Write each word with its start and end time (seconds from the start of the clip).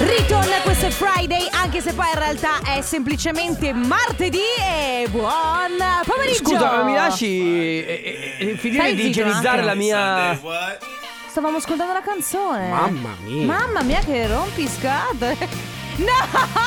Ritorn, 0.00 0.48
questo 0.62 0.86
è 0.86 0.90
Friday, 0.90 1.48
anche 1.50 1.80
se 1.80 1.92
poi 1.92 2.06
in 2.12 2.18
realtà 2.18 2.60
è 2.62 2.80
semplicemente 2.82 3.72
martedì 3.72 4.38
e 4.38 5.08
buon 5.10 5.76
pomeriggio. 6.04 6.44
Scusa, 6.44 6.76
ma 6.76 6.84
mi 6.84 6.94
lasci 6.94 7.84
eh, 7.84 8.36
eh, 8.38 8.56
finire 8.56 8.82
Stai 8.82 8.94
di 8.94 9.02
zitto, 9.02 9.20
igienizzare 9.20 9.62
la 9.62 9.74
mia. 9.74 10.38
Stavamo 11.28 11.56
ascoltando 11.56 11.92
la 11.92 12.02
canzone. 12.02 12.68
Mamma 12.68 13.16
mia. 13.24 13.44
Mamma 13.44 13.82
mia 13.82 14.00
che 14.00 14.26
rompiscatole. 14.26 15.36
No, 15.98 16.12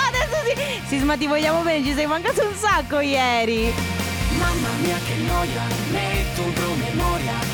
adesso 0.09 0.36
sì. 0.43 0.82
Sisma 0.88 1.16
ti 1.16 1.25
vogliamo 1.25 1.61
bene, 1.61 1.86
ci 1.86 1.93
sei 1.93 2.05
mancato 2.05 2.45
un 2.45 2.54
sacco 2.54 3.00
ieri. 3.00 3.73
Mamma 4.38 4.68
mia 4.82 4.98
che 5.07 5.16
noia, 5.25 5.61
metto 5.89 6.41
un 6.41 6.52
promemoria 6.52 7.50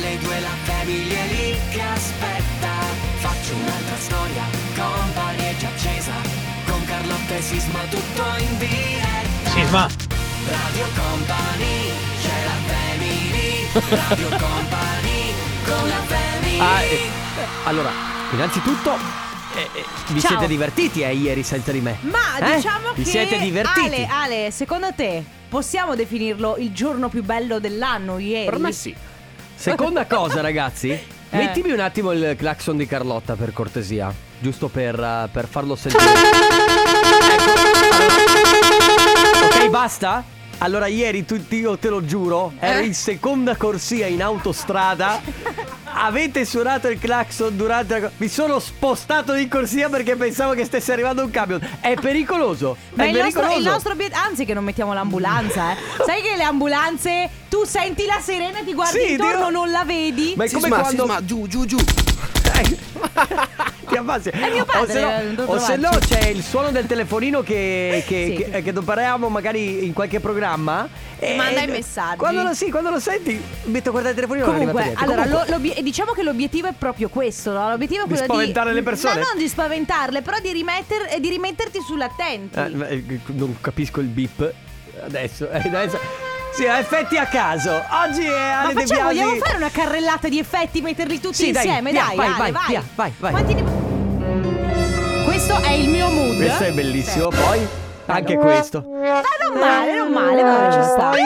Dalle 0.00 0.18
due 0.18 0.38
la 0.40 0.54
famiglia 0.62 1.18
è 1.18 1.26
lì 1.26 1.56
che 1.72 1.80
aspetta 1.80 2.70
Faccio 3.18 3.54
un'altra 3.54 3.96
storia, 3.96 4.44
company 4.76 5.38
è 5.42 5.56
già 5.56 5.66
accesa 5.66 6.12
Con 6.66 6.84
Carlotta 6.84 7.34
e 7.34 7.42
Sisma 7.42 7.80
tutto 7.90 8.22
in 8.38 8.58
diretta 8.58 9.50
Sisma. 9.50 9.88
Radio 10.46 10.86
Company, 10.94 11.90
c'è 12.22 12.44
la 12.44 12.58
family 12.70 13.96
Radio 14.06 14.28
Company, 14.28 15.32
con 15.66 15.88
la 15.88 16.02
family 16.06 16.58
Ah, 16.60 16.82
eh, 16.82 17.10
allora, 17.64 17.90
innanzitutto, 18.30 18.92
eh, 19.56 19.68
eh, 19.74 19.84
vi 20.12 20.20
Ciao. 20.20 20.30
siete 20.30 20.46
divertiti 20.46 21.02
eh, 21.02 21.12
ieri 21.12 21.42
senza 21.42 21.72
di 21.72 21.80
me? 21.80 21.96
Ma 22.02 22.38
Eh? 22.38 22.54
diciamo 22.54 22.92
Vi 22.94 23.02
che 23.02 23.10
siete 23.10 23.38
divertiti? 23.40 23.86
Ale, 23.86 24.06
Ale, 24.06 24.50
secondo 24.52 24.92
te 24.94 25.24
possiamo 25.48 25.96
definirlo 25.96 26.56
il 26.58 26.72
giorno 26.72 27.08
più 27.08 27.24
bello 27.24 27.58
dell'anno 27.58 28.18
ieri? 28.18 28.72
sì. 28.72 28.94
Seconda 29.60 30.06
cosa, 30.06 30.40
ragazzi, 30.40 30.90
Eh. 31.30 31.36
mettimi 31.36 31.72
un 31.72 31.80
attimo 31.80 32.12
il 32.12 32.36
clacson 32.38 32.76
di 32.76 32.86
Carlotta 32.86 33.34
per 33.34 33.52
cortesia, 33.52 34.14
giusto 34.38 34.68
per, 34.68 34.98
eh, 34.98 35.28
per 35.30 35.46
farlo 35.48 35.74
sentire. 35.76 36.04
Ecco. 37.32 37.50
Ok, 39.44 39.68
basta? 39.68 40.24
Allora 40.58 40.86
ieri 40.86 41.24
tu, 41.26 41.38
io 41.50 41.76
te 41.76 41.88
lo 41.90 42.02
giuro, 42.04 42.52
ero 42.58 42.78
Eh? 42.78 42.84
in 42.86 42.94
seconda 42.94 43.56
corsia 43.56 44.06
in 44.06 44.22
autostrada. 44.22 45.20
Avete 45.92 46.44
suonato 46.44 46.88
il 46.88 46.98
clacson 46.98 47.56
durante 47.56 47.98
la... 47.98 48.10
Mi 48.18 48.28
sono 48.28 48.58
spostato 48.58 49.32
di 49.32 49.48
corsia 49.48 49.88
perché 49.88 50.16
pensavo 50.16 50.52
che 50.52 50.64
stesse 50.64 50.92
arrivando 50.92 51.22
un 51.22 51.30
camion. 51.30 51.60
È 51.80 51.94
pericoloso. 51.94 52.76
Ma 52.94 53.04
è 53.04 53.08
il 53.08 53.14
nostro, 53.14 53.40
pericoloso. 53.40 53.58
il 53.58 53.72
nostro 53.72 53.92
obiettivo. 53.92 54.20
Anzi, 54.20 54.44
che 54.44 54.54
non 54.54 54.64
mettiamo 54.64 54.92
l'ambulanza, 54.92 55.72
eh. 55.72 55.76
Sai 56.04 56.22
che 56.22 56.36
le 56.36 56.44
ambulanze. 56.44 57.30
Tu 57.48 57.64
senti 57.64 58.04
la 58.04 58.20
sirena 58.20 58.58
e 58.58 58.64
ti 58.64 58.74
guardi 58.74 58.98
Sì, 58.98 59.12
intorno, 59.12 59.48
Dio- 59.48 59.50
non 59.50 59.70
la 59.70 59.84
vedi? 59.84 60.34
Ma 60.36 60.44
è 60.44 60.48
come 60.48 60.62
Sisma, 60.62 60.80
quando... 60.80 61.02
Sisma, 61.02 61.24
giù, 61.24 61.46
giù, 61.46 61.64
giù. 61.64 61.76
Abbassi. 63.98 64.28
È 64.30 64.50
mio 64.50 64.64
padre, 64.64 64.80
O 64.80 64.86
se 64.92 65.00
no, 65.00 65.08
è 65.10 65.22
venuto 65.22 65.42
a 65.42 65.54
o 65.54 65.58
se 65.58 65.76
no 65.76 65.90
c'è 66.06 66.26
il 66.28 66.42
suono 66.42 66.70
del 66.70 66.86
telefonino 66.86 67.42
che, 67.42 68.04
che, 68.06 68.34
Sì. 68.36 68.50
che, 68.50 68.62
che 68.62 68.72
doperiamo 68.72 69.28
magari 69.28 69.84
in 69.84 69.92
qualche 69.92 70.20
programma. 70.20 70.88
e- 71.18 71.34
Manda 71.36 71.62
i 71.62 71.66
messaggi. 71.66 72.16
Quando 72.16 72.42
lo, 72.42 72.54
sì, 72.54 72.70
quando 72.70 72.90
lo 72.90 73.00
senti, 73.00 73.40
metto 73.64 73.88
a 73.88 73.92
guardare 73.92 74.14
il 74.14 74.20
telefonino. 74.20 74.46
Comunque, 74.46 74.92
allora, 74.96 75.22
Comunque, 75.26 75.72
lo- 75.74 75.82
diciamo 75.82 76.12
che 76.12 76.22
l'obiettivo 76.22 76.68
è 76.68 76.72
proprio 76.78 77.08
questo, 77.08 77.52
no? 77.52 77.68
L'obiettivo 77.70 78.02
è 78.04 78.06
Di 78.06 78.12
quello 78.14 78.24
spaventare 78.32 78.72
le 78.72 78.82
persone? 78.82 79.14
No, 79.20 79.26
non 79.32 79.38
di 79.38 79.48
spaventarle, 79.48 80.22
però 80.22 80.38
di, 80.40 80.52
rimetter- 80.52 81.12
eh, 81.12 81.20
di 81.20 81.28
rimetterti 81.28 81.80
sull'attenti. 81.80 82.58
Eh, 82.58 82.68
ma, 82.68 82.86
eh, 82.86 83.04
non 83.26 83.56
capisco 83.60 84.00
il 84.00 84.06
beep. 84.06 84.52
Adesso, 85.04 85.50
eh, 85.50 85.58
adesso. 85.64 85.98
Sì, 86.54 86.64
effetti 86.64 87.16
a 87.16 87.26
caso. 87.26 87.70
Oggi 87.70 88.22
è 88.24 88.30
Ma 88.30 88.60
Ale 88.62 88.74
De 88.74 88.80
facciamo, 88.86 89.02
vogliamo 89.08 89.34
fare 89.36 89.56
una 89.58 89.70
carrellata 89.70 90.28
di 90.28 90.38
effetti, 90.38 90.80
metterli 90.80 91.20
tutti 91.20 91.34
Sì, 91.34 91.50
dai, 91.52 91.66
insieme? 91.66 91.90
via, 91.92 92.04
dai, 92.06 92.16
vai, 92.16 92.26
Ale, 92.26 92.36
vai, 92.38 92.50
vai. 92.52 92.82
vai, 92.96 93.12
vai. 93.18 93.30
Quanti 93.30 93.54
ne- 93.54 93.87
Questo 95.24 95.60
è 95.62 95.70
il 95.72 95.88
mio 95.88 96.08
mood. 96.08 96.36
Questo 96.36 96.64
è 96.64 96.72
bellissimo. 96.72 97.28
Poi 97.28 97.66
anche 98.06 98.36
questo. 98.36 98.84
Ma 98.88 99.20
non 99.42 99.58
male, 99.58 99.96
non 99.96 100.10
male, 100.12 100.42
vabbè, 100.42 100.72
ci 100.72 100.82
sta. 100.82 101.12
Eh, 101.12 101.20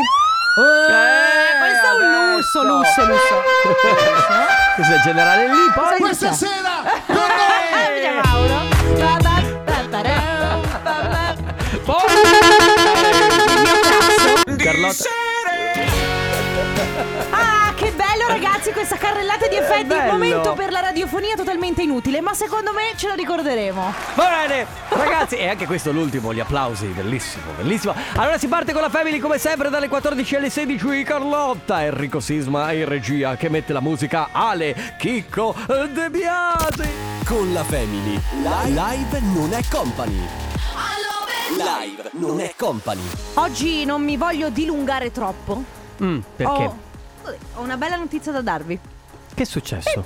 questo 1.60 1.86
è 1.86 1.92
un 1.96 2.34
lusso, 2.34 2.60
adesso. 2.60 2.76
lusso, 2.76 3.04
lusso. 3.06 3.42
Questo 4.74 4.92
è 4.92 4.96
il 4.96 5.02
generale 5.02 5.46
lì. 5.48 5.70
Poi 5.74 5.98
Questa 5.98 6.32
sera 6.32 6.82
con 7.06 7.16
Eh, 7.16 8.00
via 8.00 8.20
Mauro. 8.22 8.70
Ba, 8.98 9.16
bello 18.22 18.28
ragazzi 18.28 18.72
questa 18.72 18.96
carrellata 18.96 19.48
di 19.48 19.56
effetti. 19.56 19.92
Un 19.92 20.06
momento 20.06 20.54
per 20.54 20.70
la 20.70 20.80
radiofonia 20.80 21.34
totalmente 21.34 21.82
inutile, 21.82 22.20
ma 22.20 22.34
secondo 22.34 22.72
me 22.72 22.92
ce 22.96 23.08
lo 23.08 23.14
ricorderemo. 23.14 23.92
Va 24.14 24.28
bene, 24.46 24.66
ragazzi, 24.88 25.36
e 25.36 25.48
anche 25.48 25.66
questo 25.66 25.90
è 25.90 25.92
l'ultimo, 25.92 26.32
gli 26.32 26.40
applausi, 26.40 26.86
bellissimo, 26.86 27.52
bellissimo. 27.56 27.94
Allora 28.16 28.38
si 28.38 28.48
parte 28.48 28.72
con 28.72 28.82
la 28.82 28.90
Family 28.90 29.18
come 29.18 29.38
sempre 29.38 29.70
dalle 29.70 29.88
14 29.88 30.36
alle 30.36 30.50
16 30.50 31.02
Carlotta, 31.02 31.84
Enrico 31.84 32.20
Sisma 32.20 32.72
in 32.72 32.86
regia 32.86 33.36
che 33.36 33.48
mette 33.48 33.72
la 33.72 33.80
musica 33.80 34.28
Ale, 34.32 34.94
Chicco, 34.98 35.54
De 35.66 36.10
Biasi. 36.10 37.10
Con 37.24 37.52
la 37.52 37.64
Family. 37.64 38.20
Live 38.42 39.20
non 39.20 39.52
è 39.52 39.60
company. 39.70 40.28
Live 41.56 42.10
non 42.12 42.40
è 42.40 42.54
company. 42.56 43.02
Oggi 43.34 43.84
non 43.84 44.02
mi 44.02 44.16
voglio 44.16 44.48
dilungare 44.48 45.10
troppo. 45.12 45.62
Mm, 46.02 46.20
perché? 46.36 46.64
Ho, 46.64 46.76
ho 47.54 47.60
una 47.60 47.76
bella 47.76 47.96
notizia 47.96 48.32
da 48.32 48.40
darvi. 48.40 48.78
Che 49.34 49.42
è 49.42 49.46
successo? 49.46 50.04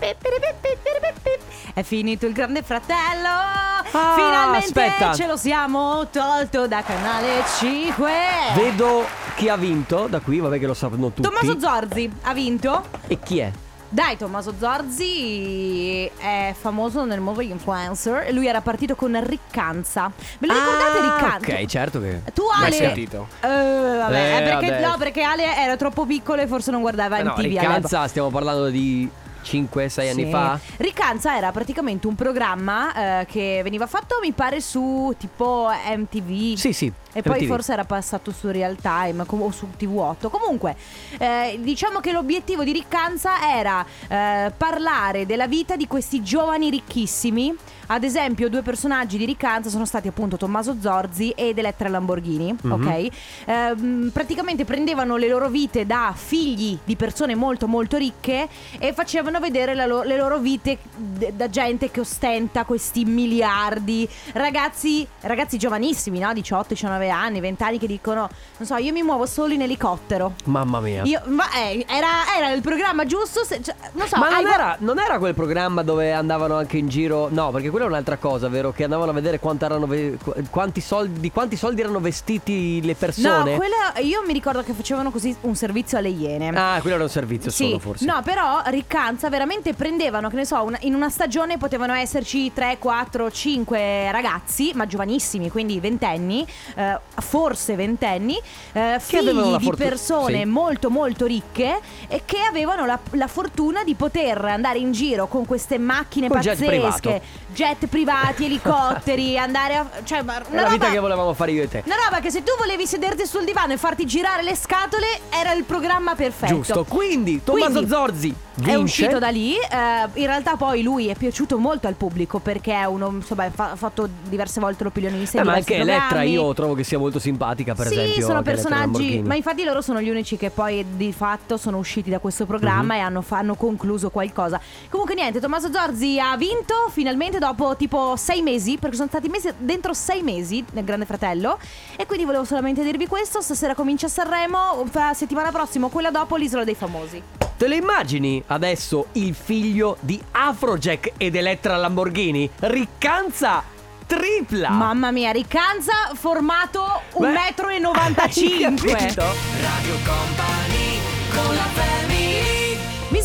È 1.75 1.82
finito 1.82 2.27
il 2.27 2.32
grande 2.32 2.62
fratello. 2.62 3.28
Ah, 3.28 4.15
Finalmente 4.15 4.66
aspetta. 4.82 5.15
ce 5.15 5.26
lo 5.26 5.37
siamo 5.37 6.09
tolto 6.10 6.66
da 6.69 6.82
canale 6.82 7.43
5. 7.59 8.10
Vedo 8.55 9.05
chi 9.37 9.49
ha 9.49 9.56
vinto 9.56 10.06
da 10.09 10.21
qui, 10.21 10.38
vabbè 10.38 10.59
che 10.59 10.66
lo 10.66 10.75
sanno 10.75 11.10
tutti. 11.10 11.22
Tommaso 11.22 11.59
Zorzi 11.59 12.10
ha 12.22 12.32
vinto. 12.32 12.84
E 13.09 13.19
chi 13.21 13.38
è? 13.41 13.50
Dai, 13.88 14.16
Tommaso 14.16 14.52
Zorzi 14.58 16.04
è 16.19 16.54
famoso 16.58 17.04
nel 17.04 17.20
mondo 17.20 17.41
influencer. 17.41 18.32
Lui 18.32 18.47
era 18.48 18.60
partito 18.60 18.97
con 18.97 19.19
Riccanza. 19.24 20.10
Ve 20.38 20.47
lo 20.48 20.52
ricordate 20.54 21.00
Riccanza? 21.00 21.52
Ah, 21.52 21.60
Ok, 21.60 21.66
certo 21.66 22.00
che... 22.00 22.20
Tu 22.34 22.42
Ale 22.52 22.72
sentito. 22.72 23.28
Eh, 23.41 23.46
vabbè, 23.46 24.14
Eh, 24.14 24.36
eh, 24.36 24.42
perché, 24.42 24.70
vabbè. 24.70 24.86
no, 24.86 24.96
perché 24.98 25.22
Ale 25.22 25.56
era 25.56 25.76
troppo 25.76 26.04
piccolo 26.04 26.42
e 26.42 26.46
forse 26.48 26.70
non 26.72 26.80
guardava 26.80 27.19
Eh 27.19 27.22
no, 27.22 27.34
all'epoca. 27.34 27.60
Riccanza, 27.60 28.08
stiamo 28.08 28.28
parlando 28.30 28.69
di 28.70 29.08
5-6 29.44 30.08
anni 30.10 30.25
Sì. 30.25 30.30
fa? 30.30 30.58
Riccanza 30.78 31.36
era 31.36 31.52
praticamente 31.52 32.08
un 32.08 32.16
programma 32.16 33.20
eh, 33.20 33.26
che 33.26 33.60
veniva 33.62 33.86
fatto, 33.86 34.19
mi 34.20 34.32
pare, 34.32 34.60
su 34.60 35.14
tipo 35.16 35.69
MTV. 35.96 36.56
Sì, 36.56 36.72
sì. 36.72 36.92
E 37.16 37.22
poi 37.22 37.38
MTV. 37.41 37.47
forse 37.49 37.72
era 37.72 37.84
passato 37.84 38.31
su 38.31 38.50
Real 38.50 38.77
Time 38.77 39.25
com- 39.25 39.41
o 39.43 39.50
su 39.50 39.69
TV8. 39.78 40.28
Comunque, 40.28 40.77
eh, 41.19 41.59
diciamo 41.62 42.00
che 42.00 42.12
l'obiettivo 42.12 42.62
di 42.62 42.72
Riccanza 42.72 43.56
era 43.56 43.84
eh, 44.09 44.53
parlare 44.56 45.25
della 45.25 45.47
vita 45.47 45.76
di 45.76 45.87
questi 45.87 46.22
giovani 46.22 46.69
ricchissimi. 46.69 47.55
Ad 47.88 48.03
esempio, 48.03 48.49
due 48.50 48.62
personaggi 48.62 49.16
di 49.16 49.25
Riccanza 49.25 49.71
sono 49.71 49.87
stati 49.87 50.09
appunto 50.09 50.37
Tommaso 50.37 50.76
Zorzi 50.81 51.31
ed 51.31 51.56
Elettra 51.56 51.88
Lamborghini. 51.88 52.55
Mhm. 52.60 52.72
Ok? 52.72 53.09
Ehm, 53.47 54.10
praticamente 54.12 54.65
prendevano 54.65 55.16
le 55.16 55.28
loro 55.28 55.49
vite 55.49 55.87
da 55.87 56.12
figli 56.16 56.76
di 56.84 56.97
persone 56.97 57.34
molto 57.37 57.69
molto 57.69 57.97
ricche 57.97 58.49
e 58.78 58.93
facevano 58.93 59.38
vedere 59.38 59.75
lo- 59.87 60.03
le 60.03 60.16
loro 60.16 60.38
vite 60.38 60.78
d- 60.97 61.31
da 61.31 61.49
gente 61.49 61.91
che 61.93 62.00
ostenta 62.00 62.65
questi 62.65 63.05
miliardi. 63.05 64.09
Ragazzi, 64.32 65.06
ragazzi 65.21 65.56
giovanissimi, 65.56 66.19
no? 66.19 66.32
18, 66.32 66.75
19 66.75 67.06
anni, 67.11 67.41
20 67.41 67.62
anni 67.62 67.78
che 67.78 67.87
dicono, 67.87 68.28
non 68.59 68.67
so, 68.67 68.77
io 68.77 68.93
mi 68.93 69.03
muovo 69.03 69.27
solo 69.27 69.53
in 69.53 69.62
elicottero. 69.62 70.34
Mamma 70.44 70.81
mia. 70.81 71.03
Io, 71.05 71.21
ma 71.27 71.44
eh, 71.53 71.84
era, 71.89 72.09
era 72.37 72.50
il 72.53 72.62
programma 72.62 73.05
giusto? 73.06 73.44
se- 73.44 73.62
cioè, 73.62 73.75
non 73.93 74.06
so, 74.06 74.17
Ma 74.19 74.28
non 74.31 74.47
era, 74.47 74.77
non 74.81 74.99
era 74.99 75.19
quel 75.19 75.34
programma 75.34 75.83
dove 75.83 76.12
andavano 76.12 76.56
anche 76.56 76.77
in 76.78 76.89
giro. 76.89 77.28
No, 77.31 77.50
perché 77.50 77.71
quella 77.71 77.87
è 77.87 77.89
un'altra 77.89 78.17
cosa, 78.17 78.49
vero? 78.49 78.72
Che 78.72 78.84
andavano 78.84 79.11
a 79.11 79.15
vedere 79.15 79.39
ve- 79.87 80.19
qu- 80.23 80.50
quanti 80.50 80.81
soldi, 80.81 81.20
di 81.20 81.31
quanti 81.31 81.56
soldi 81.56 81.81
erano 81.81 82.00
vestiti 82.00 82.81
le 82.82 82.88
No, 82.93 82.97
persone. 82.99 83.56
quella, 83.56 83.99
io 84.02 84.23
mi 84.26 84.32
ricordo 84.32 84.62
che 84.62 84.73
facevano 84.73 85.11
così 85.11 85.35
un 85.43 85.55
servizio 85.55 85.99
alle 85.99 86.09
iene. 86.09 86.49
Ah, 86.49 86.79
quello 86.81 86.97
era 86.97 87.05
un 87.05 87.11
servizio 87.11 87.50
Sì, 87.50 87.64
solo, 87.64 87.79
forse. 87.79 88.05
no, 88.05 88.20
però 88.23 88.62
Riccanza 88.67 89.29
veramente 89.29 89.75
prendevano, 89.75 90.29
che 90.29 90.37
ne 90.37 90.44
so, 90.44 90.62
una- 90.62 90.79
in 90.82 90.94
una 90.94 91.09
stagione 91.09 91.59
potevano 91.59 91.93
esserci 91.94 92.52
3, 92.52 92.79
4, 92.79 93.31
5 93.31 94.11
ragazzi, 94.11 94.73
ma 94.75 94.87
giovanissimi, 94.87 95.50
quindi 95.50 95.79
ventenni, 95.81 96.47
eh, 96.75 96.95
forse 97.20 97.75
ventenni, 97.75 98.38
eh, 98.72 98.96
figli 99.00 99.31
di 99.31 99.64
fortu- 99.64 99.76
persone 99.76 100.38
sì. 100.38 100.44
molto 100.44 100.90
molto 100.90 101.26
ricche 101.26 101.81
e 102.08 102.22
che 102.25 102.38
avevano 102.40 102.87
la, 102.87 102.98
la 103.12 103.26
fortuna 103.26 103.84
di 103.84 103.94
poter 103.94 104.44
andare 104.44 104.78
in 104.78 104.93
giro 104.93 105.26
con 105.26 105.46
queste 105.46 105.78
macchine 105.78 106.28
jet 106.28 106.58
pazzesche. 106.58 107.22
Jet 107.56 107.87
privati, 107.87 108.44
elicotteri, 108.44 109.37
andare 109.38 109.75
a... 109.76 109.88
Cioè, 110.05 110.20
ma 110.23 110.38
È 110.43 110.44
una 110.50 110.62
la 110.62 110.69
vita 110.69 110.85
roba... 110.85 110.94
che 110.94 111.00
volevamo 111.00 111.32
fare 111.32 111.53
io 111.53 111.62
e 111.62 111.69
te. 111.69 111.82
Una 111.87 111.97
roba 112.05 112.20
che 112.20 112.31
se 112.31 112.43
tu 112.43 112.53
volevi 112.58 112.87
sederti 112.87 113.26
sul 113.26 113.44
divano 113.44 113.73
e 113.73 113.79
farti 113.79 114.05
girare 114.05 114.43
le 114.43 114.55
scatole 114.55 115.06
era 115.31 115.53
il 115.55 115.64
programma 115.64 116.14
perfetto. 116.14 116.55
Giusto. 116.55 116.85
Quindi, 116.85 117.43
Tommaso 117.43 117.73
Quindi, 117.73 117.88
Zorzi 117.91 118.35
vince. 118.56 118.70
È 118.73 118.75
uscito 118.76 119.19
da 119.19 119.29
lì, 119.29 119.55
eh, 119.56 120.08
in 120.20 120.26
realtà 120.26 120.56
poi 120.56 120.82
lui 120.82 121.08
è 121.08 121.14
piaciuto 121.14 121.56
molto 121.58 121.87
al 121.87 121.94
pubblico 121.94 122.38
perché 122.38 122.73
è 122.75 122.85
uno, 122.85 123.08
insomma, 123.08 123.50
fa- 123.50 123.70
ha 123.73 123.76
fatto 123.76 124.06
diverse 124.29 124.61
volte 124.61 124.85
l'opinionista 124.85 125.41
Eh, 125.41 125.44
ma 125.44 125.55
anche 125.55 125.76
Elettra 125.76 126.23
io 126.23 126.52
trovo 126.52 126.75
che 126.75 126.85
sia 126.85 126.99
molto 126.99 127.19
simpatica, 127.19 127.75
per 127.75 127.87
sì, 127.87 127.94
esempio. 127.94 128.23
sono 128.26 128.38
anche 128.38 128.50
Elettra 128.50 128.70
personaggi, 128.70 129.23
ma 129.23 129.35
infatti 129.35 129.64
loro 129.64 129.81
sono 129.81 130.00
gli 130.02 130.09
unici 130.11 130.37
che 130.37 130.50
poi 130.50 130.85
di 130.97 131.12
fatto 131.12 131.56
sono 131.56 131.79
usciti 131.79 132.11
da 132.11 132.19
questo 132.19 132.44
programma 132.44 132.94
Mhm. 132.94 133.00
e 133.00 133.02
hanno, 133.02 133.23
fa- 133.23 133.38
hanno 133.38 133.55
concluso 133.55 134.11
qualcosa. 134.11 134.61
Comunque 134.91 135.14
niente, 135.14 135.41
Tommaso 135.41 135.70
Zorzi 135.73 136.19
ha 136.19 136.37
vinto 136.37 136.75
finalmente 136.91 137.38
dopo 137.38 137.44
tipo 137.76 138.16
sei 138.16 138.43
mesi, 138.43 138.78
perché 138.78 138.96
sono 138.96 139.08
stati 139.08 139.28
mesi 139.28 139.52
dentro 139.58 139.93
sei 139.93 140.22
mesi 140.22 140.64
nel 140.72 140.84
Grande 140.84 141.06
Fratello. 141.06 141.58
E 141.96 142.06
quindi 142.06 142.25
volevo 142.25 142.44
solamente 142.44 142.82
dirvi 142.82 143.06
questo, 143.06 143.40
stasera 143.40 143.75
comincia 143.75 144.08
Sanremo, 144.08 144.84
fa- 144.90 145.14
settimana 145.14 145.50
prossima 145.50 145.88
quella 145.88 146.10
dopo 146.10 146.37
l'Isola 146.37 146.64
dei 146.64 146.75
Famosi. 146.75 147.22
Te 147.56 147.69
le 147.69 147.76
immagini 147.76 148.43
adesso 148.48 149.06
il 149.12 149.34
figlio 149.34 149.96
di 150.00 150.20
Afrojack 150.32 151.12
ed 151.16 151.37
Elettra 151.37 151.76
Lamborghini? 151.76 152.50
Riccanza 152.60 153.62
tripla! 154.06 154.70
Mamma 154.70 155.10
mia, 155.10 155.31
Riccanza 155.31 155.92
formato 156.14 157.00
Beh, 157.16 157.32
1,95 157.32 158.70
m. 158.70 158.76
Radio 159.62 159.96
Company 160.04 161.00
con 161.34 161.54
la 161.54 161.64
family 161.72 162.65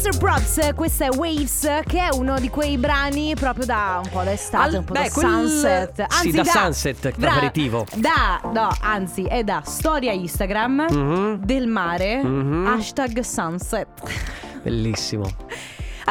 Mr. 0.03 0.17
Props, 0.17 0.71
questa 0.73 1.05
è 1.05 1.09
Waves, 1.15 1.61
che 1.85 1.99
è 1.99 2.15
uno 2.15 2.39
di 2.39 2.49
quei 2.49 2.79
brani 2.79 3.35
proprio 3.35 3.67
da 3.67 4.01
un 4.03 4.09
po' 4.09 4.23
da 4.23 4.31
estate, 4.31 4.69
Al- 4.69 4.79
un 4.79 4.83
po' 4.83 4.93
beh, 4.93 5.03
da 5.03 5.09
quel- 5.11 5.27
sunset. 5.47 6.11
sì, 6.13 6.31
da 6.31 6.43
sunset, 6.43 7.15
bra- 7.19 7.31
aperitivo. 7.33 7.85
Da, 7.97 8.41
no, 8.51 8.69
anzi, 8.81 9.25
è 9.25 9.43
da 9.43 9.61
storia 9.63 10.11
Instagram 10.11 10.87
Mhm. 10.89 11.45
del 11.45 11.67
mare, 11.67 12.23
Mhm. 12.23 12.65
hashtag 12.65 13.19
sunset. 13.19 13.87
Bellissimo. 14.63 15.29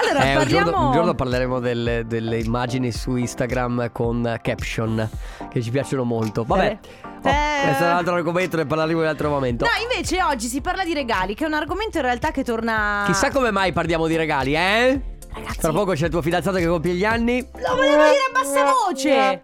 Allora, 0.03 0.25
Eh, 0.25 0.31
un, 0.33 0.37
parliamo... 0.39 0.71
giorno, 0.71 0.87
un 0.87 0.93
giorno 0.93 1.15
parleremo 1.15 1.59
delle, 1.61 2.07
delle 2.07 2.39
immagini 2.39 2.91
su 2.93 3.17
Instagram 3.17 3.91
con 3.93 4.39
caption 4.43 5.09
che 5.51 5.61
ci 5.63 5.71
piacciono 5.71 6.05
molto. 6.05 6.45
Vabbè, 6.45 6.79
Eh. 6.83 7.09
oh, 7.17 7.63
questo 7.65 7.85
è 7.85 7.87
un 7.91 7.97
altro 7.97 8.15
argomento, 8.15 8.57
ne 8.57 8.67
parleremo 8.67 8.99
in 8.99 9.05
un 9.05 9.11
altro 9.11 9.29
momento. 9.29 9.65
No, 9.65 9.71
invece 9.83 10.23
oggi 10.23 10.47
si 10.47 10.61
parla 10.61 10.85
di 10.85 10.95
regali, 10.95 11.35
che 11.35 11.45
è 11.45 11.47
un 11.47 11.55
argomento 11.55 11.99
in 11.99 12.05
realtà 12.05 12.31
che 12.31 12.43
torna... 12.45 13.03
Chissà 13.07 13.31
come 13.31 13.51
mai 13.51 13.73
parliamo 13.73 14.07
di 14.07 14.17
regali, 14.17 14.55
eh? 14.55 15.01
Ragazzi, 15.33 15.61
Tra 15.61 15.71
poco 15.73 15.93
c'è 15.93 16.07
il 16.07 16.11
tuo 16.11 16.23
fidanzato 16.23 16.57
che 16.57 16.67
compie 16.67 16.95
gli 16.95 17.05
anni. 17.05 17.41
lo 17.41 17.75
volevo 17.77 18.03
dire 18.03 18.17
a 18.29 18.33
bassa 18.33 18.65
voce! 18.65 19.43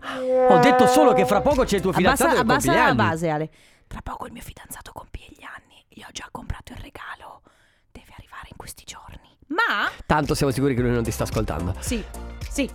Ho 0.49 0.59
detto 0.59 0.87
solo 0.89 1.13
che 1.13 1.25
fra 1.27 1.41
poco 1.41 1.63
c'è 1.65 1.77
il 1.77 1.83
tuo 1.83 1.93
fidanzato 1.93 2.37
Abbassa, 2.37 2.43
che 2.43 2.53
compie 2.53 2.73
gli 2.73 2.75
la 2.77 2.85
anni. 2.87 2.97
base, 2.97 3.29
Ale. 3.29 3.51
Tra 3.87 4.01
poco 4.03 4.27
il 4.27 4.33
mio 4.33 4.43
fidanzato 4.43 4.91
compie 4.93 5.27
gli 5.29 5.45
anni. 5.45 5.85
Gli 5.89 6.01
ho 6.03 6.09
già 6.11 6.27
comprato 6.33 6.73
il 6.73 6.79
regalo. 6.83 7.43
Deve 7.93 8.11
arrivare 8.19 8.49
in 8.51 8.57
questi 8.57 8.83
giorni. 8.85 9.06
Ma 9.57 9.91
Tanto 10.05 10.35
siamo 10.35 10.53
sicuri 10.53 10.75
che 10.75 10.83
lui 10.83 10.91
non 10.93 11.03
ti 11.03 11.11
sta 11.11 11.23
ascoltando. 11.25 11.75
Sì, 11.79 12.03
sì. 12.51 12.69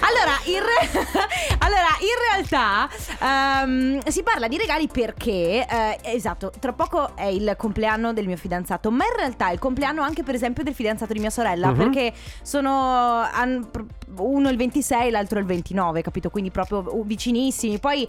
Allora, 0.00 0.32
in, 0.46 0.58
re- 0.60 1.06
allora, 1.58 1.88
in 2.00 2.48
realtà 2.48 3.62
ehm, 3.64 4.00
si 4.08 4.22
parla 4.22 4.48
di 4.48 4.56
regali 4.56 4.88
perché, 4.88 5.66
eh, 5.68 5.98
esatto, 6.02 6.50
tra 6.58 6.72
poco 6.72 7.14
è 7.16 7.26
il 7.26 7.54
compleanno 7.56 8.12
del 8.12 8.26
mio 8.26 8.36
fidanzato, 8.36 8.90
ma 8.90 9.04
in 9.04 9.16
realtà 9.16 9.48
è 9.48 9.52
il 9.52 9.58
compleanno 9.58 10.02
anche 10.02 10.22
per 10.22 10.34
esempio 10.34 10.64
del 10.64 10.74
fidanzato 10.74 11.12
di 11.12 11.20
mia 11.20 11.30
sorella, 11.30 11.68
Mhm. 11.68 11.76
perché 11.76 12.12
sono 12.42 13.24
pr- 13.70 13.84
uno 14.18 14.48
il 14.48 14.56
26 14.56 15.08
e 15.08 15.10
l'altro 15.10 15.38
il 15.38 15.44
29, 15.46 16.02
capito? 16.02 16.30
Quindi 16.30 16.50
proprio 16.50 16.84
vicinissimi. 17.04 17.78
Poi... 17.78 18.08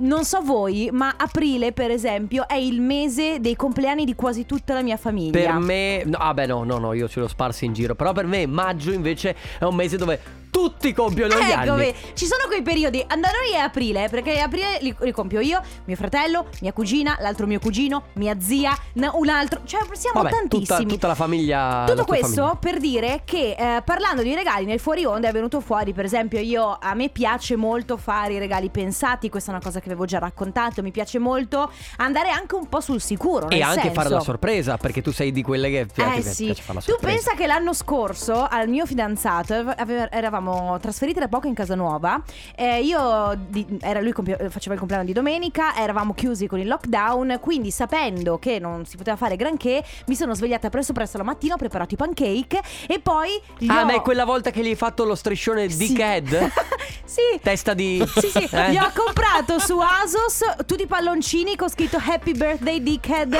Non 0.00 0.24
so 0.24 0.40
voi, 0.42 0.90
ma 0.92 1.14
aprile, 1.16 1.72
per 1.72 1.90
esempio, 1.90 2.46
è 2.46 2.54
il 2.54 2.80
mese 2.80 3.40
dei 3.40 3.56
compleanni 3.56 4.04
di 4.04 4.14
quasi 4.14 4.46
tutta 4.46 4.74
la 4.74 4.82
mia 4.82 4.96
famiglia. 4.96 5.32
Per 5.32 5.58
me, 5.58 6.04
no, 6.04 6.16
ah 6.18 6.32
beh, 6.34 6.46
no, 6.46 6.62
no, 6.62 6.78
no, 6.78 6.92
io 6.92 7.08
ce 7.08 7.18
l'ho 7.18 7.26
sparsi 7.26 7.64
in 7.64 7.72
giro. 7.72 7.96
Però 7.96 8.12
per 8.12 8.26
me 8.26 8.46
maggio 8.46 8.92
invece 8.92 9.34
è 9.58 9.64
un 9.64 9.74
mese 9.74 9.96
dove 9.96 10.20
tutti 10.50 10.92
compiono 10.92 11.34
gli 11.38 11.50
Ecco, 11.50 11.72
anni. 11.72 11.94
ci 12.14 12.26
sono 12.26 12.44
quei 12.46 12.62
periodi. 12.62 13.04
Da 13.08 13.14
noi 13.16 13.52
è 13.54 13.58
aprile, 13.58 14.08
perché 14.08 14.40
aprile 14.40 14.78
li, 14.80 14.94
li 15.00 15.12
compio 15.12 15.40
io, 15.40 15.60
mio 15.84 15.96
fratello, 15.96 16.46
mia 16.60 16.72
cugina, 16.72 17.16
l'altro 17.20 17.46
mio 17.46 17.58
cugino, 17.58 18.04
mia 18.14 18.38
zia, 18.40 18.76
un 18.94 19.28
altro. 19.28 19.60
Cioè, 19.64 19.80
siamo 19.92 20.22
Vabbè, 20.22 20.30
tutta, 20.30 20.48
tantissimi. 20.48 20.86
tutta 20.92 21.06
la 21.08 21.14
famiglia. 21.14 21.58
la 21.80 21.84
Tutto 21.86 21.94
tua 22.04 22.04
questo 22.04 22.34
famiglia. 22.42 22.56
per 22.56 22.78
dire 22.78 23.22
che 23.24 23.56
eh, 23.58 23.82
parlando 23.82 24.22
di 24.22 24.34
regali 24.34 24.64
nel 24.64 24.78
fuori 24.80 25.04
onda 25.04 25.28
è 25.28 25.32
venuto 25.32 25.60
fuori, 25.60 25.92
per 25.92 26.04
esempio, 26.04 26.38
io 26.40 26.76
a 26.80 26.94
me 26.94 27.08
piace 27.08 27.56
molto 27.56 27.96
fare 27.96 28.34
i 28.34 28.38
regali 28.38 28.70
pensati, 28.70 29.28
questa 29.28 29.50
è 29.50 29.54
una 29.54 29.62
cosa 29.62 29.80
che 29.80 29.86
avevo 29.86 30.04
già 30.04 30.18
raccontato, 30.18 30.82
mi 30.82 30.90
piace 30.90 31.18
molto 31.18 31.70
andare 31.96 32.30
anche 32.30 32.54
un 32.54 32.68
po' 32.68 32.80
sul 32.80 33.00
sicuro. 33.00 33.48
E 33.50 33.60
anche 33.62 33.90
fare 33.90 34.08
la 34.08 34.16
senso- 34.16 34.24
sorpresa, 34.24 34.76
perché 34.76 35.02
tu 35.02 35.12
sei 35.12 35.32
di 35.32 35.42
quelle 35.42 35.70
che 35.70 35.86
ti 35.86 36.00
eh 36.00 36.20
ti 36.20 36.22
sì, 36.22 36.44
piace 36.46 36.62
fare 36.62 36.78
la 36.78 36.84
tu 36.84 36.90
sorpresa. 36.92 37.14
pensa 37.16 37.34
che 37.34 37.46
l'anno 37.46 37.72
scorso 37.72 38.46
al 38.48 38.68
mio 38.68 38.86
fidanzato 38.86 39.54
ave- 39.54 40.08
eravamo 40.38 40.78
trasferiti 40.78 41.18
da 41.18 41.28
poco 41.28 41.46
in 41.48 41.54
casa 41.54 41.74
nuova. 41.74 42.22
eh, 42.54 42.80
io 42.82 43.36
di- 43.48 43.66
era 43.80 44.00
lui 44.00 44.12
compie- 44.12 44.48
faceva 44.50 44.72
il 44.74 44.78
compleanno 44.78 45.04
di 45.06 45.12
domenica, 45.12 45.76
eravamo 45.76 46.14
chiusi 46.14 46.46
con 46.46 46.58
il 46.60 46.66
lockdown, 46.68 47.38
quindi 47.40 47.70
sapendo 47.70 48.38
che 48.38 48.58
non 48.58 48.84
si 48.86 48.96
poteva 48.96 49.16
fare 49.16 49.36
granché, 49.36 49.82
mi 50.06 50.14
sono 50.14 50.34
svegliata 50.34 50.70
presto 50.70 50.92
presto 50.92 51.18
la 51.18 51.24
mattina, 51.24 51.54
ho 51.54 51.56
preparato 51.56 51.94
i 51.94 51.96
pancake 51.96 52.60
e 52.86 53.00
poi 53.00 53.40
Ah, 53.66 53.82
ho... 53.82 53.84
ma 53.84 53.94
è 53.94 54.00
quella 54.02 54.24
volta 54.24 54.50
che 54.50 54.62
gli 54.62 54.68
hai 54.68 54.74
fatto 54.76 55.04
lo 55.04 55.14
striscione 55.14 55.68
Sì. 55.68 55.76
Dickhead? 55.88 56.50
sì. 57.04 57.20
Testa 57.42 57.74
di. 57.74 58.04
Sì, 58.16 58.28
sì, 58.28 58.48
Eh? 58.58 58.70
gli 58.72 58.76
ho 58.78 58.90
comprato 58.94 59.58
su 59.58 59.78
Asos 59.78 60.42
tutti 60.66 60.82
i 60.82 60.86
palloncini 60.86 61.56
con 61.56 61.68
scritto 61.68 61.98
Happy 62.04 62.32
Birthday 62.32 62.82
Dickhead. 62.82 63.36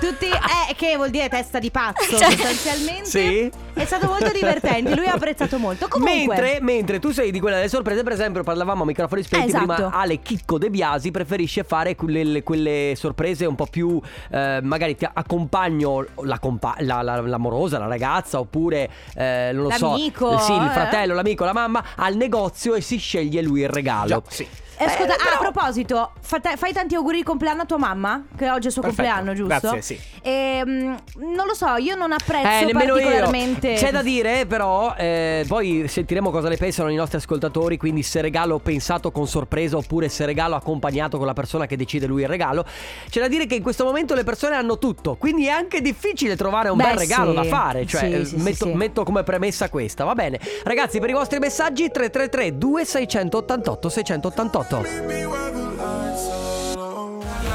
Tutti, 0.00 0.26
eh, 0.26 0.74
che 0.76 0.96
vuol 0.96 1.10
dire 1.10 1.28
testa 1.28 1.58
di 1.58 1.70
pazzo 1.70 2.16
sostanzialmente. 2.16 3.04
Sì. 3.04 3.50
È 3.74 3.84
stato 3.84 4.06
molto 4.06 4.30
divertente, 4.32 4.94
lui 4.96 5.06
ha 5.06 5.12
apprezzato 5.12 5.58
molto. 5.58 5.86
Comunque, 5.88 6.27
Mentre, 6.28 6.58
mentre 6.60 6.98
tu 7.00 7.10
sei 7.10 7.30
di 7.30 7.40
quella 7.40 7.56
delle 7.56 7.68
sorprese, 7.68 8.02
per 8.02 8.12
esempio, 8.12 8.42
parlavamo 8.42 8.82
a 8.82 8.86
microfoni 8.86 9.22
spenti 9.22 9.48
Esatto. 9.48 9.72
prima. 9.74 9.90
Ale 9.92 10.20
Chicco 10.20 10.58
De 10.58 10.70
Biasi 10.70 11.10
preferisce 11.10 11.64
fare 11.64 11.94
quelle, 11.94 12.42
quelle 12.42 12.92
sorprese 12.96 13.46
un 13.46 13.54
po' 13.54 13.66
più. 13.66 14.00
eh, 14.30 14.60
magari 14.62 14.94
ti 14.96 15.06
accompagno 15.10 16.04
la 16.22 16.38
compa- 16.38 16.76
la- 16.80 17.02
la- 17.02 17.20
l'amorosa, 17.20 17.78
la 17.78 17.86
ragazza, 17.86 18.38
oppure 18.40 18.88
eh, 19.14 19.50
non 19.52 19.62
lo 19.64 19.68
L'amico, 19.68 20.38
so. 20.38 20.44
Sì, 20.44 20.52
il 20.52 20.64
eh. 20.66 20.70
fratello, 20.70 21.14
l'amico, 21.14 21.44
la 21.44 21.52
mamma 21.52 21.82
al 21.96 22.14
negozio 22.16 22.74
e 22.74 22.80
si 22.80 22.98
sceglie 22.98 23.42
lui 23.42 23.60
il 23.62 23.68
regalo. 23.68 24.22
sì. 24.28 24.46
Eh, 24.80 24.84
Ascolta, 24.84 25.14
Eh, 25.14 25.16
ah, 25.18 25.22
a 25.34 25.38
però- 25.38 25.50
proposito, 25.50 26.12
fa- 26.20 26.40
fai 26.56 26.72
tanti 26.72 26.94
auguri 26.94 27.18
di 27.18 27.22
compleanno 27.24 27.62
a 27.62 27.64
tua 27.64 27.78
mamma? 27.78 28.24
Che 28.36 28.48
oggi 28.48 28.64
è 28.64 28.66
il 28.66 28.72
suo 28.72 28.82
Perfetto, 28.82 29.08
compleanno, 29.08 29.34
giusto? 29.34 29.70
grazie, 29.70 29.82
sì. 29.82 30.00
Ehm, 30.22 30.96
non 31.16 31.46
lo 31.46 31.54
so, 31.54 31.74
io 31.76 31.96
non 31.96 32.12
apprezzo 32.12 32.46
Eh, 32.48 32.64
nemmeno 32.66 32.96
io. 32.96 33.02
particolarmente. 33.02 33.74
C'è 33.74 33.90
da 33.90 34.02
dire, 34.02 34.46
però, 34.46 34.94
eh, 34.96 35.44
poi 35.48 35.86
sentiremo 35.88 36.30
cosa 36.30 36.48
ne 36.48 36.56
pensano 36.56 36.90
i 36.90 36.94
nostri 36.94 37.16
ascoltatori. 37.18 37.76
Quindi, 37.76 38.02
se 38.02 38.20
regalo 38.20 38.58
pensato 38.60 39.10
con 39.10 39.26
sorpresa 39.26 39.76
oppure 39.76 40.08
se 40.08 40.24
regalo 40.26 40.54
accompagnato 40.54 41.18
con 41.18 41.26
la 41.26 41.32
persona 41.32 41.66
che 41.66 41.76
decide 41.76 42.06
lui 42.06 42.22
il 42.22 42.28
regalo. 42.28 42.64
C'è 43.10 43.20
da 43.20 43.28
dire 43.28 43.46
che 43.46 43.56
in 43.56 43.62
questo 43.62 43.84
momento 43.84 44.14
le 44.14 44.22
persone 44.24 44.54
hanno 44.54 44.78
tutto. 44.78 45.16
Quindi 45.16 45.46
è 45.46 45.50
anche 45.50 45.80
difficile 45.80 46.36
trovare 46.36 46.68
un 46.68 46.76
Beh, 46.76 46.84
bel 46.84 46.96
regalo 46.98 47.30
sì. 47.30 47.36
da 47.36 47.44
fare. 47.44 47.84
Cioè, 47.86 48.24
Sì, 48.24 48.34
eh, 48.34 48.38
metto, 48.42 48.72
metto 48.74 49.02
come 49.04 49.22
premessa 49.24 49.68
questa. 49.70 50.04
Va 50.04 50.14
bene, 50.14 50.38
ragazzi, 50.62 51.00
per 51.00 51.10
i 51.10 51.14
vostri 51.14 51.38
messaggi, 51.40 51.90
333 51.90 52.56
2688 52.58 53.88
688. 53.88 54.67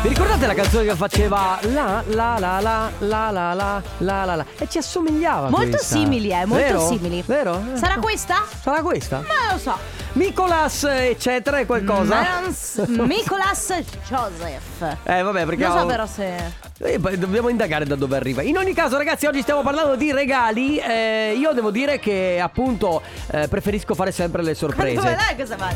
Vi 0.01 0.09
ricordate 0.09 0.47
la 0.47 0.53
canzone 0.55 0.85
che 0.85 0.95
faceva 0.95 1.59
la 1.61 2.03
la 2.07 2.39
la 2.39 2.59
la 2.59 2.89
la 2.99 3.29
la 3.31 3.53
la 3.53 3.81
la 3.99 4.25
la 4.25 4.35
la 4.35 4.45
e 4.57 4.67
ci 4.67 4.79
assomigliava 4.79 5.49
Molto 5.49 5.69
questa. 5.77 5.95
simili, 5.95 6.31
eh, 6.31 6.45
molto 6.45 6.63
Vero? 6.65 6.87
simili. 6.87 7.23
Vero? 7.25 7.63
Sarà 7.75 7.97
questa? 7.99 8.43
Sarà 8.59 8.81
questa? 8.81 9.17
Ma 9.19 9.53
lo 9.53 9.59
so. 9.59 9.77
Nicolas 10.13 10.83
eccetera 10.85 11.59
è 11.59 11.67
qualcosa? 11.67 12.41
Nicolas 12.87 13.73
Joseph. 14.07 14.97
Eh 15.03 15.21
vabbè 15.21 15.45
perché 15.45 15.67
Non 15.67 15.77
so 15.77 15.83
ho- 15.83 15.87
però 15.87 16.07
se. 16.07 16.35
Eh, 16.79 16.97
beh, 16.97 17.19
dobbiamo 17.19 17.49
indagare 17.49 17.85
da 17.85 17.93
dove 17.95 18.15
arriva. 18.17 18.41
In 18.41 18.57
ogni 18.57 18.73
caso, 18.73 18.97
ragazzi, 18.97 19.27
oggi 19.27 19.41
stiamo 19.41 19.61
parlando 19.61 19.95
di 19.95 20.11
regali. 20.11 20.77
Eh, 20.79 21.35
io 21.37 21.53
devo 21.53 21.69
dire 21.69 21.99
che, 21.99 22.39
appunto, 22.41 23.01
eh, 23.31 23.47
preferisco 23.47 23.93
fare 23.93 24.11
sempre 24.11 24.41
le 24.41 24.55
sorprese. 24.55 25.15
dai 25.15 25.35
cosa 25.37 25.55
fai? 25.57 25.75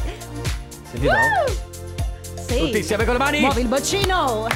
Senti, 0.91 1.05
no? 1.05 1.13
Sì. 2.47 2.57
Tutti 2.57 2.77
insieme 2.77 3.03
con 3.03 3.13
le 3.13 3.19
mani. 3.19 3.39
Muovi 3.39 3.61
il 3.61 3.67
boccino. 3.67 4.47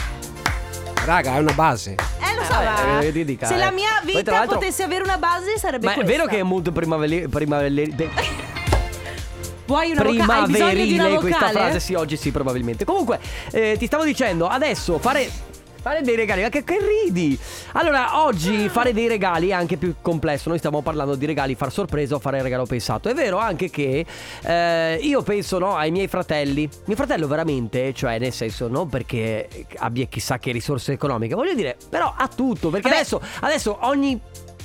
Raga, 1.06 1.36
è 1.36 1.40
una 1.40 1.54
base. 1.54 1.92
Eh 1.92 2.36
lo 2.36 2.44
so, 2.44 2.60
Eh, 2.62 2.66
ma 2.66 3.00
eh, 3.02 3.12
ti 3.12 3.26
dica, 3.26 3.48
se 3.48 3.56
eh. 3.56 3.58
la 3.58 3.72
mia 3.72 4.00
Poi, 4.04 4.16
vita 4.16 4.32
l'altro- 4.32 4.60
potesse 4.60 4.84
avere 4.84 5.04
una 5.04 5.18
base 5.18 5.58
sarebbe 5.58 5.86
Ma 5.86 5.92
è 5.92 5.96
questa. 5.96 6.12
vero 6.12 6.26
che 6.28 6.38
è 6.40 6.44
molto 6.44 6.72
primaverile. 6.72 7.28
primaverile 7.28 8.10
Vuoi 9.66 9.92
una 9.92 10.04
vocale? 10.04 10.32
Hai 10.34 10.46
bisogno 10.48 10.74
di 10.74 10.94
una 10.94 11.06
primaverile 11.06 11.10
vocale? 11.10 11.20
questa 11.20 11.50
frase? 11.50 11.80
Sì, 11.80 11.94
oggi 11.96 12.18
sì, 12.18 12.32
probabilmente. 12.32 12.86
Comunque, 12.86 13.20
eh, 13.52 13.76
ti 13.80 13.86
stavo 13.88 14.04
dicendo, 14.04 14.48
adesso 14.48 15.00
fare 15.00 15.30
Fare 15.82 16.04
dei 16.04 16.16
regali, 16.16 16.44
ma 16.44 16.50
che, 16.50 16.64
che 16.64 16.78
ridi? 16.78 17.36
Allora, 17.72 18.24
oggi 18.24 18.70
fare 18.70 18.94
dei 18.94 19.08
regali 19.08 19.48
è 19.48 19.54
anche 19.54 19.78
più 19.78 19.96
complesso. 20.00 20.48
Noi 20.50 20.60
stiamo 20.60 20.84
parlando 20.84 21.16
di 21.16 21.26
regali, 21.26 21.56
far 21.56 21.72
sorpresa 21.72 22.14
o 22.14 22.20
fare 22.20 22.38
il 22.38 22.44
regalo 22.44 22.68
pensato. 22.68 23.10
È 23.10 23.16
vero 23.16 23.40
anche 23.40 23.72
che 23.72 24.06
eh, 24.44 25.00
io 25.02 25.24
penso 25.24 25.58
no, 25.58 25.76
ai 25.76 25.90
miei 25.90 26.08
fratelli. 26.08 26.70
Mio 26.86 26.96
fratello 26.96 27.26
veramente, 27.26 27.94
cioè 27.96 28.20
nel 28.20 28.32
senso, 28.32 28.68
non 28.68 28.90
perché 28.90 29.48
abbia 29.78 30.06
chissà 30.06 30.38
che 30.38 30.52
risorse 30.52 30.92
economiche, 30.92 31.34
voglio 31.34 31.56
dire, 31.56 31.76
però 31.90 32.14
ha 32.16 32.28
tutto. 32.28 32.70
Perché 32.70 32.88
Vabbè. 32.88 33.00
adesso, 33.00 33.20
adesso 33.40 33.78
ogni 33.82 34.22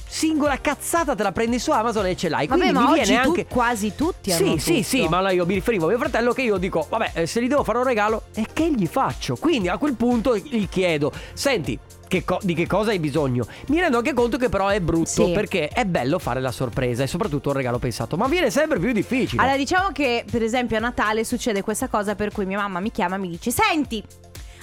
singola 0.08 0.58
cazzata 0.60 1.14
te 1.14 1.22
la 1.22 1.32
prendi 1.32 1.58
su 1.58 1.70
Amazon 1.72 2.06
e 2.06 2.16
ce 2.16 2.28
l'hai. 2.28 2.46
Vabbè, 2.46 2.60
Quindi 2.60 2.78
ma 2.78 2.90
oggi 2.90 3.02
viene 3.02 3.22
tu- 3.22 3.28
anche. 3.30 3.46
quasi 3.46 3.94
tutti 3.94 4.32
hanno 4.32 4.52
Sì, 4.52 4.58
sì, 4.58 4.72
tutto. 4.74 4.82
sì, 4.88 5.08
ma 5.08 5.18
allora 5.18 5.32
io 5.32 5.46
mi 5.46 5.54
riferivo 5.54 5.86
a 5.86 5.88
mio 5.88 5.98
fratello 5.98 6.32
che 6.32 6.42
io 6.42 6.56
dico, 6.56 6.86
vabbè, 6.88 7.10
eh, 7.14 7.26
se 7.26 7.42
gli 7.42 7.48
devo 7.48 7.64
fare 7.64 7.78
un 7.78 7.84
regalo, 7.84 8.24
e 8.34 8.46
che 8.52 8.70
gli 8.72 8.86
faccio? 8.86 9.36
Quindi 9.36 9.68
a 9.68 9.76
quel 9.78 9.94
punto 9.94 10.36
gli 10.36 10.68
chiedo, 10.68 11.12
senti, 11.32 11.78
che 12.08 12.24
co- 12.24 12.38
di 12.42 12.54
che 12.54 12.68
cosa 12.68 12.90
hai 12.90 13.00
bisogno? 13.00 13.46
Mi 13.66 13.80
rendo 13.80 13.98
anche 13.98 14.14
conto 14.14 14.36
che 14.36 14.48
però 14.48 14.68
è 14.68 14.80
brutto 14.80 15.26
Sì. 15.26 15.32
perché 15.32 15.68
è 15.68 15.84
bello 15.84 16.20
fare 16.20 16.40
la 16.40 16.52
sorpresa 16.52 17.02
e 17.02 17.08
soprattutto 17.08 17.48
un 17.48 17.56
regalo 17.56 17.78
pensato, 17.80 18.16
ma 18.16 18.28
viene 18.28 18.50
sempre 18.50 18.78
più 18.78 18.92
difficile. 18.92 19.42
Allora, 19.42 19.56
diciamo 19.56 19.88
che 19.90 20.24
per 20.30 20.42
esempio 20.42 20.76
a 20.76 20.80
Natale 20.80 21.24
succede 21.24 21.62
questa 21.62 21.88
cosa 21.88 22.14
per 22.14 22.30
cui 22.32 22.46
mia 22.46 22.58
mamma 22.58 22.78
mi 22.78 22.92
chiama 22.92 23.16
e 23.16 23.18
mi 23.18 23.28
dice: 23.28 23.50
Senti. 23.50 24.02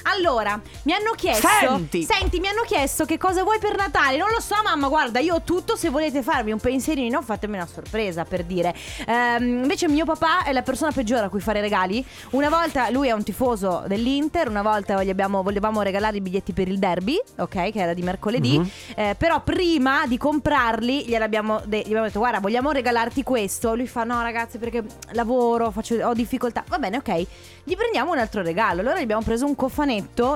Allora, 0.03 0.59
mi 0.83 0.93
hanno 0.93 1.11
chiesto. 1.15 1.47
Senti! 1.47 2.03
Senti, 2.03 2.39
mi 2.39 2.47
hanno 2.47 2.61
chiesto 2.65 3.05
che 3.05 3.17
cosa 3.17 3.43
vuoi 3.43 3.59
per 3.59 3.75
Natale. 3.75 4.17
Non 4.17 4.29
lo 4.29 4.39
so, 4.39 4.55
mamma. 4.63 4.87
Guarda, 4.87 5.19
io 5.19 5.35
ho 5.35 5.41
tutto. 5.41 5.75
Se 5.75 5.89
volete 5.89 6.21
farmi 6.21 6.51
un 6.51 6.59
pensierino, 6.59 7.21
fatemi 7.21 7.55
una 7.55 7.65
sorpresa 7.67 8.25
per 8.25 8.43
dire. 8.43 8.73
Ehm, 9.07 9.43
invece, 9.63 9.87
mio 9.87 10.05
papà 10.05 10.43
è 10.43 10.51
la 10.51 10.61
persona 10.61 10.91
peggiore 10.91 11.25
a 11.25 11.29
cui 11.29 11.39
fare 11.39 11.61
regali. 11.61 12.05
Una 12.31 12.49
volta 12.49 12.89
lui 12.89 13.07
è 13.07 13.11
un 13.11 13.23
tifoso 13.23 13.83
dell'Inter. 13.87 14.49
Una 14.49 14.61
volta 14.61 15.03
gli 15.03 15.09
abbiamo- 15.09 15.41
volevamo 15.43 15.81
regalare 15.81 16.17
i 16.17 16.21
biglietti 16.21 16.51
per 16.53 16.67
il 16.67 16.79
derby, 16.79 17.19
ok? 17.37 17.71
Che 17.71 17.79
era 17.79 17.93
di 17.93 18.01
mercoledì. 18.01 18.57
Mhm. 18.59 18.69
Eh, 18.95 19.15
però 19.17 19.41
prima 19.41 20.05
di 20.07 20.17
comprarli 20.17 21.05
gliel'abbiamo 21.05 21.61
de- 21.65 21.79
gli 21.79 21.87
abbiamo 21.87 22.05
detto 22.05 22.19
guarda 22.19 22.39
vogliamo 22.39 22.71
regalarti 22.71 23.23
questo 23.23 23.75
lui 23.75 23.87
fa 23.87 24.03
no 24.03 24.21
ragazzi 24.21 24.57
perché 24.57 24.83
lavoro 25.11 25.71
faccio- 25.71 25.95
ho 26.05 26.13
difficoltà 26.13 26.63
va 26.67 26.77
bene 26.79 26.97
ok 26.97 27.25
gli 27.63 27.75
prendiamo 27.75 28.11
un 28.11 28.17
altro 28.19 28.41
regalo 28.41 28.81
allora 28.81 28.97
gli 28.99 29.03
abbiamo 29.03 29.21
preso 29.21 29.45
un 29.45 29.55
cofanetto 29.55 29.91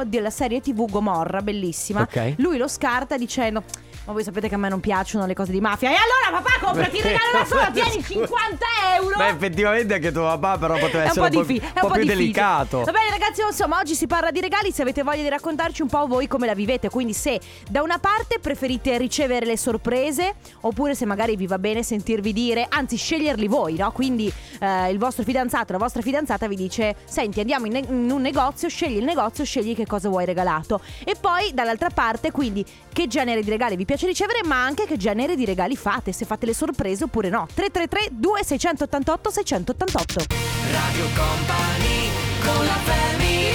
della 0.05 0.29
serie 0.29 0.61
tv 0.61 0.89
Gomorra 0.89 1.41
bellissima 1.41 2.01
Ok. 2.01 2.33
lui 2.37 2.57
lo 2.57 2.67
scarta 2.67 3.17
dicendo 3.17 3.63
ma 4.07 4.13
voi 4.13 4.23
sapete 4.23 4.47
che 4.47 4.55
a 4.55 4.57
me 4.57 4.69
non 4.69 4.79
piacciono 4.79 5.25
le 5.25 5.33
cose 5.33 5.51
di 5.51 5.59
mafia 5.59 5.89
e 5.91 5.95
allora 5.95 6.41
papà 6.41 6.65
comprati 6.65 6.95
il 6.95 7.03
regalo 7.03 7.31
da 7.33 7.45
sola 7.45 7.69
tieni 7.71 8.01
50 8.01 8.65
euro 8.95 9.15
Beh, 9.17 9.27
effettivamente 9.27 9.93
anche 9.95 10.11
tuo 10.13 10.23
papà 10.23 10.57
però 10.57 10.77
poteva 10.77 11.03
essere 11.03 11.19
un 11.19 11.29
po', 11.29 11.37
diffi- 11.41 11.61
un 11.61 11.71
po' 11.73 11.85
un 11.85 11.87
po' 11.87 11.87
più 11.89 12.01
difficile. 12.03 12.15
delicato. 12.15 12.83
Va 12.83 12.91
bene 12.93 13.09
ragazzi, 13.09 13.41
insomma, 13.41 13.79
oggi 13.79 13.95
si 13.95 14.07
parla 14.07 14.31
di 14.31 14.39
regali, 14.39 14.71
se 14.71 14.81
avete 14.81 15.03
voglia 15.03 15.23
di 15.23 15.29
raccontarci 15.29 15.81
un 15.81 15.89
po' 15.89 16.07
voi 16.07 16.27
come 16.27 16.45
la 16.45 16.53
vivete, 16.53 16.89
quindi 16.89 17.11
se 17.13 17.39
da 17.69 17.81
una 17.81 17.97
parte 17.99 18.39
preferite 18.39 18.97
ricevere 18.97 19.45
le 19.45 19.57
sorprese 19.57 20.35
oppure 20.61 20.95
se 20.95 21.05
magari 21.05 21.35
vi 21.35 21.45
va 21.45 21.59
bene 21.59 21.83
sentirvi 21.83 22.31
dire, 22.31 22.65
anzi 22.69 22.95
sceglierli 22.95 23.47
voi, 23.47 23.75
no? 23.75 23.91
Quindi 23.91 24.31
eh, 24.59 24.89
il 24.89 24.97
vostro 24.99 25.23
fidanzato, 25.23 25.73
la 25.73 25.79
vostra 25.79 26.01
fidanzata 26.01 26.47
vi 26.47 26.55
dice 26.55 26.95
"Senti, 27.03 27.41
andiamo 27.41 27.65
in, 27.65 27.73
ne- 27.73 27.85
in 27.89 28.09
un 28.09 28.21
negozio, 28.21 28.69
scegli 28.69 28.97
il 28.97 29.03
negozio, 29.03 29.43
scegli 29.43 29.75
che 29.75 29.85
cosa 29.85 30.07
vuoi 30.07 30.23
regalato". 30.25 30.79
E 31.03 31.15
poi 31.19 31.51
dall'altra 31.53 31.89
parte, 31.89 32.31
quindi 32.31 32.65
che 32.93 33.07
genere 33.07 33.41
di 33.43 33.49
regali 33.49 33.75
vi 33.75 33.83
piace 33.85 33.96
ricevere, 34.05 34.43
ma 34.43 34.63
anche 34.63 34.85
che 34.85 34.97
genere 34.97 35.35
di 35.35 35.45
regali 35.45 35.75
fate, 35.75 36.11
se 36.11 36.25
fate 36.25 36.45
le 36.45 36.53
sorprese 36.53 37.05
oppure 37.05 37.29
no. 37.29 37.47
333 37.53 38.09
2688 38.11 39.29
688. 39.31 40.25
Radio 40.71 41.05
Company 41.15 42.09
con 42.43 42.65
la 42.65 42.77
family 42.83 43.47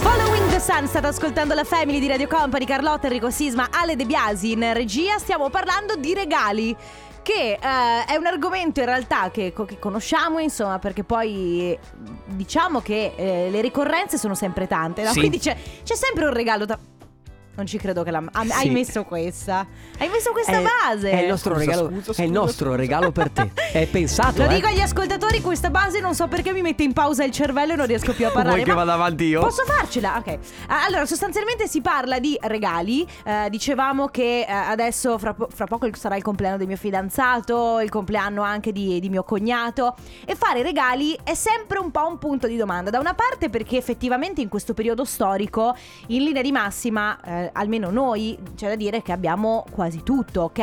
Following 0.00 0.48
the 0.50 0.60
Sun, 0.60 0.86
state 0.86 1.06
ascoltando 1.06 1.54
la 1.54 1.64
Family 1.64 1.98
di 1.98 2.08
Radio 2.08 2.26
Company, 2.26 2.64
Carlotta, 2.64 3.06
Enrico 3.06 3.30
Sisma, 3.30 3.68
Ale 3.70 3.96
De 3.96 4.04
Biasi 4.06 4.52
in 4.52 4.72
regia, 4.72 5.18
stiamo 5.18 5.50
parlando 5.50 5.96
di 5.96 6.14
regali. 6.14 6.76
Che 7.22 7.58
eh, 7.60 8.04
è 8.06 8.16
un 8.16 8.26
argomento 8.26 8.80
in 8.80 8.86
realtà 8.86 9.30
che, 9.30 9.52
che 9.52 9.78
conosciamo, 9.78 10.38
insomma, 10.38 10.78
perché 10.78 11.04
poi 11.04 11.78
diciamo 12.26 12.80
che 12.80 13.12
eh, 13.16 13.48
le 13.50 13.60
ricorrenze 13.60 14.16
sono 14.16 14.34
sempre 14.34 14.66
tante, 14.66 15.02
no? 15.02 15.12
Sì. 15.12 15.18
Quindi 15.18 15.38
c'è, 15.38 15.54
c'è 15.82 15.94
sempre 15.94 16.24
un 16.24 16.32
regalo 16.32 16.64
da. 16.64 16.78
Non 17.58 17.66
ci 17.66 17.76
credo 17.76 18.04
che 18.04 18.12
la. 18.12 18.18
ah, 18.24 18.40
Hai 18.40 18.68
Sì. 18.68 18.70
messo 18.70 19.02
questa. 19.02 19.66
Hai 19.98 20.08
messo 20.08 20.30
questa 20.30 20.60
È- 20.60 20.62
base. 20.62 21.10
È 21.10 21.22
il 21.22 21.28
nostro 21.28 21.54
Scusa, 21.54 21.64
regalo, 21.64 21.86
scusa, 21.88 21.96
è 21.96 21.98
il 21.98 22.28
scusa, 22.28 22.40
nostro 22.40 22.66
scusa. 22.66 22.76
regalo 22.80 23.10
per 23.10 23.30
te. 23.30 23.50
È 23.72 23.86
pensato, 23.88 24.44
Lo 24.44 24.48
eh. 24.48 24.54
dico 24.54 24.68
agli 24.68 24.78
ascoltatori, 24.80 25.40
questa 25.40 25.68
base 25.68 25.98
non 25.98 26.14
so 26.14 26.28
perché 26.28 26.52
mi 26.52 26.62
mette 26.62 26.84
in 26.84 26.92
pausa 26.92 27.24
il 27.24 27.32
cervello 27.32 27.72
e 27.72 27.76
non 27.76 27.86
riesco 27.86 28.14
più 28.14 28.26
a 28.26 28.30
parlare. 28.30 28.54
Vuoi 28.58 28.68
che 28.68 28.74
vada 28.74 28.92
avanti 28.92 29.24
io? 29.24 29.40
Posso 29.40 29.64
farcela? 29.64 30.16
Ok. 30.18 30.38
Allora, 30.68 31.04
sostanzialmente 31.04 31.66
si 31.66 31.80
parla 31.80 32.20
di 32.20 32.38
regali. 32.42 33.04
Eh, 33.24 33.48
dicevamo 33.50 34.06
che 34.06 34.46
eh, 34.48 34.52
adesso 34.52 35.18
fra, 35.18 35.34
po- 35.34 35.48
fra 35.52 35.66
poco 35.66 35.88
sarà 35.96 36.14
il 36.14 36.22
compleanno 36.22 36.58
del 36.58 36.68
mio 36.68 36.76
fidanzato, 36.76 37.80
il 37.80 37.90
compleanno 37.90 38.42
anche 38.42 38.70
di, 38.70 39.00
di 39.00 39.08
mio 39.08 39.24
cognato. 39.24 39.96
E 40.24 40.36
fare 40.36 40.62
regali 40.62 41.18
è 41.24 41.34
sempre 41.34 41.78
un 41.80 41.90
po' 41.90 42.06
un 42.06 42.18
punto 42.18 42.46
di 42.46 42.56
domanda. 42.56 42.90
Da 42.90 43.00
una 43.00 43.14
parte 43.14 43.50
perché 43.50 43.76
effettivamente 43.76 44.40
in 44.40 44.48
questo 44.48 44.74
periodo 44.74 45.04
storico, 45.04 45.74
in 46.08 46.22
linea 46.22 46.42
di 46.42 46.52
massima, 46.52 47.18
eh, 47.48 47.50
almeno 47.54 47.90
noi, 47.90 48.38
c'è 48.54 48.68
da 48.68 48.76
dire 48.76 49.02
che 49.02 49.12
abbiamo 49.12 49.64
quasi 49.70 50.02
tutto, 50.02 50.42
ok? 50.42 50.58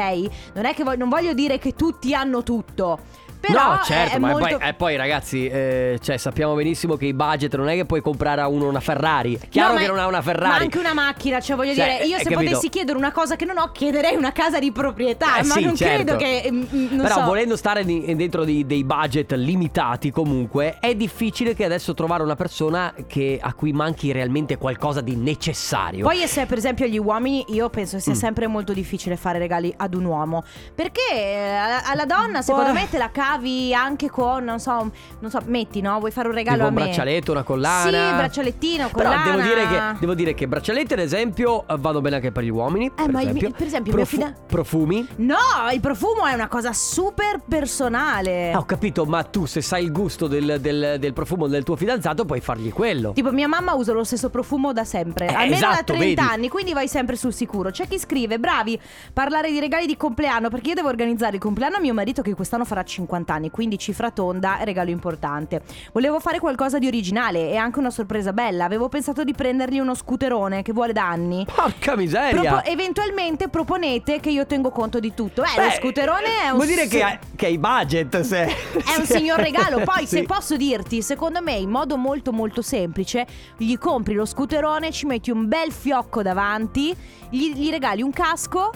Non 0.53 0.65
è 0.65 0.73
che 0.73 0.83
vo- 0.83 0.95
non 0.95 1.09
voglio 1.09 1.33
dire 1.33 1.57
che 1.57 1.73
tutti 1.73 2.13
hanno 2.13 2.43
tutto. 2.43 2.99
Però 3.39 3.73
no, 3.75 3.79
certo, 3.83 4.13
è, 4.13 4.15
è 4.15 4.19
ma 4.19 4.29
molto... 4.31 4.57
poi, 4.57 4.67
eh, 4.69 4.73
poi, 4.73 4.95
ragazzi, 4.95 5.47
eh, 5.47 5.99
cioè, 6.01 6.17
sappiamo 6.17 6.53
benissimo 6.55 6.95
che 6.95 7.05
i 7.05 7.13
budget 7.13 7.55
non 7.55 7.69
è 7.69 7.75
che 7.75 7.85
puoi 7.85 8.01
comprare 8.01 8.41
a 8.41 8.47
uno 8.47 8.67
una 8.67 8.79
Ferrari. 8.79 9.39
Chiaro 9.49 9.73
No, 9.73 9.79
che 9.79 9.87
non 9.87 9.99
ha 9.99 10.07
una 10.07 10.21
Ferrari. 10.21 10.49
Ma 10.49 10.55
anche 10.57 10.77
una 10.79 10.93
macchina, 10.93 11.39
cioè 11.39 11.55
voglio 11.55 11.73
Cioè, 11.73 11.85
dire, 11.97 12.05
io 12.07 12.15
hai 12.15 12.23
se 12.23 12.29
capito? 12.29 12.49
potessi 12.51 12.69
chiedere 12.69 12.97
una 12.97 13.11
cosa 13.11 13.35
che 13.35 13.45
non 13.45 13.57
ho, 13.57 13.71
chiederei 13.71 14.15
una 14.15 14.31
casa 14.31 14.59
di 14.59 14.71
proprietà, 14.71 15.37
Eh, 15.37 15.43
ma 15.43 15.53
sì, 15.53 15.63
non 15.65 15.75
certo. 15.75 16.15
credo 16.15 16.15
che 16.17 16.49
mm, 16.51 16.61
mm, 16.73 16.87
non 16.91 17.01
Però 17.01 17.15
so. 17.15 17.23
volendo 17.25 17.55
stare 17.55 17.83
di- 17.85 18.15
dentro 18.15 18.43
di- 18.43 18.65
dei 18.65 18.83
budget 18.83 19.31
limitati 19.33 20.11
comunque 20.11 20.77
è 20.79 20.95
difficile 20.95 21.53
che 21.53 21.65
adesso 21.65 21.93
trovare 21.93 22.23
una 22.23 22.35
persona 22.35 22.93
che- 23.07 23.39
a 23.41 23.53
cui 23.53 23.71
manchi 23.73 24.11
realmente 24.11 24.57
qualcosa 24.57 25.01
di 25.01 25.15
necessario. 25.15 26.03
Poi 26.05 26.25
se 26.27 26.45
per 26.45 26.57
esempio 26.57 26.85
gli 26.87 26.97
uomini, 26.97 27.45
io 27.49 27.69
penso 27.69 27.99
sia 27.99 28.13
Mm. 28.13 28.15
sempre 28.15 28.47
molto 28.47 28.73
difficile 28.73 29.15
fare 29.15 29.37
regali 29.39 29.73
ad 29.77 29.93
un 29.93 30.05
uomo. 30.05 30.43
Perché 30.73 31.01
eh, 31.11 31.55
alla 31.83 32.05
donna 32.05 32.41
secondo 32.41 32.73
me 32.73 32.87
te 32.89 32.97
la 32.97 33.09
cavi 33.29 33.73
anche 33.73 34.09
con, 34.09 34.43
non 34.43 34.59
so, 34.59 34.91
non 35.19 35.31
so, 35.31 35.39
metti 35.45 35.81
no, 35.81 35.97
vuoi 35.99 36.11
fare 36.11 36.27
un 36.27 36.33
regalo 36.35 36.57
Tipo 36.57 36.67
a 36.67 36.69
un 36.69 36.75
me. 36.75 36.83
braccialetto, 36.83 37.31
una 37.31 37.43
collana. 37.43 37.83
Sì, 38.09 38.15
braccialettino, 38.15 38.89
collana. 38.91 39.23
Però 39.23 39.35
devo 39.37 39.47
dire, 39.47 39.67
che, 39.67 39.81
devo 39.99 40.13
dire 40.13 40.33
che 40.33 40.47
braccialetti 40.47 40.93
ad 40.93 40.99
esempio 40.99 41.65
vanno 41.79 42.01
bene 42.01 42.15
anche 42.17 42.31
per 42.31 42.43
gli 42.43 42.49
uomini. 42.49 42.91
per, 42.91 43.09
Eh, 43.09 43.11
ma 43.11 43.21
il- 43.21 43.29
esempio. 43.29 43.51
per 43.51 43.65
esempio 43.67 43.91
il 43.91 43.97
mio 43.97 44.05
fida- 44.05 44.33
Profumi. 44.47 45.07
No, 45.17 45.35
il 45.73 45.79
profumo 45.79 46.25
è 46.25 46.33
una 46.33 46.47
cosa 46.47 46.71
super 46.73 47.41
personale. 47.47 48.51
Ah, 48.51 48.59
ho 48.59 48.65
capito, 48.65 49.05
ma 49.05 49.23
tu 49.23 49.45
se 49.45 49.61
sai 49.61 49.83
il 49.85 49.91
gusto 49.91 50.27
del, 50.27 50.57
del- 50.59 50.97
del 50.99 51.13
profumo 51.13 51.47
del 51.47 51.63
tuo 51.63 51.75
fidanzato 51.75 52.25
puoi 52.25 52.41
fargli 52.41 52.71
quello. 52.71 53.11
Tipo 53.13 53.31
mia 53.31 53.47
mamma 53.47 53.73
usa 53.73 53.91
lo 53.93 54.03
stesso 54.03 54.29
profumo 54.29 54.71
da 54.73 54.83
sempre, 54.83 55.27
Eh, 55.27 55.33
almeno 55.33 55.59
da 55.59 55.71
esatto, 55.71 55.93
30 55.93 56.21
vedi. 56.21 56.33
anni, 56.33 56.49
quindi 56.49 56.73
vai 56.73 56.87
sempre 56.87 57.15
sul 57.15 57.33
sicuro. 57.33 57.69
C'è 57.71 57.87
chi 57.87 57.97
scrive, 57.99 58.37
bravi, 58.39 58.79
parlare 59.13 59.51
di 59.51 59.59
regali 59.59 59.85
di 59.87 59.97
compleanno, 59.97 60.49
perché 60.49 60.69
io 60.69 60.75
devo 60.75 60.89
organizzare 60.89 61.35
il 61.35 61.41
compleanno 61.41 61.77
a 61.77 61.79
mio 61.79 61.93
marito 61.93 62.21
che 62.21 62.33
quest'anno 62.35 62.65
farà 62.65 62.83
50 62.83 63.13
anni, 63.33 63.49
quindi 63.51 63.77
cifra 63.77 64.11
tonda 64.11 64.59
regalo 64.63 64.89
importante. 64.89 65.61
Volevo 65.91 66.19
fare 66.19 66.39
qualcosa 66.39 66.79
di 66.79 66.87
originale 66.87 67.49
e 67.49 67.55
anche 67.55 67.79
una 67.79 67.89
sorpresa 67.89 68.33
bella, 68.33 68.65
avevo 68.65 68.89
pensato 68.89 69.23
di 69.23 69.33
prendergli 69.33 69.79
uno 69.79 69.93
scooterone 69.93 70.61
che 70.61 70.73
vuole 70.73 70.93
da 70.93 71.07
anni. 71.07 71.45
Porca 71.53 71.95
miseria. 71.95 72.41
Propo- 72.41 72.65
eventualmente 72.65 73.47
proponete 73.49 74.19
che 74.19 74.29
io 74.29 74.45
tengo 74.45 74.71
conto 74.71 74.99
di 74.99 75.13
tutto. 75.13 75.43
Eh, 75.43 75.47
Beh, 75.55 75.63
lo 75.65 75.71
scooterone 75.71 76.41
è 76.43 76.49
un 76.49 76.55
Vuol 76.55 76.67
dire 76.67 76.87
che 76.87 77.01
hai, 77.03 77.17
che 77.35 77.45
hai 77.47 77.57
budget 77.57 78.19
se... 78.21 78.43
è 78.45 78.97
un 78.97 79.05
signor 79.05 79.39
regalo. 79.39 79.81
Poi, 79.83 80.05
Sì. 80.15 80.17
se 80.17 80.23
posso 80.23 80.55
dirti, 80.57 81.01
secondo 81.01 81.41
me, 81.41 81.53
in 81.53 81.69
modo 81.69 81.97
molto 81.97 82.31
molto 82.31 82.61
semplice, 82.61 83.25
gli 83.57 83.77
compri 83.77 84.13
lo 84.13 84.25
scooterone, 84.25 84.91
ci 84.91 85.05
metti 85.05 85.31
un 85.31 85.47
bel 85.47 85.71
fiocco 85.71 86.21
davanti, 86.21 86.95
gli, 87.29 87.53
gli 87.53 87.69
regali 87.69 88.01
un 88.01 88.11
casco. 88.11 88.71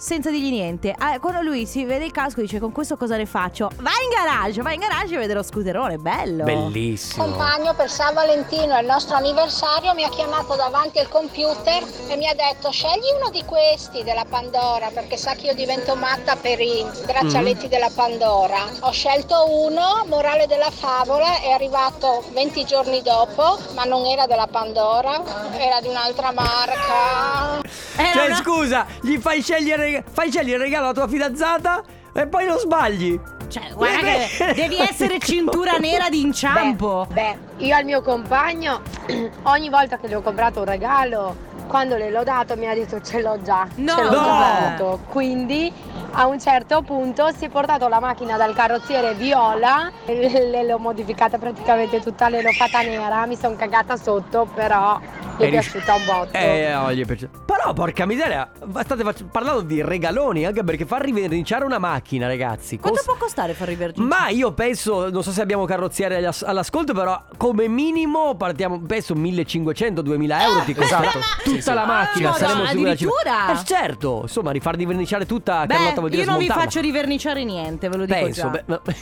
Senza 0.00 0.30
dirgli 0.30 0.50
niente. 0.50 0.94
Ah, 0.96 1.18
quando 1.18 1.40
lui 1.40 1.66
si 1.66 1.84
vede 1.84 2.04
il 2.04 2.12
casco 2.12 2.40
dice 2.40 2.60
con 2.60 2.70
questo 2.70 2.96
cosa 2.96 3.16
ne 3.16 3.26
faccio? 3.26 3.68
Vai 3.80 4.04
in 4.04 4.10
garage, 4.10 4.62
vai 4.62 4.74
in 4.74 4.80
garage 4.80 5.16
e 5.16 5.18
vede 5.18 5.34
lo 5.34 5.42
scooterone, 5.42 5.96
bello. 5.96 6.44
Bellissimo. 6.44 7.24
compagno 7.24 7.74
per 7.74 7.90
San 7.90 8.14
Valentino, 8.14 8.78
il 8.78 8.86
nostro 8.86 9.16
anniversario, 9.16 9.94
mi 9.94 10.04
ha 10.04 10.08
chiamato 10.08 10.54
davanti 10.54 11.00
al 11.00 11.08
computer 11.08 11.82
e 12.08 12.16
mi 12.16 12.28
ha 12.28 12.34
detto 12.34 12.70
scegli 12.70 13.10
uno 13.18 13.30
di 13.30 13.42
questi 13.44 14.04
della 14.04 14.24
Pandora 14.24 14.90
perché 14.94 15.16
sa 15.16 15.34
che 15.34 15.46
io 15.46 15.54
divento 15.54 15.96
matta 15.96 16.36
per 16.36 16.60
i 16.60 16.86
braccialetti 17.04 17.66
della 17.66 17.90
Pandora. 17.92 18.66
Ho 18.82 18.92
scelto 18.92 19.46
uno, 19.48 20.04
morale 20.06 20.46
della 20.46 20.70
favola, 20.70 21.40
è 21.40 21.50
arrivato 21.50 22.22
20 22.34 22.64
giorni 22.64 23.02
dopo, 23.02 23.58
ma 23.74 23.82
non 23.82 24.06
era 24.06 24.28
della 24.28 24.46
Pandora, 24.46 25.20
era 25.58 25.80
di 25.80 25.88
un'altra 25.88 26.30
marca. 26.30 27.77
Era 27.98 28.12
Cioè, 28.12 28.26
una- 28.26 28.34
scusa, 28.36 28.86
gli 29.02 29.16
fai 29.18 29.42
scegliere, 29.42 30.04
fai 30.10 30.30
scegliere 30.30 30.56
il 30.58 30.62
regalo 30.62 30.84
alla 30.84 30.94
tua 30.94 31.08
fidanzata 31.08 31.82
e 32.12 32.26
poi 32.28 32.46
lo 32.46 32.58
sbagli. 32.58 33.18
Cioè, 33.48 33.72
guarda 33.74 33.98
che 33.98 34.52
devi 34.54 34.78
essere 34.78 35.18
cintura 35.18 35.72
nera 35.80 36.08
di 36.08 36.20
inciampo. 36.20 37.06
Beh, 37.10 37.36
beh, 37.56 37.64
io 37.64 37.74
al 37.74 37.84
mio 37.84 38.02
compagno 38.02 38.82
ogni 39.44 39.68
volta 39.68 39.98
che 39.98 40.06
gli 40.08 40.14
ho 40.14 40.20
comprato 40.22 40.60
un 40.60 40.66
regalo 40.66 41.46
Quando 41.66 41.96
le 41.96 42.10
l'ho 42.10 42.22
dato 42.24 42.56
mi 42.56 42.66
ha 42.66 42.72
detto 42.74 43.00
ce 43.02 43.20
l'ho 43.20 43.42
già, 43.42 43.66
No. 43.76 43.94
ce 43.94 44.02
l'ho 44.04 44.10
No. 44.10 44.24
già 44.24 44.56
avuto. 44.68 45.00
Quindi 45.10 45.70
a 46.12 46.26
un 46.26 46.40
certo 46.40 46.80
punto 46.82 47.28
si 47.36 47.44
è 47.44 47.48
portato 47.50 47.88
la 47.88 48.00
macchina 48.00 48.36
dal 48.38 48.54
carrozziere 48.54 49.12
viola, 49.14 49.90
e 50.06 50.48
le 50.50 50.64
l'ho 50.64 50.78
modificata 50.78 51.36
praticamente 51.36 52.00
tutta, 52.00 52.28
le 52.30 52.40
l'ho 52.42 52.52
fatta 52.52 52.80
nera, 52.80 53.26
mi 53.26 53.36
sono 53.36 53.54
cagata 53.56 53.96
sotto, 53.98 54.46
però 54.54 54.98
gli 55.38 55.46
è 55.46 55.50
piaciuta 55.50 55.94
un 55.94 56.04
botto. 56.04 56.36
Eh, 56.36 56.70
no, 56.72 56.92
gli 56.92 57.02
è 57.02 57.06
piaciuto. 57.06 57.42
Però, 57.46 57.72
porca 57.72 58.06
miseria, 58.06 58.50
state 58.82 59.02
fac- 59.02 59.24
parlando 59.30 59.60
di 59.62 59.82
regaloni, 59.82 60.44
anche 60.46 60.64
perché 60.64 60.84
far 60.86 61.02
riverniciare 61.02 61.64
una 61.64 61.78
macchina, 61.78 62.26
ragazzi. 62.26 62.78
Quanto 62.78 62.98
costa- 62.98 63.12
può 63.12 63.20
costare 63.24 63.54
far 63.54 63.68
rivergere? 63.68 64.06
Ma 64.06 64.28
io 64.28 64.52
penso, 64.52 65.10
non 65.10 65.22
so 65.22 65.30
se 65.32 65.40
abbiamo 65.40 65.64
carrozziere 65.64 66.16
all'as- 66.16 66.42
all'ascolto, 66.42 66.92
però 66.92 67.22
come 67.36 67.68
minimo 67.68 68.34
partiamo, 68.36 68.80
penso 68.80 69.14
1500-2000 69.14 70.40
euro 70.42 70.60
ti 70.64 70.74
costa 70.74 71.00
Esatto. 71.00 71.18
tutta 71.44 71.56
Sì, 71.56 71.62
sì. 71.62 71.72
la 71.74 71.84
macchina. 71.86 72.30
Ah, 72.30 72.34
saremo 72.34 72.66
cifra. 72.66 72.70
addirittura? 72.90 73.52
Eh, 73.52 73.64
certo, 73.64 74.18
insomma, 74.22 74.50
rifar 74.50 74.76
diverniciare 74.76 75.26
tutta 75.26 75.66
Beh, 75.66 75.74
Carlotta 75.74 75.98
vuol 76.00 76.10
dire 76.10 76.22
io 76.22 76.28
non 76.30 76.38
vi 76.38 76.46
faccio 76.46 76.80
riverniciare 76.80 77.44
niente, 77.44 77.88
ve 77.88 77.96
lo 77.96 78.04
dico 78.06 78.18
Penso, 78.18 78.40
già. 78.42 78.48
beh, 78.48 78.62
no. 78.66 78.80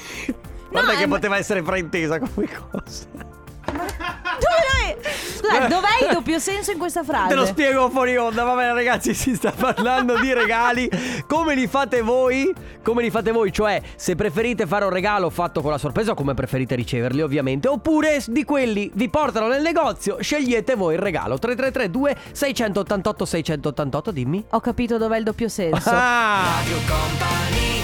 Guarda 0.69 0.93
No, 0.93 0.99
che 0.99 1.07
poteva 1.09 1.37
essere 1.39 1.63
fraintesa 1.63 2.19
come 2.19 2.49
cosa. 2.49 3.05
Dove- 4.39 5.15
Scusa, 5.37 5.67
dov'è 5.67 6.07
il 6.07 6.13
doppio 6.13 6.39
senso 6.39 6.71
in 6.73 6.79
questa 6.79 7.03
frase? 7.05 7.29
Te 7.29 7.35
lo 7.35 7.47
spiego 7.47 7.89
fuori 7.91 8.17
onda, 8.17 8.43
va 8.45 8.55
bene 8.55 8.73
ragazzi, 8.73 9.15
si 9.15 9.35
sta 9.35 9.53
parlando 9.53 10.19
di 10.19 10.33
regali. 10.33 10.89
Come 11.27 11.55
li 11.55 11.67
fate 11.67 12.03
voi? 12.03 12.53
Come 12.83 13.03
li 13.03 13.11
fate 13.11 13.33
voi? 13.33 13.53
Cioè, 13.53 13.81
se 13.97 14.15
preferite 14.15 14.67
fare 14.67 14.85
un 14.85 14.91
regalo 14.91 15.31
fatto 15.31 15.61
con 15.61 15.71
la 15.71 15.79
sorpresa 15.79 16.13
o 16.13 16.15
come 16.15 16.35
preferite 16.35 16.75
riceverli 16.75 17.21
ovviamente. 17.23 17.69
Oppure 17.69 18.23
di 18.27 18.45
quelli 18.45 18.91
vi 18.95 19.09
portano 19.09 19.49
nel 19.49 19.63
negozio, 19.63 20.21
scegliete 20.21 20.75
voi 20.75 20.95
il 20.95 21.01
regalo. 21.01 21.39
3332 21.39 22.17
688 22.33 23.25
688, 23.25 24.11
dimmi. 24.11 24.45
Ho 24.51 24.61
capito 24.61 24.99
dov'è 24.99 25.19
il 25.19 25.25
doppio 25.25 25.49
senso. 25.49 25.91
Ah, 25.91 26.57
Radio 26.59 26.79
Company 26.87 27.76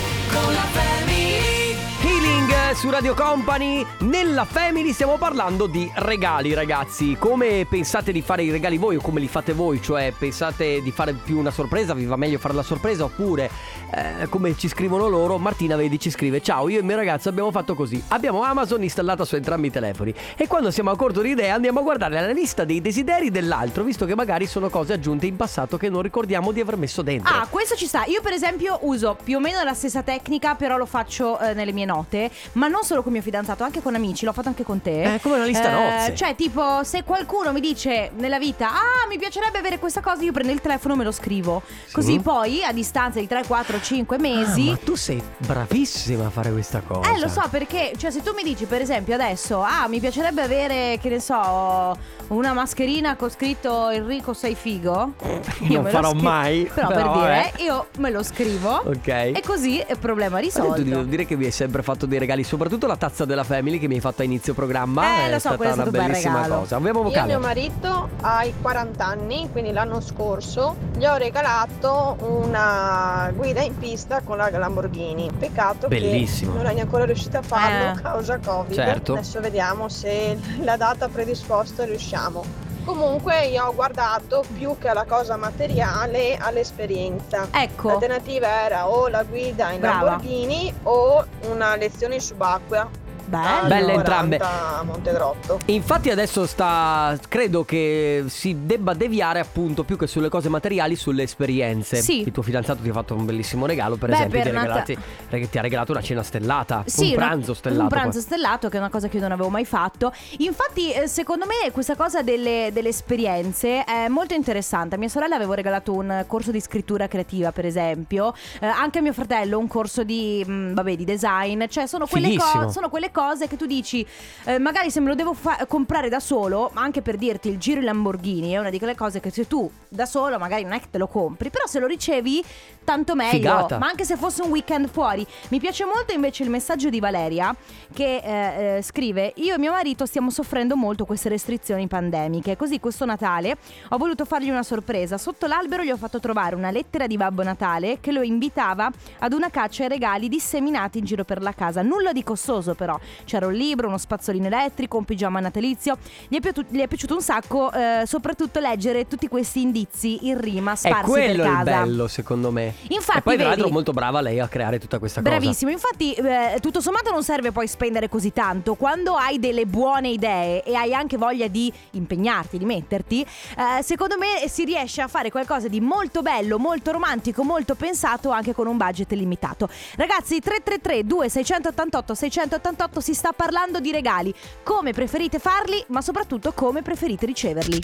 su 2.83 2.91
Radio 2.91 3.15
Company. 3.15 3.87
Nella 4.01 4.45
Family 4.45 4.93
stiamo 4.93 5.17
parlando 5.17 5.69
di 5.69 5.89
regali, 5.95 6.53
ragazzi. 6.53 7.15
Come 7.17 7.65
pensate 7.71 8.11
di 8.11 8.23
fare 8.23 8.43
i 8.43 8.51
regali 8.51 8.77
voi 8.77 8.97
o 8.97 9.01
come 9.01 9.21
li 9.21 9.29
fate 9.29 9.53
voi? 9.53 9.81
Cioè, 9.81 10.13
pensate 10.19 10.83
di 10.83 10.91
fare 10.91 11.13
più 11.13 11.39
una 11.39 11.53
sorpresa? 11.53 11.95
Vi 11.95 12.07
va 12.07 12.17
meglio 12.17 12.39
fare 12.39 12.55
la 12.55 12.65
sorpresa? 12.65 13.05
Oppure, 13.05 13.49
eh, 13.95 14.29
come 14.29 14.57
ci 14.57 14.67
scrivono 14.67 15.07
loro, 15.07 15.39
Martina 15.39 15.77
vedi 15.77 16.01
ci 16.01 16.11
scrive: 16.11 16.43
Ciao, 16.43 16.69
io 16.69 16.79
e 16.79 16.81
il 16.81 16.85
mio 16.85 16.97
ragazzo 16.97 17.29
abbiamo 17.29 17.53
fatto 17.53 17.77
così. 17.77 18.03
Abbiamo 18.09 18.43
Amazon 18.43 18.83
installata 18.83 19.25
su 19.25 19.37
entrambi 19.37 19.69
i 19.69 19.71
telefoni. 19.71 20.13
E 20.37 20.49
quando 20.49 20.73
siamo 20.73 20.91
a 20.91 20.97
corto 20.97 21.21
di 21.21 21.31
idee 21.31 21.51
andiamo 21.51 21.79
a 21.79 21.83
guardare 21.85 22.21
la 22.21 22.33
lista 22.33 22.65
dei 22.65 22.81
desideri 22.81 23.31
dell'altro, 23.31 23.85
visto 23.85 24.07
che 24.07 24.17
magari 24.17 24.47
sono 24.47 24.69
cose 24.71 24.95
aggiunte 24.95 25.27
in 25.27 25.37
passato 25.37 25.77
che 25.77 25.89
non 25.89 26.03
ricordiamo 26.03 26.51
di 26.51 26.59
aver 26.59 26.77
messo 26.77 27.03
dentro. 27.03 27.33
Ah, 27.33 27.47
questo 27.49 27.77
ci 27.77 27.87
sta. 27.87 28.03
Io, 28.07 28.21
per 28.23 28.33
esempio, 28.33 28.81
uso 28.83 29.17
più 29.23 29.37
o 29.37 29.41
meno 29.41 29.63
la 29.63 29.75
stessa 29.75 30.03
tecnica, 30.03 30.57
però 30.57 30.77
lo 30.77 30.87
faccio 30.87 31.39
eh, 31.39 31.55
nelle 31.55 31.71
mie 31.71 31.85
note. 31.85 32.29
Ma 32.55 32.71
non 32.73 32.83
solo 32.83 33.03
con 33.03 33.13
mio 33.13 33.23
fidanzato, 33.23 33.63
anche 33.63 33.81
con 33.81 33.95
amici. 33.95 34.25
L'ho 34.25 34.33
fatto 34.33 34.49
anche 34.49 34.65
con 34.65 34.81
te. 34.83 35.15
Eh, 35.15 35.21
come 35.21 35.37
una 35.37 35.45
lista 35.45 35.71
nozze. 35.71 36.15
Cioè, 36.17 36.35
tipo, 36.35 36.83
se 36.83 37.05
qualcuno 37.05 37.53
mi 37.53 37.61
dice 37.61 38.11
nella 38.17 38.39
vita, 38.39 38.69
ah, 38.71 39.07
mi 39.09 39.19
piacerebbe 39.19 39.59
avere 39.59 39.79
questa 39.79 40.01
cosa, 40.01 40.23
io 40.23 40.33
prendo 40.33 40.53
il 40.53 40.61
telefono 40.61 40.95
e 40.95 40.97
me 40.97 41.05
lo 41.05 41.13
scrivo. 41.13 41.63
Così 41.93 42.19
poi, 42.19 42.65
a 42.65 42.73
distanza 42.73 43.21
di 43.21 43.27
3, 43.29 43.45
4, 43.47 43.81
5 43.81 44.19
mesi. 44.19 44.69
Ah, 44.69 44.73
ma 44.73 44.79
tu 44.83 44.95
sei 44.97 45.23
bravissima 45.39 46.27
a 46.27 46.31
fare 46.31 46.51
questa 46.51 46.81
cosa. 46.81 47.11
Eh, 47.13 47.19
lo 47.21 47.29
so 47.29 47.43
perché, 47.51 47.93
cioè, 47.97 48.11
se 48.11 48.23
tu 48.23 48.33
mi 48.35 48.43
dici, 48.43 48.65
per 48.65 48.81
esempio, 48.81 49.15
adesso, 49.15 49.63
ah, 49.63 49.87
mi 49.89 50.01
piacerebbe 50.01 50.43
avere, 50.43 50.99
che 51.01 51.09
ne 51.09 51.21
so, 51.21 51.97
una 52.29 52.53
mascherina 52.53 53.17
con 53.17 53.31
scritto 53.31 53.91
Enrico 53.91 54.33
sei 54.33 54.55
figo. 54.55 55.13
Non 55.63 55.83
me 55.85 55.91
lo 55.93 55.97
farò 55.97 56.11
scri- 56.11 56.23
mai, 56.23 56.71
Però, 56.75 56.89
però, 56.89 57.13
per 57.13 57.21
dire, 57.21 57.53
eh. 57.57 57.63
io 57.65 57.87
me 57.99 58.11
lo 58.11 58.23
scrivo. 58.23 58.83
Ok. 58.85 59.07
E 59.09 59.43
così 59.45 59.79
è 59.79 59.97
problema 59.97 60.37
Ma 60.37 60.41
tu 60.41 60.45
risolto. 60.47 60.83
devo 60.83 61.03
dire 61.03 61.25
che 61.27 61.37
mi 61.37 61.45
hai 61.45 61.51
sempre 61.51 61.83
fatto 61.83 62.07
dei 62.07 62.19
regali, 62.19 62.43
soprattutto 62.63 62.87
la 62.87 62.97
tazza 62.97 63.25
della 63.25 63.43
Family 63.43 63.79
che 63.79 63.89
mi 63.89 63.95
hai 63.95 64.01
fatto 64.01 64.23
a 64.23 64.25
inizio 64.25 64.55
programma. 64.55 65.03
Eh, 65.23 65.27
è 65.27 65.31
lo 65.31 65.39
so, 65.41 65.49
stata 65.49 65.55
è 65.57 65.67
una 65.67 65.73
stato 65.75 65.89
un 65.89 65.97
bel 65.97 66.07
bellissima 66.07 66.47
cosa. 66.47 66.77
Abbiamo 66.77 66.99
Io 67.01 67.05
vocale. 67.07 67.27
mio 67.27 67.41
marito 67.41 68.09
ha 68.21 68.45
i 68.45 68.55
40 68.61 69.05
anni, 69.05 69.49
quindi 69.51 69.73
l'anno 69.73 70.01
scorso 70.01 70.77
gli 70.97 71.05
ho 71.05 71.17
regalato 71.17 72.17
una 72.21 73.33
guida 73.35 73.63
in 73.63 73.77
pista 73.77 74.21
con 74.21 74.37
la 74.37 74.49
Lamborghini. 74.51 75.31
Peccato 75.37 75.89
Bellissimo. 75.89 76.53
che 76.57 76.63
non 76.63 76.77
è 76.77 76.81
ancora 76.81 77.05
riuscita 77.05 77.39
a 77.39 77.43
farlo 77.43 77.85
Eh. 77.85 77.89
a 77.89 78.01
causa 78.01 78.39
Covid. 78.39 78.75
Certo. 78.75 79.13
Adesso 79.15 79.41
vediamo 79.41 79.89
se 79.89 80.39
la 80.61 80.77
data 80.77 81.09
predisposta 81.09 81.85
riusciamo. 81.85 82.71
Comunque 82.85 83.47
io 83.47 83.67
ho 83.67 83.75
guardato 83.75 84.45
più 84.57 84.77
che 84.79 84.89
alla 84.89 85.05
cosa 85.05 85.37
materiale 85.37 86.37
all'esperienza. 86.37 87.49
Ecco. 87.53 87.89
L'alternativa 87.89 88.49
era 88.65 88.89
o 88.89 89.09
la 89.09 89.23
guida 89.23 89.71
in 89.71 89.81
Brava. 89.81 90.05
Lamborghini 90.05 90.75
o 90.85 91.25
una 91.51 91.77
lezione 91.77 92.17
in 92.17 92.21
subacquea. 92.21 92.89
Bello. 93.33 93.69
Belle 93.69 93.93
entrambe. 93.95 94.39
Montegrotto. 94.85 95.59
Infatti 95.67 96.11
adesso 96.11 96.45
sta 96.47 97.19
credo 97.29 97.65
che 97.65 98.25
si 98.27 98.67
debba 98.67 98.93
deviare 98.93 99.41
appunto 99.41 99.85
più 99.85 99.97
che 99.97 100.07
sulle 100.07 100.29
cose 100.29 100.51
materiali 100.51 100.97
sulle 100.97 101.23
esperienze. 101.23 101.97
Sì. 102.03 102.21
Il 102.21 102.31
tuo 102.31 102.43
fidanzato 102.43 102.83
ti 102.83 102.91
ha 102.91 102.93
fatto 102.93 103.15
un 103.15 103.25
bellissimo 103.25 103.65
regalo, 103.65 103.97
per 103.97 104.11
Beh, 104.11 104.15
esempio, 104.17 104.43
per 104.43 104.51
ti, 104.51 104.57
ha 104.57 104.61
regalati- 104.61 104.99
reg- 105.31 105.49
ti 105.49 105.59
ha 105.59 105.61
regalato 105.63 105.93
una 105.93 106.03
cena 106.03 106.23
stellata, 106.23 106.83
Sì, 106.85 107.05
un 107.05 107.07
una- 107.17 107.17
pranzo 107.27 107.55
stellato. 107.55 107.83
Un 107.83 107.89
pranzo 107.89 108.21
stellato, 108.21 108.69
che 108.69 108.77
è 108.77 108.81
una 108.81 108.91
cosa 108.91 109.09
che 109.09 109.17
io 109.17 109.23
non 109.23 109.33
avevo 109.33 109.49
mai 109.49 109.65
fatto. 109.65 110.13
Infatti, 110.39 110.93
eh, 110.93 111.07
secondo 111.07 111.47
me, 111.47 111.71
questa 111.71 111.97
cosa 111.97 112.21
delle, 112.21 112.69
delle 112.75 112.91
esperienze 112.91 113.85
è 113.85 114.09
molto 114.09 114.35
interessante. 114.35 114.97
A 114.97 114.99
mia 114.99 115.09
sorella 115.09 115.37
avevo 115.37 115.55
regalato 115.55 115.95
un 115.95 116.25
corso 116.27 116.51
di 116.51 116.61
scrittura 116.61 117.09
creativa, 117.09 117.51
per 117.51 117.65
esempio. 117.65 118.35
Eh, 118.61 118.67
anche 118.67 118.99
a 118.99 119.01
mio 119.03 119.15
fratello 119.15 119.57
un 119.59 119.69
corso 119.69 120.05
di, 120.05 120.45
mh, 120.47 120.75
vabbè, 120.75 120.97
di 120.97 121.05
design. 121.07 121.65
Cioè, 121.67 121.87
sono 121.87 122.07
quelle, 122.07 122.37
co- 122.37 122.69
sono 122.69 122.91
quelle 122.91 123.07
cose 123.07 123.21
che 123.49 123.57
tu 123.57 123.67
dici, 123.67 124.07
eh, 124.45 124.59
magari 124.59 124.91
se 124.91 125.01
me 125.01 125.09
lo 125.09 125.15
devo 125.15 125.33
fa- 125.33 125.65
comprare 125.67 126.09
da 126.09 126.21
solo, 126.21 126.71
ma 126.75 126.83
anche 126.83 127.03
per 127.03 127.17
dirti, 127.17 127.49
il 127.49 127.59
giro 127.59 127.79
in 127.79 127.87
Lamborghini 127.87 128.53
è 128.53 128.59
una 128.59 128.71
di 128.71 128.79
quelle 128.79 128.95
cose 128.95 129.21
che 129.21 129.31
se 129.31 129.47
tu 129.47 129.71
da 129.89 130.07
solo 130.07 130.39
magari 130.39 130.63
non 130.63 130.73
è 130.73 130.81
che 130.81 130.87
te 130.91 130.99
lo 130.99 131.07
compri, 131.07 131.51
però 131.51 131.67
se 131.67 131.79
lo 131.79 131.87
ricevi, 131.87 132.43
tanto 132.85 133.15
meglio. 133.15 133.31
Figata. 133.33 133.79
Ma 133.79 133.87
anche 133.87 134.05
se 134.05 134.17
fosse 134.17 134.43
un 134.43 134.51
weekend 134.51 134.89
fuori. 134.89 135.27
Mi 135.49 135.61
piace 135.61 135.85
molto 135.85 136.13
invece 136.13 136.43
il 136.43 136.51
messaggio 136.51 136.89
di 136.89 137.01
Valeria 137.01 137.55
che 137.93 138.17
eh, 138.17 138.77
eh, 138.77 138.83
scrive: 138.83 139.33
Io 139.37 139.55
e 139.55 139.59
mio 139.59 139.73
marito 139.73 140.07
stiamo 140.07 140.31
soffrendo 140.31 140.77
molto 140.77 141.05
queste 141.05 141.29
restrizioni 141.29 141.87
pandemiche. 141.87 142.57
Così 142.57 142.81
questo 142.81 143.05
Natale 143.05 143.57
ho 143.89 143.97
voluto 143.97 144.25
fargli 144.25 144.51
una 144.51 144.63
sorpresa. 144.63 145.19
Sotto 145.19 145.47
l'albero 145.47 145.83
gli 145.83 145.91
ho 145.91 145.97
fatto 145.97 146.21
trovare 146.21 146.55
una 146.55 146.71
lettera 146.71 147.07
di 147.07 147.17
Babbo 147.17 147.43
Natale 147.43 147.99
che 148.01 148.13
lo 148.13 148.23
invitava 148.23 148.91
ad 149.19 149.33
una 149.33 149.51
caccia 149.51 149.85
ai 149.85 149.89
regali 149.89 150.29
disseminati 150.29 150.99
in 150.99 151.05
giro 151.05 151.25
per 151.25 151.41
la 151.41 151.53
casa. 151.53 151.83
Nulla 151.83 152.13
di 152.13 152.23
costoso, 152.23 152.75
però. 152.75 152.99
C'era 153.25 153.47
un 153.47 153.53
libro, 153.53 153.89
uno 153.89 153.99
spazzolino 153.99 154.47
elettrico, 154.47 154.97
un 154.97 155.05
pigiama 155.05 155.41
natalizio. 155.41 155.99
Gli 156.29 156.37
è, 156.37 156.41
piaciuto, 156.41 156.69
gli 156.71 156.81
è 156.81 156.89
piaciuto 156.89 157.15
un 157.15 157.23
sacco, 157.23 157.73
eh, 157.73 158.03
soprattutto 158.07 158.61
leggere 158.61 159.07
tutti 159.07 159.29
questi 159.29 159.61
indizi 159.63 160.27
in 160.29 160.41
rima 160.41 160.73
È 160.73 160.77
sparsi 160.77 161.11
quello 161.11 161.43
per 161.43 161.51
il 161.51 161.57
casa. 161.57 161.65
bello, 161.65 162.09
secondo 162.09 162.51
me. 162.51 162.75
Infatti, 162.89 163.19
e 163.19 163.23
poi, 163.23 163.37
tra 163.37 163.49
l'altro, 163.49 163.69
molto 163.71 163.93
brava 163.93 164.21
lei 164.21 164.41
a 164.41 164.49
creare 164.49 164.79
tutta 164.79 164.99
questa 164.99 165.21
cosa. 165.23 165.35
Bravissimo, 165.37 165.71
infatti 165.71 166.13
eh, 166.13 166.59
tutto 166.61 166.81
sommato 166.81 167.11
non 167.11 167.23
serve 167.23 167.53
poi 167.53 167.67
spendere 167.67 168.09
così 168.09 168.33
tanto. 168.33 168.75
Quando 168.75 169.15
hai 169.15 169.39
delle 169.39 169.67
buone 169.67 170.09
idee 170.09 170.63
e 170.63 170.75
hai 170.75 170.95
anche 170.95 171.17
voglia 171.17 171.49
di 171.49 171.73
impegnarti, 171.93 172.59
di 172.59 172.65
metterti, 172.65 173.23
eh, 173.23 173.83
secondo 173.83 174.17
me 174.19 174.49
si 174.49 174.65
riesce 174.65 175.01
a 175.03 175.09
fare 175.09 175.31
qualcosa 175.31 175.69
di 175.69 175.81
molto 175.81 176.23
bello, 176.23 176.59
molto 176.59 176.91
romantico, 176.93 177.43
molto 177.45 177.75
pensato 177.75 178.31
anche 178.31 178.55
con 178.55 178.67
un 178.67 178.77
budget 178.77 179.13
limitato. 179.13 179.69
Ragazzi, 179.97 180.41
333 180.41 181.07
2688 181.07 182.15
688 182.15 182.92
si 183.01 183.15
sta 183.15 183.33
parlando 183.33 183.81
di 183.81 183.91
regali, 183.91 184.35
come 184.63 184.93
preferite 184.93 185.39
farli, 185.39 185.83
ma 185.89 186.01
soprattutto 186.01 186.53
come 186.53 186.83
preferite 186.83 187.27
riceverli. 187.27 187.81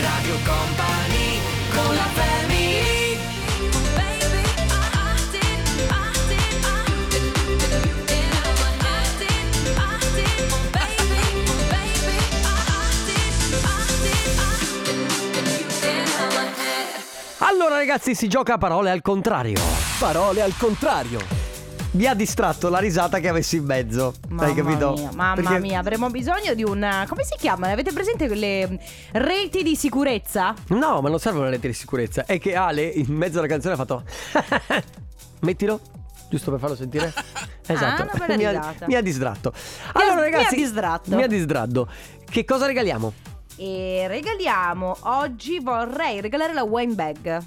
Radio 0.00 0.34
Company 0.44 1.40
con 1.72 1.94
la 1.94 2.02
family 2.02 2.58
Allora, 17.40 17.76
ragazzi, 17.76 18.14
si 18.14 18.28
gioca 18.28 18.54
a 18.54 18.58
parole 18.58 18.90
al 18.90 19.00
contrario. 19.00 19.58
Parole 19.98 20.42
al 20.42 20.54
contrario. 20.58 21.37
Mi 21.92 22.04
ha 22.06 22.14
distratto 22.14 22.68
la 22.68 22.78
risata 22.78 23.18
che 23.18 23.28
avessi 23.28 23.56
in 23.56 23.64
mezzo. 23.64 24.14
Mamma 24.28 24.44
Hai 24.44 24.54
capito? 24.54 24.92
mia, 24.92 25.10
mamma 25.14 25.34
Perché- 25.34 25.58
mia, 25.58 25.78
avremo 25.78 26.10
bisogno 26.10 26.52
di 26.54 26.62
un. 26.62 27.04
Come 27.08 27.24
si 27.24 27.34
chiama? 27.38 27.70
Avete 27.70 27.92
presente 27.92 28.26
quelle 28.26 28.78
reti 29.12 29.62
di 29.62 29.74
sicurezza? 29.74 30.54
No, 30.68 31.00
ma 31.00 31.08
non 31.08 31.18
serve 31.18 31.38
una 31.40 31.48
rete 31.48 31.66
di 31.68 31.72
sicurezza. 31.74 32.24
È 32.26 32.38
che 32.38 32.54
Ale, 32.54 32.82
in 32.84 33.06
mezzo 33.14 33.38
alla 33.38 33.48
canzone, 33.48 33.74
ha 33.74 33.76
fatto. 33.76 34.02
Mettilo. 35.40 35.80
Giusto 36.28 36.50
per 36.50 36.60
farlo 36.60 36.76
sentire? 36.76 37.12
Esatto. 37.70 38.02
una 38.02 38.12
bella 38.26 38.36
mi, 38.36 38.44
ha, 38.46 38.74
mi 38.86 38.94
ha 38.94 39.02
distratto. 39.02 39.48
ha- 39.48 40.00
Allora, 40.00 40.14
mi 40.14 40.20
ha 40.20 40.38
ragazzi. 40.38 40.56
distratto. 40.56 41.14
Mi 41.16 41.22
ha 41.22 41.26
distratto. 41.26 41.86
Che 42.24 42.44
cosa 42.46 42.64
regaliamo? 42.66 43.12
E 43.56 44.04
regaliamo 44.08 44.96
oggi 45.00 45.58
vorrei 45.60 46.20
regalare 46.22 46.54
la 46.54 46.62
wine 46.62 46.94
bag. 46.94 47.42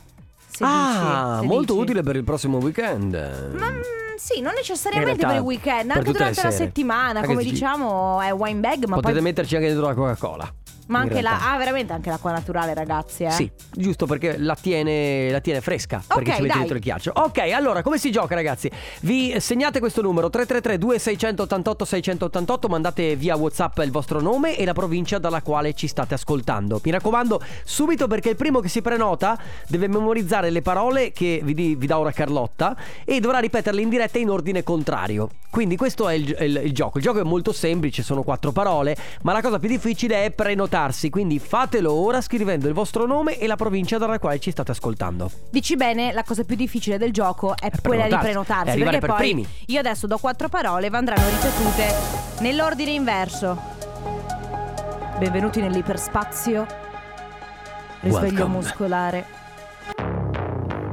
Se 0.52 0.64
ah, 0.64 1.36
dici, 1.36 1.42
se 1.42 1.48
molto 1.48 1.74
dici. 1.74 1.86
utile 1.86 2.04
per 2.04 2.16
il 2.16 2.24
prossimo 2.24 2.58
weekend. 2.58 3.14
Ma 3.54 3.70
mm, 3.70 3.82
sì, 4.18 4.42
non 4.42 4.54
necessariamente 4.54 5.22
realtà, 5.22 5.28
per 5.28 5.36
il 5.38 5.42
weekend, 5.42 5.90
anche 5.92 6.12
durante 6.12 6.44
la 6.44 6.52
sere. 6.52 6.66
settimana, 6.66 7.20
Anche 7.20 7.28
come 7.28 7.44
diciamo 7.44 8.22
è 8.22 8.32
wine 8.32 8.60
bag, 8.60 8.86
ma 8.86 8.96
Potete 8.96 9.14
poi 9.14 9.22
metterci 9.22 9.56
anche 9.56 9.68
dentro 9.68 9.88
la 9.88 9.94
Coca-Cola. 9.94 10.54
Ma 10.92 11.00
anche 11.00 11.22
la. 11.22 11.52
Ah, 11.52 11.58
veramente 11.58 11.94
anche 11.94 12.10
l'acqua 12.10 12.32
naturale, 12.32 12.74
ragazzi, 12.74 13.24
eh. 13.24 13.32
Sì, 13.32 13.50
giusto 13.72 14.06
perché 14.06 14.38
la 14.38 14.56
tiene, 14.56 15.32
la 15.32 15.40
tiene 15.40 15.62
fresca. 15.62 16.02
perché 16.06 16.30
Ok, 16.32 16.36
ci 16.36 16.42
metti 16.42 16.48
dai. 16.50 16.58
dentro 16.60 16.76
il 16.78 16.82
ghiaccio. 16.84 17.12
Ok, 17.16 17.38
allora 17.54 17.82
come 17.82 17.98
si 17.98 18.12
gioca, 18.12 18.36
ragazzi? 18.36 18.70
Vi 19.02 19.40
segnate 19.40 19.80
questo 19.80 20.02
numero 20.02 20.28
333-2688-688, 20.30 22.70
mandate 22.70 23.16
via 23.16 23.36
WhatsApp 23.36 23.78
il 23.80 23.92
vostro 23.92 24.22
nome 24.22 24.58
e 24.58 24.66
la 24.66 24.74
provincia 24.74 25.18
dalla 25.18 25.42
quale 25.42 25.74
ci 25.74 25.88
state 25.88 26.14
ascoltando. 26.14 26.80
Mi 26.84 26.92
raccomando, 26.92 27.42
subito 27.64 28.08
perché 28.08 28.30
il 28.30 28.36
primo 28.36 28.60
che 28.60 28.70
si 28.70 28.82
prenota 28.82 29.38
deve 29.68 29.88
memorizzare 29.88 30.50
le 30.50 30.62
parole 30.62 31.12
che 31.12 31.42
vi, 31.44 31.54
di- 31.54 31.76
vi 31.76 31.88
dà 31.88 32.00
ora 32.00 32.12
Carlotta 32.12 32.76
e 33.06 33.20
dovrà 33.20 33.40
ripeterle 33.40 33.82
in 33.82 33.90
diretta 33.90 34.18
in 34.18 34.30
ordine 34.30 34.64
contrario. 34.64 35.30
Quindi 35.50 35.76
questo 35.76 36.08
è 36.10 36.14
il, 36.14 36.36
il- 36.40 36.62
il 36.66 36.74
gioco. 36.74 36.98
Il 36.98 37.04
gioco 37.04 37.20
è 37.20 37.24
molto 37.24 37.52
semplice, 37.52 38.04
sono 38.04 38.24
quattro 38.24 38.52
parole, 38.52 38.96
ma 39.24 39.34
la 39.34 39.42
cosa 39.42 39.60
più 39.60 39.70
difficile 39.70 40.26
è 40.26 40.32
prenotarsi. 40.82 41.10
Quindi 41.10 41.40
fatelo 41.40 41.94
ora 41.94 42.22
scrivendo 42.22 42.68
il 42.68 42.74
vostro 42.74 43.06
nome 43.06 43.38
e 43.38 43.48
la 43.48 43.56
provincia 43.56 43.98
dalla 43.98 44.20
quale 44.20 44.40
ci 44.40 44.52
state 44.52 44.72
ascoltando. 44.72 45.30
Dici 45.50 45.76
bene, 45.76 46.12
la 46.12 46.24
cosa 46.24 46.44
più 46.44 46.56
difficile 46.56 46.98
del 46.98 47.12
gioco 47.12 47.56
è, 47.58 47.70
quella 47.82 48.08
di 48.08 48.16
prenotarsi, 48.18 48.80
è 48.80 48.84
perché 48.84 49.00
per 49.00 49.10
poi 49.10 49.18
primi. 49.20 49.48
io 49.68 49.80
adesso 49.80 50.08
do 50.08 50.18
quattro 50.18 50.50
parole 50.50 50.88
e 50.88 50.90
andranno 50.92 51.28
ripetute 51.30 51.94
nell'ordine 52.40 52.92
inverso. 52.92 53.80
Benvenuti 55.20 55.62
nell'iperspazio. 55.62 56.66
Risveglio 58.00 58.46
Welcome. 58.46 58.56
muscolare. 58.56 59.26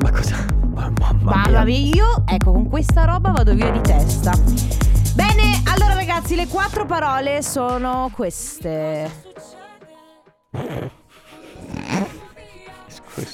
Ma 0.02 0.10
cosa? 0.10 0.44
Ma- 0.74 0.92
Mamma 1.20 1.64
mia, 1.64 1.78
io 1.78 2.22
ecco 2.26 2.52
con 2.52 2.68
questa 2.68 3.04
roba 3.04 3.30
vado 3.30 3.54
via 3.54 3.70
di 3.70 3.80
testa. 3.80 4.32
Bene, 5.14 5.62
allora 5.72 5.94
ragazzi, 5.94 6.34
le 6.34 6.46
quattro 6.46 6.84
parole 6.84 7.42
sono 7.42 8.10
queste. 8.14 9.27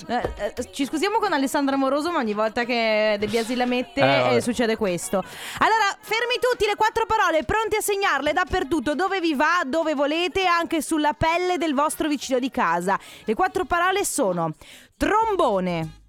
Eh, 0.07 0.33
eh, 0.57 0.73
ci 0.73 0.85
scusiamo 0.87 1.19
con 1.19 1.33
Alessandra 1.33 1.77
Moroso, 1.77 2.11
ma 2.11 2.19
ogni 2.19 2.33
volta 2.33 2.65
che 2.65 3.17
De 3.19 3.27
Biasi 3.27 3.55
la 3.55 3.67
mette 3.67 4.01
Eh, 4.01 4.37
eh, 4.37 4.41
succede 4.41 4.77
questo. 4.77 5.19
Allora, 5.19 5.97
fermi 6.01 6.35
tutti, 6.41 6.67
le 6.67 6.75
quattro 6.75 7.07
parole, 7.07 7.45
pronti 7.45 7.77
a 7.77 7.81
segnarle 7.81 8.33
dappertutto, 8.33 8.95
dove 8.95 9.21
vi 9.21 9.35
va, 9.35 9.63
dove 9.65 9.95
volete, 9.95 10.47
anche 10.47 10.83
sulla 10.83 11.13
pelle 11.13 11.59
del 11.59 11.75
vostro 11.75 12.09
vicino 12.09 12.39
di 12.39 12.51
casa. 12.51 12.99
Le 13.25 13.35
quattro 13.35 13.65
parole 13.65 14.05
sono 14.05 14.55
trombone, 14.97 16.01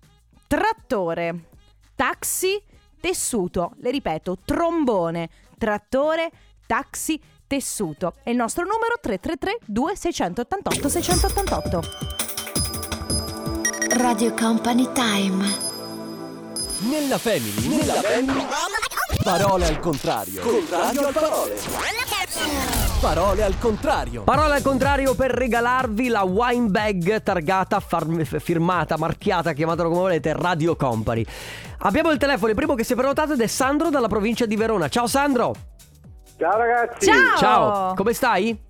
trattore, 0.48 1.50
taxi, 1.96 2.62
tessuto. 3.00 3.74
Le 3.78 3.92
ripeto, 3.92 4.38
trombone, 4.46 5.30
trattore, 5.58 6.32
taxi, 6.66 7.18
tessuto. 7.18 7.34
E 7.48 8.32
il 8.32 8.36
nostro 8.36 8.64
numero 8.64 8.96
333 9.00 9.60
2688 9.66 10.90
688. 10.90 11.82
Radio 13.98 14.34
Company 14.34 14.92
Time. 14.92 15.74
Nella 16.90 17.18
family, 17.20 17.68
nella 17.68 17.94
family. 17.94 18.46
Parole 19.24 19.68
al 19.68 19.80
contrario. 19.80 20.42
Contrario 20.42 21.08
al 21.08 21.14
parole. 21.14 21.56
Parole 23.00 23.44
al 23.44 23.58
contrario. 23.60 24.24
Parola 24.24 24.56
al 24.56 24.62
contrario 24.64 25.14
per 25.14 25.30
regalarvi 25.32 26.08
la 26.08 26.24
wine 26.24 26.70
bag 26.70 27.22
targata, 27.22 27.80
far- 27.80 28.26
firmata, 28.40 28.98
marchiata, 28.98 29.54
chiamatela 29.54 29.88
come 29.88 30.00
volete, 30.00 30.34
Radio 30.34 30.76
Company. 30.76 31.24
Abbiamo 31.80 32.10
il 32.10 32.18
telefono, 32.18 32.50
il 32.50 32.56
primo 32.56 32.74
che 32.74 32.84
si 32.84 32.94
è 32.94 32.96
prenotato 32.96 33.34
ed 33.34 33.42
è 33.42 33.48
Sandro 33.48 33.92
dalla 33.92 34.08
provincia 34.08 34.48
di 34.48 34.56
Verona. 34.56 34.90
Ciao 34.90 35.06
Sandro! 35.06 35.74
Ciao 36.38 36.58
ragazzi. 36.58 37.06
Ciao! 37.06 37.38
Ciao, 37.38 37.94
come 37.94 38.14
stai? 38.14 38.64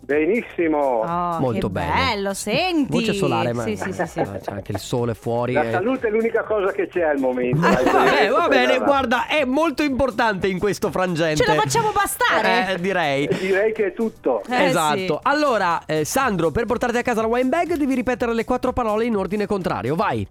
Benissimo. 0.00 0.78
Oh, 0.78 1.38
Molto 1.38 1.68
che 1.68 1.72
bene. 1.72 1.92
bello, 1.92 2.34
senti. 2.34 2.90
Voce 2.90 3.12
solare, 3.12 3.52
ma 3.52 3.62
Sì, 3.62 3.76
sì, 3.76 3.92
sì, 3.92 4.06
sì. 4.06 4.18
Ah, 4.18 4.38
c'è 4.38 4.50
anche 4.50 4.72
il 4.72 4.78
sole 4.78 5.14
fuori. 5.14 5.52
La 5.52 5.62
eh. 5.62 5.70
salute 5.70 6.08
è 6.08 6.10
l'unica 6.10 6.42
cosa 6.42 6.72
che 6.72 6.88
c'è 6.88 7.02
al 7.02 7.18
momento. 7.18 7.64
Ah, 7.64 7.80
vabbè, 7.80 8.28
va 8.28 8.48
bene, 8.48 8.78
guarda, 8.80 9.28
è 9.28 9.44
molto 9.44 9.84
importante 9.84 10.48
in 10.48 10.58
questo 10.58 10.90
frangente. 10.90 11.44
Ce 11.44 11.54
la 11.54 11.60
facciamo 11.60 11.92
bastare. 11.92 12.72
Eh, 12.72 12.80
direi. 12.80 13.28
Direi 13.28 13.72
che 13.72 13.86
è 13.86 13.92
tutto. 13.92 14.42
Eh, 14.50 14.64
esatto. 14.64 14.96
sì. 14.96 15.18
Allora, 15.22 15.84
eh, 15.86 16.04
Sandro, 16.04 16.50
per 16.50 16.66
portarti 16.66 16.98
a 16.98 17.02
casa 17.02 17.20
la 17.20 17.28
wine 17.28 17.48
bag 17.48 17.74
devi 17.74 17.94
ripetere 17.94 18.34
le 18.34 18.44
quattro 18.44 18.72
parole 18.72 19.04
in 19.04 19.16
ordine 19.16 19.46
contrario. 19.46 19.94
Vai. 19.94 20.26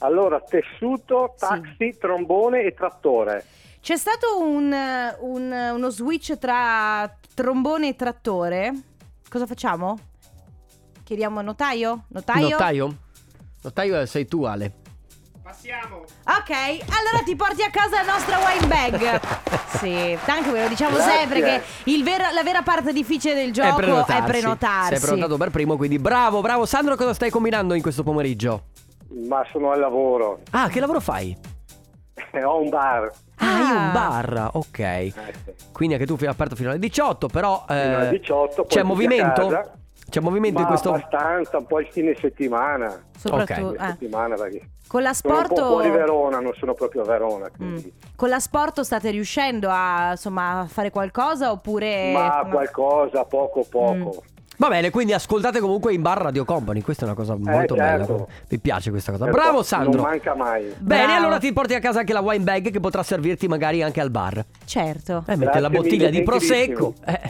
Allora, 0.00 0.38
tessuto, 0.40 1.34
taxi, 1.38 1.96
trombone 1.98 2.60
e 2.62 2.74
trattore. 2.74 3.44
C'è 3.86 3.96
stato 3.96 4.40
un, 4.40 4.74
un- 5.20 5.70
uno 5.74 5.90
switch 5.90 6.36
tra 6.38 7.08
trombone 7.34 7.90
e 7.90 7.94
trattore. 7.94 8.72
Cosa 9.30 9.46
facciamo? 9.46 9.96
Chiediamo 11.04 11.38
a 11.38 11.42
notaio? 11.42 12.06
Notaio? 12.08 12.48
Notaio? 12.48 12.96
Notaio 13.62 14.04
sei 14.06 14.26
tu, 14.26 14.42
Ale. 14.42 14.72
Ok, 15.44 16.50
allora 16.50 17.22
ti 17.24 17.36
porti 17.36 17.62
a 17.62 17.70
casa 17.70 18.02
la 18.02 18.12
nostra 18.12 18.38
wine 18.38 18.66
bag. 18.66 19.20
sì, 19.78 20.18
tanto 20.24 20.50
ve 20.50 20.62
lo 20.62 20.68
diciamo 20.68 20.96
Grazie. 20.96 21.18
sempre 21.18 21.40
che 21.42 21.62
il 21.84 22.02
vero- 22.02 22.32
la 22.32 22.42
vera 22.42 22.62
parte 22.62 22.92
difficile 22.92 23.34
del 23.34 23.52
gioco 23.52 24.04
è 24.04 24.24
prenotarsi. 24.24 24.96
Sei 24.96 25.00
prenotato 25.00 25.36
per 25.36 25.50
primo, 25.50 25.76
quindi 25.76 26.00
bravo, 26.00 26.40
bravo. 26.40 26.66
Sandro, 26.66 26.96
cosa 26.96 27.14
stai 27.14 27.30
combinando 27.30 27.74
in 27.74 27.82
questo 27.82 28.02
pomeriggio? 28.02 28.64
Ma 29.28 29.46
sono 29.52 29.70
al 29.70 29.78
lavoro. 29.78 30.40
Ah, 30.50 30.66
che 30.66 30.80
lavoro 30.80 30.98
fai? 30.98 31.54
Ho 32.44 32.60
un 32.60 32.68
bar. 32.68 33.10
Ah, 33.36 33.44
io 33.58 33.64
Ah. 33.64 33.86
un 33.86 33.92
bar, 33.92 34.50
ok. 34.52 34.78
Eh, 34.78 35.12
sì. 35.12 35.52
Quindi 35.72 35.94
anche 35.94 36.06
tu 36.06 36.16
fai 36.16 36.28
aperto 36.28 36.54
fino 36.56 36.70
alle 36.70 36.78
18, 36.78 37.28
però 37.28 37.64
eh, 37.68 37.82
Fino 37.82 37.96
alle 37.96 38.10
18, 38.10 38.54
poi 38.62 38.66
c'è 38.66 38.80
a 38.80 38.84
movimento? 38.84 39.70
C'è 40.08 40.20
movimento 40.20 40.54
Ma 40.58 40.60
in 40.62 40.66
questo 40.68 40.92
abbastanza, 40.92 41.56
un 41.58 41.66
po' 41.66 41.80
il 41.80 41.88
fine 41.90 42.14
settimana. 42.20 43.02
Soprattutto 43.18 43.66
Ok. 43.68 43.80
eh. 43.80 43.86
settimana 43.86 44.34
perché 44.36 44.68
con 44.86 45.02
la 45.02 45.12
sono 45.12 45.36
un 45.38 45.46
po' 45.48 45.54
fuori 45.56 45.90
Verona, 45.90 46.38
non 46.38 46.52
sono 46.58 46.74
proprio 46.74 47.02
a 47.02 47.04
Verona. 47.06 47.46
Mm. 47.46 47.56
Quindi. 47.56 47.92
Con 48.14 48.28
la 48.28 48.38
sport 48.38 48.80
state 48.82 49.10
riuscendo 49.10 49.68
a 49.70 50.10
insomma 50.12 50.60
a 50.60 50.66
fare 50.66 50.90
qualcosa 50.90 51.50
oppure 51.50 52.12
Ma 52.12 52.46
qualcosa, 52.48 53.24
poco 53.24 53.66
poco. 53.68 54.22
Va 54.58 54.68
bene, 54.68 54.90
quindi 54.90 55.12
ascoltate 55.12 55.60
comunque 55.60 55.92
in 55.92 56.02
bar 56.02 56.18
Radio 56.18 56.44
Company, 56.44 56.80
questa 56.80 57.02
è 57.02 57.06
una 57.06 57.14
cosa 57.14 57.36
molto 57.36 57.74
certo. 57.74 58.12
bella. 58.14 58.26
Mi 58.48 58.58
piace 58.58 58.90
questa 58.90 59.12
cosa. 59.12 59.24
Certo, 59.24 59.38
Bravo 59.38 59.62
Sandro. 59.62 60.00
Non 60.00 60.10
manca 60.10 60.34
mai. 60.34 60.72
Bene, 60.78 61.04
Bravo. 61.04 61.18
allora 61.20 61.38
ti 61.38 61.52
porti 61.52 61.74
a 61.74 61.78
casa 61.80 62.00
anche 62.00 62.12
la 62.12 62.20
wine 62.20 62.42
bag 62.42 62.70
che 62.70 62.80
potrà 62.80 63.02
servirti 63.02 63.48
magari 63.48 63.82
anche 63.82 64.00
al 64.00 64.10
bar. 64.10 64.44
Certo. 64.64 65.24
Eh, 65.26 65.36
metti 65.36 65.58
la 65.58 65.68
bottiglia 65.70 66.06
mille, 66.06 66.18
di 66.18 66.22
prosecco. 66.22 66.94
Eh, 67.04 67.20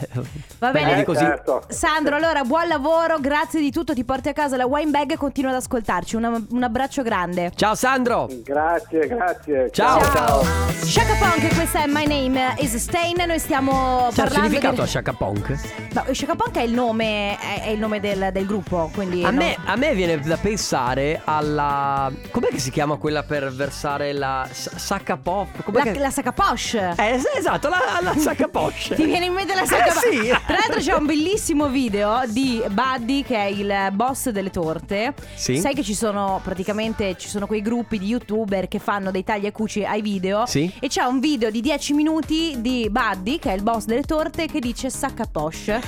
Va 0.59 0.71
bene. 0.71 1.01
Eh, 1.01 1.03
così. 1.03 1.19
certo. 1.19 1.63
Sandro, 1.67 2.15
allora 2.15 2.43
buon 2.43 2.67
lavoro, 2.67 3.19
grazie 3.19 3.59
di 3.59 3.71
tutto, 3.71 3.93
ti 3.93 4.03
porti 4.05 4.29
a 4.29 4.33
casa 4.33 4.55
la 4.55 4.65
wine 4.65 4.89
bag 4.91 5.11
e 5.11 5.17
continua 5.17 5.51
ad 5.51 5.57
ascoltarci. 5.57 6.15
Una- 6.15 6.41
un 6.49 6.63
abbraccio 6.63 7.01
grande. 7.03 7.51
Ciao 7.55 7.75
Sandro. 7.75 8.27
Grazie, 8.43 9.07
grazie. 9.07 9.69
Ciao. 9.71 10.01
Ciao. 10.01 10.43
Shaka 10.83 11.13
Punk, 11.19 11.53
questa 11.55 11.83
è 11.83 11.87
My 11.87 12.05
Name 12.07 12.55
is 12.59 12.75
Stain. 12.77 13.15
Noi 13.27 13.39
stiamo 13.39 13.71
C'è 14.03 14.07
il 14.09 14.13
parlando 14.15 14.47
significato 14.47 14.75
di... 14.75 14.81
a 14.81 14.85
Shaka 14.85 15.13
Punk? 15.13 15.49
No, 15.93 16.13
Shaka 16.13 16.35
Punk 16.35 16.55
è 16.57 16.61
il 16.61 16.73
nome, 16.73 17.16
è, 17.39 17.63
è 17.63 17.69
il 17.69 17.79
nome 17.79 17.99
del, 17.99 18.29
del 18.31 18.45
gruppo, 18.45 18.89
quindi 18.93 19.23
A 19.23 19.29
no- 19.31 19.37
me, 19.41 19.57
a 19.65 19.75
me 19.75 19.93
viene 19.93 20.19
da 20.19 20.37
pensare 20.37 21.21
alla. 21.23 22.11
Com'è 22.31 22.47
che 22.47 22.59
si 22.59 22.71
chiama 22.71 22.95
quella 22.97 23.23
per 23.23 23.51
versare 23.53 24.13
la 24.13 24.47
sacca 24.51 25.17
pop? 25.17 25.63
Com'è 25.63 25.83
la, 25.85 25.91
che- 25.91 25.99
la 25.99 26.09
sacca 26.11 26.31
poche. 26.31 26.93
Eh, 26.97 27.21
esatto, 27.37 27.69
la, 27.69 27.79
la 28.01 28.15
sacca 28.17 28.47
poche. 28.47 28.95
Ti 28.95 29.05
viene 29.05 29.25
in 29.25 29.33
mente 29.33 29.53
la 29.55 29.65
sacca 29.65 29.87
Eh, 29.87 30.11
sì. 30.13 30.27
Tra 30.27 30.55
l'altro 30.57 30.79
c'è 30.79 30.93
un 30.93 31.05
bellissimo 31.05 31.67
video 31.67 32.21
di 32.27 32.61
Buddy 32.69 33.23
che 33.23 33.35
è 33.35 33.45
il 33.45 33.89
boss 33.93 34.29
delle 34.29 34.49
torte. 34.49 35.13
Sì. 35.35 35.57
Sai 35.57 35.73
che 35.73 35.83
ci 35.83 35.93
sono 35.95 36.39
praticamente 36.43 37.15
ci 37.17 37.27
sono 37.29 37.47
quei 37.47 37.61
gruppi 37.61 37.97
di 37.99 38.07
youtuber 38.07 38.67
che 38.67 38.79
fanno 38.79 39.11
dei 39.11 39.23
tagli 39.23 39.45
e 39.45 39.51
cuci 39.51 39.83
ai 39.85 40.01
video. 40.01 40.45
Sì. 40.45 40.71
E 40.79 40.87
c'è 40.87 41.03
un 41.03 41.19
video 41.19 41.49
di 41.49 41.61
10 41.61 41.93
minuti 41.93 42.55
di 42.59 42.87
Buddy, 42.89 43.39
che 43.39 43.51
è 43.51 43.55
il 43.55 43.63
boss 43.63 43.85
delle 43.85 44.03
torte, 44.03 44.47
che 44.47 44.59
dice 44.59 44.89
sacca 44.89 45.25
poche. 45.31 45.81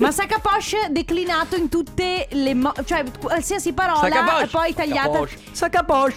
Ma 0.00 0.10
sacca 0.12 0.38
poche 0.38 0.88
declinato 0.90 1.56
in 1.56 1.68
tutte 1.68 2.26
le 2.30 2.54
mo- 2.54 2.72
cioè 2.86 3.04
qualsiasi 3.20 3.74
parola 3.74 4.40
e 4.42 4.46
poi 4.46 4.72
tagliata 4.74 5.26
Sacca 5.52 5.82
poche. 5.82 6.16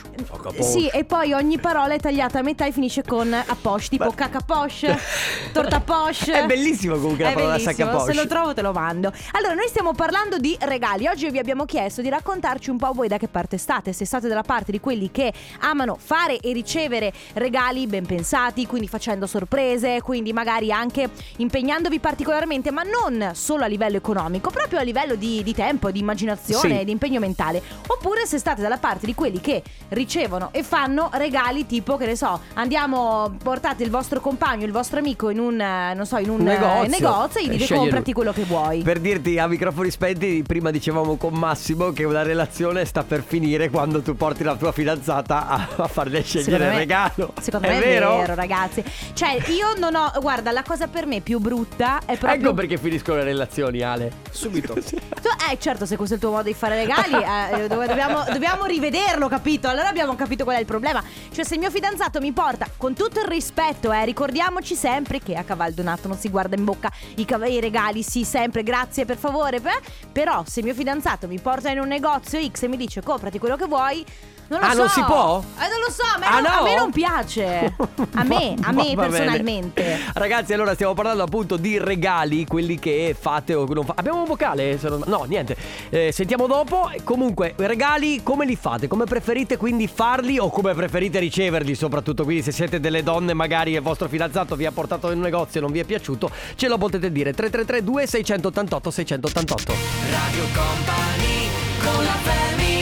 sì, 0.61 0.87
e 0.87 1.03
poi 1.03 1.33
ogni 1.33 1.59
parola 1.59 1.93
è 1.93 1.99
tagliata 1.99 2.39
a 2.39 2.41
metà 2.43 2.65
e 2.65 2.71
finisce 2.71 3.03
con 3.03 3.33
a 3.33 3.57
poche, 3.61 3.87
tipo 3.89 4.05
Beh. 4.07 4.15
caca 4.15 4.39
poche, 4.39 4.97
torta 5.51 5.81
poche. 5.81 6.31
È 6.31 6.45
bellissimo 6.45 6.95
comunque 6.95 7.23
la 7.25 7.31
È 7.31 7.33
parola 7.33 7.51
bellissimo, 7.53 7.75
sacca 7.75 7.97
poche. 7.97 8.13
Se 8.13 8.21
lo 8.21 8.27
trovo 8.27 8.53
te 8.53 8.61
lo 8.61 8.71
mando. 8.71 9.11
Allora, 9.31 9.53
noi 9.53 9.67
stiamo 9.67 9.93
parlando 9.93 10.37
di 10.37 10.55
regali. 10.61 11.07
Oggi 11.07 11.29
vi 11.29 11.39
abbiamo 11.39 11.65
chiesto 11.65 12.01
di 12.01 12.07
raccontarci 12.07 12.69
un 12.69 12.77
po' 12.77 12.93
voi 12.93 13.09
da 13.09 13.17
che 13.17 13.27
parte 13.27 13.57
state. 13.57 13.91
Se 13.91 14.05
state 14.05 14.29
dalla 14.29 14.43
parte 14.43 14.71
di 14.71 14.79
quelli 14.79 15.11
che 15.11 15.33
amano 15.59 15.97
fare 16.01 16.37
e 16.39 16.53
ricevere 16.53 17.11
regali 17.33 17.85
ben 17.87 18.05
pensati, 18.05 18.65
quindi 18.65 18.87
facendo 18.87 19.27
sorprese, 19.27 19.99
quindi 20.01 20.31
magari 20.31 20.71
anche 20.71 21.09
impegnandovi 21.37 21.99
particolarmente, 21.99 22.71
ma 22.71 22.83
non 22.83 23.31
solo 23.33 23.65
a 23.65 23.67
livello 23.73 23.97
economico, 23.97 24.49
proprio 24.49 24.79
a 24.79 24.83
livello 24.83 25.15
di, 25.15 25.43
di 25.43 25.53
tempo, 25.53 25.91
di 25.91 25.99
immaginazione 25.99 26.75
Sì. 26.75 26.79
e 26.81 26.86
di 26.86 26.91
impegno 26.91 27.19
mentale. 27.19 27.62
Oppure 27.88 28.25
se 28.25 28.38
state 28.38 28.62
dalla 28.62 28.77
parte 28.77 29.05
di 29.05 29.13
quelli 29.13 29.39
che 29.41 29.62
ricevono 29.89 30.49
e 30.51 30.63
fanno 30.63 31.09
regali 31.13 31.65
tipo, 31.65 31.97
che 31.97 32.05
ne 32.05 32.15
so, 32.15 32.39
andiamo, 32.53 33.36
portate 33.41 33.83
il 33.83 33.89
vostro 33.89 34.19
compagno, 34.19 34.65
il 34.65 34.71
vostro 34.71 34.99
amico 34.99 35.29
in 35.29 35.39
un, 35.39 35.59
eh, 35.59 35.93
non 35.93 36.05
so, 36.05 36.17
in 36.17 36.29
un, 36.29 36.39
Un 36.41 36.47
eh, 36.47 36.53
negozio. 36.57 36.89
negozio 36.89 37.39
e 37.41 37.45
gli 37.45 37.53
E 37.53 37.57
dite 37.57 37.75
comprati 37.75 38.13
quello 38.13 38.31
che 38.33 38.43
vuoi. 38.43 38.81
Per 38.81 38.99
dirti 38.99 39.38
a 39.39 39.47
microfoni 39.47 39.89
spenti, 39.91 40.43
prima 40.45 40.71
dicevamo 40.71 41.15
con 41.17 41.33
Massimo 41.33 41.91
che 41.91 42.03
una 42.03 42.21
relazione 42.23 42.86
sta 42.86 43.03
per 43.03 43.23
finire 43.25 43.69
quando 43.69 44.01
tu 44.01 44.15
porti 44.15 44.43
la 44.43 44.55
tua 44.55 44.71
fidanzata 44.71 45.47
a, 45.47 45.67
a 45.77 45.88
farle 45.88 46.21
scegliere 46.23 46.43
Secondo 46.43 46.63
il 46.65 46.69
me- 46.71 46.77
regalo. 46.77 47.33
Secondo 47.41 47.67
è 47.67 47.73
me 47.73 47.79
vero? 47.79 48.13
è 48.15 48.17
vero, 48.21 48.36
ragazzi. 48.36 48.83
Cioè, 49.13 49.38
io 49.49 49.73
non 49.77 49.95
ho. 49.95 50.12
Guarda, 50.21 50.51
la 50.51 50.63
cosa 50.63 50.88
per 50.88 51.05
me 51.05 51.21
più 51.21 51.39
brutta 51.39 51.99
è 52.05 52.17
proprio. 52.17 52.39
Ecco 52.41 52.53
perché 52.53 52.77
finiscono 52.77 53.17
le 53.19 53.23
relazioni, 53.23 53.62
Ale. 53.67 54.12
Subito. 54.32 54.73
Tu- 55.23 55.52
eh, 55.52 55.58
certo, 55.60 55.86
se 55.86 55.95
questo 55.95 56.15
è 56.15 56.17
il 56.17 56.23
tuo 56.23 56.32
modo 56.32 56.43
di 56.43 56.54
fare 56.54 56.76
regali, 56.76 57.13
eh, 57.13 57.67
dobbiamo, 57.67 58.23
dobbiamo 58.32 58.65
rivederlo, 58.65 59.28
capito? 59.28 59.67
Allora 59.67 59.88
abbiamo 59.88 60.15
capito 60.15 60.43
qual 60.43 60.58
è 60.58 60.60
il 60.60 60.65
problema. 60.65 61.02
Cioè, 61.32 61.45
se 61.45 61.54
il 61.54 61.60
mio 61.60 61.71
fidanzato 61.71 62.19
mi 62.19 62.32
porta, 62.32 62.67
con 62.78 62.93
tutto 62.93 63.19
il 63.19 63.28
rispetto, 63.28 63.91
eh, 63.91 64.04
ricordiamoci 64.06 64.76
sempre 64.76 65.19
che 65.19 65.36
a 65.36 65.43
cavallo 65.43 65.73
donato 65.76 66.08
non 66.08 66.17
si 66.17 66.30
guarda 66.30 66.56
in 66.56 66.63
bocca 66.65 66.91
i, 67.15 67.26
cav- 67.26 67.47
i 67.47 67.60
regali, 67.60 68.04
sì, 68.04 68.23
sempre, 68.23 68.63
grazie, 68.63 69.06
per 69.06 69.17
favore. 69.17 69.60
beh. 69.60 69.80
Però, 70.12 70.43
se 70.45 70.60
il 70.60 70.65
mio 70.65 70.76
fidanzato 70.76 71.28
mi 71.28 71.39
porta 71.39 71.69
in 71.69 71.80
un 71.80 71.88
negozio 71.88 72.39
X 72.45 72.63
e 72.63 72.67
mi 72.67 72.78
dice 72.78 73.02
comprati 73.02 73.39
quello 73.39 73.56
che 73.56 73.65
vuoi. 73.65 74.06
Non 74.47 74.60
lo 74.60 74.65
Ah, 74.65 74.71
so. 74.71 74.77
non 74.77 74.89
si 74.89 75.01
può? 75.03 75.43
Eh, 75.58 75.67
non 75.67 75.79
lo 75.86 75.91
so, 75.91 76.03
a 76.15 76.17
me, 76.19 76.25
Ah, 76.25 76.39
non, 76.39 76.45
a 76.51 76.56
no? 76.58 76.63
me 76.63 76.75
non 76.75 76.91
piace. 76.91 77.75
A 78.15 78.23
me, 78.23 78.56
a 78.62 78.71
me 78.71 78.93
Va 78.93 79.03
bene. 79.03 79.10
personalmente. 79.10 79.99
Ragazzi, 80.13 80.53
allora 80.53 80.73
stiamo 80.73 80.93
parlando 80.93 81.23
appunto 81.23 81.58
di 81.58 81.77
regali, 81.79 82.45
quelli 82.45 82.77
che 82.77 83.15
fate 83.19 83.53
o 83.56 83.65
che 83.65 83.73
non 83.73 83.86
fate. 83.86 83.99
Abbiamo 83.99 84.19
un 84.19 84.25
vocale? 84.25 84.77
Non- 84.82 85.03
No, 85.08 85.23
niente. 85.27 85.56
Eh, 85.89 86.12
sentiamo 86.12 86.45
dopo. 86.47 86.89
Comunque, 87.03 87.53
regali 87.58 88.21
come 88.23 88.45
li 88.45 88.56
fate? 88.56 88.88
Come 88.88 89.06
preferite 89.06 89.58
quindi 89.58 89.88
farli 89.88 90.38
o 90.38 90.49
come 90.49 90.73
preferite 90.73 91.19
riceverli? 91.19 91.73
Soprattutto 91.75 92.23
quindi 92.23 92.43
se 92.43 92.51
siete 92.51 92.79
delle 92.79 93.01
donne, 93.03 93.34
magari 93.34 93.71
il 93.71 93.82
vostro 93.82 94.08
fidanzato 94.08 94.56
vi 94.56 94.65
ha 94.65 94.71
portato 94.71 95.10
in 95.10 95.17
un 95.17 95.23
negozio 95.23 95.60
e 95.60 95.63
non 95.63 95.71
vi 95.71 95.79
è 95.79 95.84
piaciuto, 95.84 96.29
ce 96.56 96.67
lo 96.67 96.77
potete 96.77 97.12
dire. 97.12 97.34
333 97.34 97.84
2688 97.84 98.91
688. 98.91 99.73
Radio 100.12 100.43
Company 100.53 101.47
con 101.84 102.03
la 102.03 102.12
family 102.21 102.72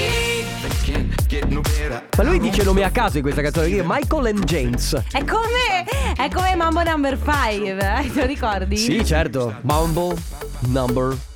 Ma 2.17 2.23
lui 2.23 2.39
dice 2.39 2.63
nomi 2.63 2.83
a 2.83 2.91
caso 2.91 3.17
in 3.17 3.23
questa 3.23 3.41
canzone. 3.41 3.67
Io, 3.67 3.83
Michael 3.85 4.25
and 4.25 4.43
James. 4.43 5.01
È 5.11 5.23
come, 5.23 5.85
è 6.17 6.29
come 6.29 6.55
Mambo 6.55 6.83
Number 6.83 7.17
5, 7.17 7.69
eh, 7.69 8.11
te 8.11 8.19
lo 8.19 8.25
ricordi? 8.25 8.75
Sì, 8.75 9.05
certo. 9.05 9.55
Mumble 9.61 10.17
number 10.67 11.11
5. 11.11 11.30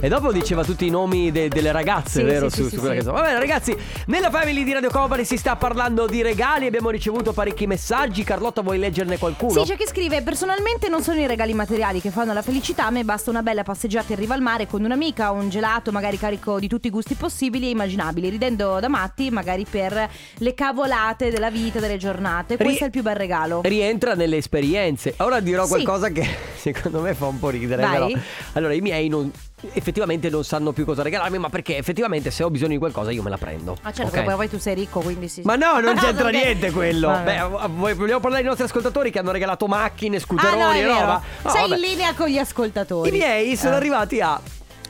E 0.00 0.08
dopo 0.08 0.30
diceva 0.32 0.62
tutti 0.64 0.86
i 0.86 0.90
nomi 0.90 1.32
de- 1.32 1.48
delle 1.48 1.72
ragazze, 1.72 2.20
Sì, 2.20 2.22
vero? 2.24 2.48
sì, 2.50 2.56
su, 2.56 2.62
sì, 2.64 2.68
su 2.68 2.74
sì, 2.74 2.78
quella 2.80 2.90
sì. 2.90 2.96
canzone. 3.04 3.20
Va 3.20 3.26
bene, 3.26 3.38
ragazzi, 3.38 3.76
nella 4.06 4.30
family 4.30 4.62
di 4.64 4.72
Radio 4.72 4.90
Company 4.90 5.24
si 5.24 5.36
sta 5.38 5.56
parlando 5.56 6.06
di 6.06 6.20
regali. 6.22 6.66
Abbiamo 6.66 6.90
ricevuto 6.90 7.32
parecchi 7.32 7.66
messaggi. 7.66 8.22
Carlotta, 8.22 8.60
vuoi 8.60 8.78
leggerne 8.78 9.16
qualcuno? 9.18 9.64
Sì, 9.64 9.70
c'è 9.70 9.76
chi 9.76 9.86
scrive: 9.86 10.22
Personalmente 10.22 10.88
non 10.88 11.02
sono 11.02 11.20
i 11.20 11.26
regali 11.26 11.54
materiali 11.54 12.00
che 12.00 12.10
fanno 12.10 12.32
la 12.32 12.42
felicità. 12.42 12.86
A 12.86 12.90
me 12.90 13.02
basta 13.04 13.30
una 13.30 13.42
bella 13.42 13.62
passeggiata 13.62 14.12
in 14.12 14.18
riva 14.18 14.34
al 14.34 14.40
mare 14.42 14.66
con 14.66 14.84
un'amica, 14.84 15.30
un 15.30 15.48
gelato, 15.48 15.90
magari 15.90 16.18
carico 16.18 16.58
di 16.60 16.68
tutti 16.68 16.88
i 16.88 16.90
gusti 16.90 17.14
possibili 17.14 17.66
e 17.66 17.70
immaginabili, 17.70 18.28
ridendo 18.28 18.78
da 18.80 18.88
matti, 18.88 19.30
magari 19.30 19.64
per 19.68 20.08
le 20.38 20.54
cavolate 20.54 21.30
della 21.30 21.50
vita, 21.50 21.80
delle 21.80 21.96
giornate. 21.96 22.56
Ri- 22.56 22.64
Questo 22.64 22.82
è 22.82 22.86
il 22.86 22.92
più 22.92 23.02
bel 23.02 23.16
regalo. 23.16 23.60
Rientra 23.64 24.14
nelle 24.14 24.36
esperienze. 24.36 25.14
Ora 25.18 25.40
dirò 25.40 25.62
Sì. 25.64 25.70
qualcosa 25.70 26.10
che 26.10 26.26
secondo 26.56 27.00
me 27.00 27.14
fa 27.14 27.26
un 27.26 27.38
po' 27.38 27.48
ridere. 27.48 27.82
Vai. 27.82 28.12
Però. 28.12 28.22
Allora, 28.52 28.74
i 28.74 28.80
miei 28.80 29.08
non. 29.16 29.32
Effettivamente 29.72 30.28
non 30.28 30.44
sanno 30.44 30.72
più 30.72 30.84
cosa 30.84 31.02
regalarmi, 31.02 31.38
ma 31.38 31.48
perché 31.48 31.78
effettivamente 31.78 32.30
se 32.30 32.42
ho 32.42 32.50
bisogno 32.50 32.72
di 32.72 32.78
qualcosa 32.78 33.10
io 33.10 33.22
me 33.22 33.30
la 33.30 33.38
prendo. 33.38 33.76
Ah, 33.82 33.92
certo, 33.92 34.10
ok? 34.10 34.20
perché 34.20 34.34
poi 34.34 34.48
tu 34.50 34.58
sei 34.58 34.74
ricco, 34.74 35.00
quindi 35.00 35.28
sì. 35.28 35.40
Ma 35.44 35.56
no, 35.56 35.78
non 35.80 35.96
c'entra 35.96 36.26
Ok. 36.28 36.32
niente 36.32 36.70
quello. 36.70 37.08
Vabbè. 37.08 37.48
Beh, 37.48 37.94
vogliamo 37.94 38.20
parlare 38.20 38.42
dei 38.42 38.44
nostri 38.44 38.64
ascoltatori 38.64 39.10
che 39.10 39.18
hanno 39.18 39.30
regalato 39.30 39.66
macchine, 39.66 40.16
Ah, 40.16 40.20
scooteroni 40.20 40.58
no, 40.60 40.72
e 40.72 40.84
roba. 40.86 41.22
No, 41.42 41.50
sei 41.50 41.62
vabbè. 41.62 41.74
in 41.76 41.80
linea 41.80 42.12
con 42.14 42.28
gli 42.28 42.38
ascoltatori. 42.38 43.08
I 43.08 43.12
miei 43.12 43.56
sono 43.56 43.72
Eh. 43.72 43.76
arrivati 43.76 44.20
a. 44.20 44.38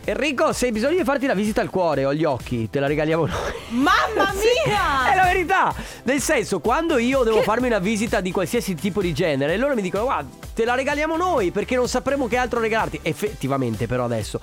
Enrico, 0.06 0.52
se 0.52 0.66
hai 0.66 0.72
bisogno 0.72 0.98
di 0.98 1.04
farti 1.04 1.24
la 1.24 1.32
visita 1.32 1.62
al 1.62 1.70
cuore 1.70 2.04
o 2.04 2.10
agli 2.10 2.24
occhi, 2.24 2.68
te 2.68 2.78
la 2.78 2.86
regaliamo 2.86 3.24
noi. 3.24 3.52
Mamma 3.70 4.32
mia! 4.36 5.10
È 5.10 5.16
la 5.16 5.22
verità! 5.24 5.74
Nel 6.02 6.20
senso, 6.20 6.60
quando 6.60 6.98
io 6.98 7.22
devo 7.22 7.40
farmi 7.40 7.68
una 7.68 7.78
visita 7.78 8.20
di 8.20 8.30
qualsiasi 8.30 8.74
tipo 8.74 9.00
di 9.00 9.14
genere, 9.14 9.56
loro 9.56 9.74
mi 9.74 9.80
dicono: 9.80 10.04
Guarda, 10.04 10.28
te 10.52 10.66
la 10.66 10.74
regaliamo 10.74 11.16
noi 11.16 11.52
perché 11.52 11.74
non 11.74 11.88
sapremo 11.88 12.26
che 12.26 12.36
altro 12.36 12.60
regalarti. 12.60 13.00
Effettivamente, 13.00 13.86
però, 13.86 14.04
adesso. 14.04 14.40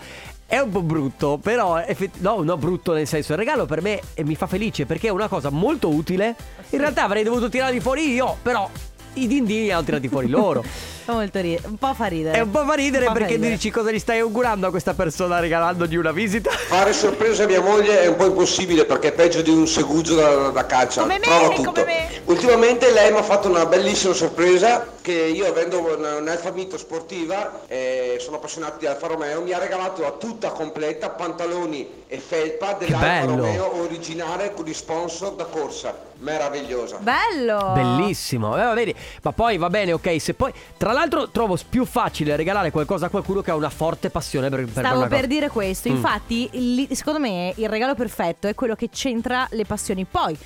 È 0.48 0.58
un 0.58 0.72
po' 0.72 0.82
brutto, 0.82 1.38
però 1.38 1.78
effett- 1.80 2.20
no, 2.22 2.42
no 2.42 2.58
brutto 2.58 2.94
nel 2.94 3.08
senso, 3.08 3.34
il 3.34 3.38
regalo 3.38 3.66
per 3.66 3.82
me 3.82 4.02
eh, 4.16 4.26
mi 4.26 4.36
fa 4.36 4.48
felice 4.48 4.86
perché 4.86 5.08
è 5.08 5.12
una 5.12 5.28
cosa 5.28 5.50
molto 5.50 5.90
utile. 5.90 6.36
In 6.72 6.80
realtà 6.80 7.04
avrei 7.04 7.24
dovuto 7.24 7.50
tirarli 7.50 7.80
fuori 7.80 8.12
io, 8.12 8.36
però 8.42 8.68
i 9.14 9.28
dindini 9.28 9.62
li 9.62 9.72
hanno 9.72 9.84
tirati 9.84 10.08
fuori 10.08 10.28
loro. 10.28 10.64
Fa 11.12 11.18
molto 11.18 11.40
ridere. 11.42 11.68
Un 11.68 11.78
po' 11.78 11.94
fa 11.94 12.06
ridere. 12.06 12.38
È 12.38 12.42
un 12.42 12.52
po' 12.52 12.66
fa 12.66 12.74
ridere 12.74 13.06
po' 13.06 13.12
fa 13.12 13.18
perché 13.18 13.34
ridere. 13.36 13.54
dici 13.54 13.70
cosa 13.70 13.92
gli 13.92 14.00
stai 14.00 14.20
augurando 14.20 14.68
a 14.68 14.70
questa 14.70 14.94
persona 14.94 15.40
regalandogli 15.40 15.96
una 15.96 16.12
visita. 16.12 16.50
Fare 16.72 16.94
sorpresa 16.94 17.44
a 17.44 17.48
mia 17.48 17.62
moglie 17.62 18.02
è 18.04 18.08
un 18.08 18.16
po' 18.16 18.26
impossibile 18.26 18.86
perché 18.86 19.10
è 19.10 19.12
peggio 19.12 19.42
di 19.42 19.50
un 19.50 19.68
segugio 19.68 20.16
da, 20.16 20.50
da 20.50 20.66
caccia. 20.66 21.02
Come 21.02 21.20
me, 21.20 21.26
Prova 21.26 21.48
come 21.48 21.56
tutto. 21.64 21.84
me. 21.86 22.10
Ultimamente 22.26 22.92
lei 22.92 23.12
mi 23.12 23.18
ha 23.18 23.24
fatto 23.24 23.50
una 23.50 23.66
bellissima 23.66 24.14
sorpresa 24.14 24.88
che 25.02 25.12
io 25.14 25.48
avendo 25.48 25.80
un- 25.80 26.18
un'Alfa 26.22 26.52
Mito 26.52 26.78
sportiva 26.78 27.62
e 27.68 28.18
sono 28.20 28.38
appassionato 28.38 28.78
di 28.80 28.86
Alfa 28.86 29.08
Romeo 29.08 29.42
mi 29.42 29.52
ha 29.52 29.58
regalato 29.58 30.06
a 30.06 30.12
tutta 30.12 30.50
completa 30.52 31.10
pantaloni 31.10 32.04
e 32.08 32.20
felpa 32.20 32.74
dell'Alfa. 32.74 33.26
Romeo 33.26 33.82
originale 33.82 34.54
con 34.54 34.66
gli 34.66 34.74
sponsor 34.74 35.34
da 35.34 35.46
corsa. 35.46 36.10
Meravigliosa. 36.22 36.98
Bello! 37.00 37.72
Bellissimo, 37.74 38.56
eh, 38.56 38.76
vedi? 38.76 38.94
Ma 39.24 39.32
poi 39.32 39.58
va 39.58 39.72
bene, 39.72 39.92
ok. 39.94 40.22
Se 40.22 40.36
poi, 40.36 40.54
tra 40.78 40.92
l'altro, 40.92 41.01
trovo 41.08 41.58
più 41.70 41.86
facile 41.86 42.36
regalare 42.36 42.72
qualcosa 42.72 43.08
a 43.08 43.10
qualcuno 43.10 43.42
che 43.42 43.52
ha 43.52 43.56
una 43.56 43.70
forte 43.70 44.10
passione 44.10 44.50
per, 44.50 44.66
per 44.66 44.84
Stavo 44.86 45.02
per 45.02 45.10
cosa. 45.10 45.26
dire 45.26 45.50
questo, 45.50 45.90
Mm. 45.90 45.96
infatti 45.96 46.50
li- 46.52 46.88
secondo 46.92 47.20
me 47.20 47.54
il 47.58 47.70
regalo 47.70 47.96
perfetto 47.96 48.48
è 48.48 48.56
quello 48.56 48.76
che 48.76 48.90
c'entra 48.90 49.48
le 49.52 49.66
passioni. 49.66 50.06
Poi 50.06 50.38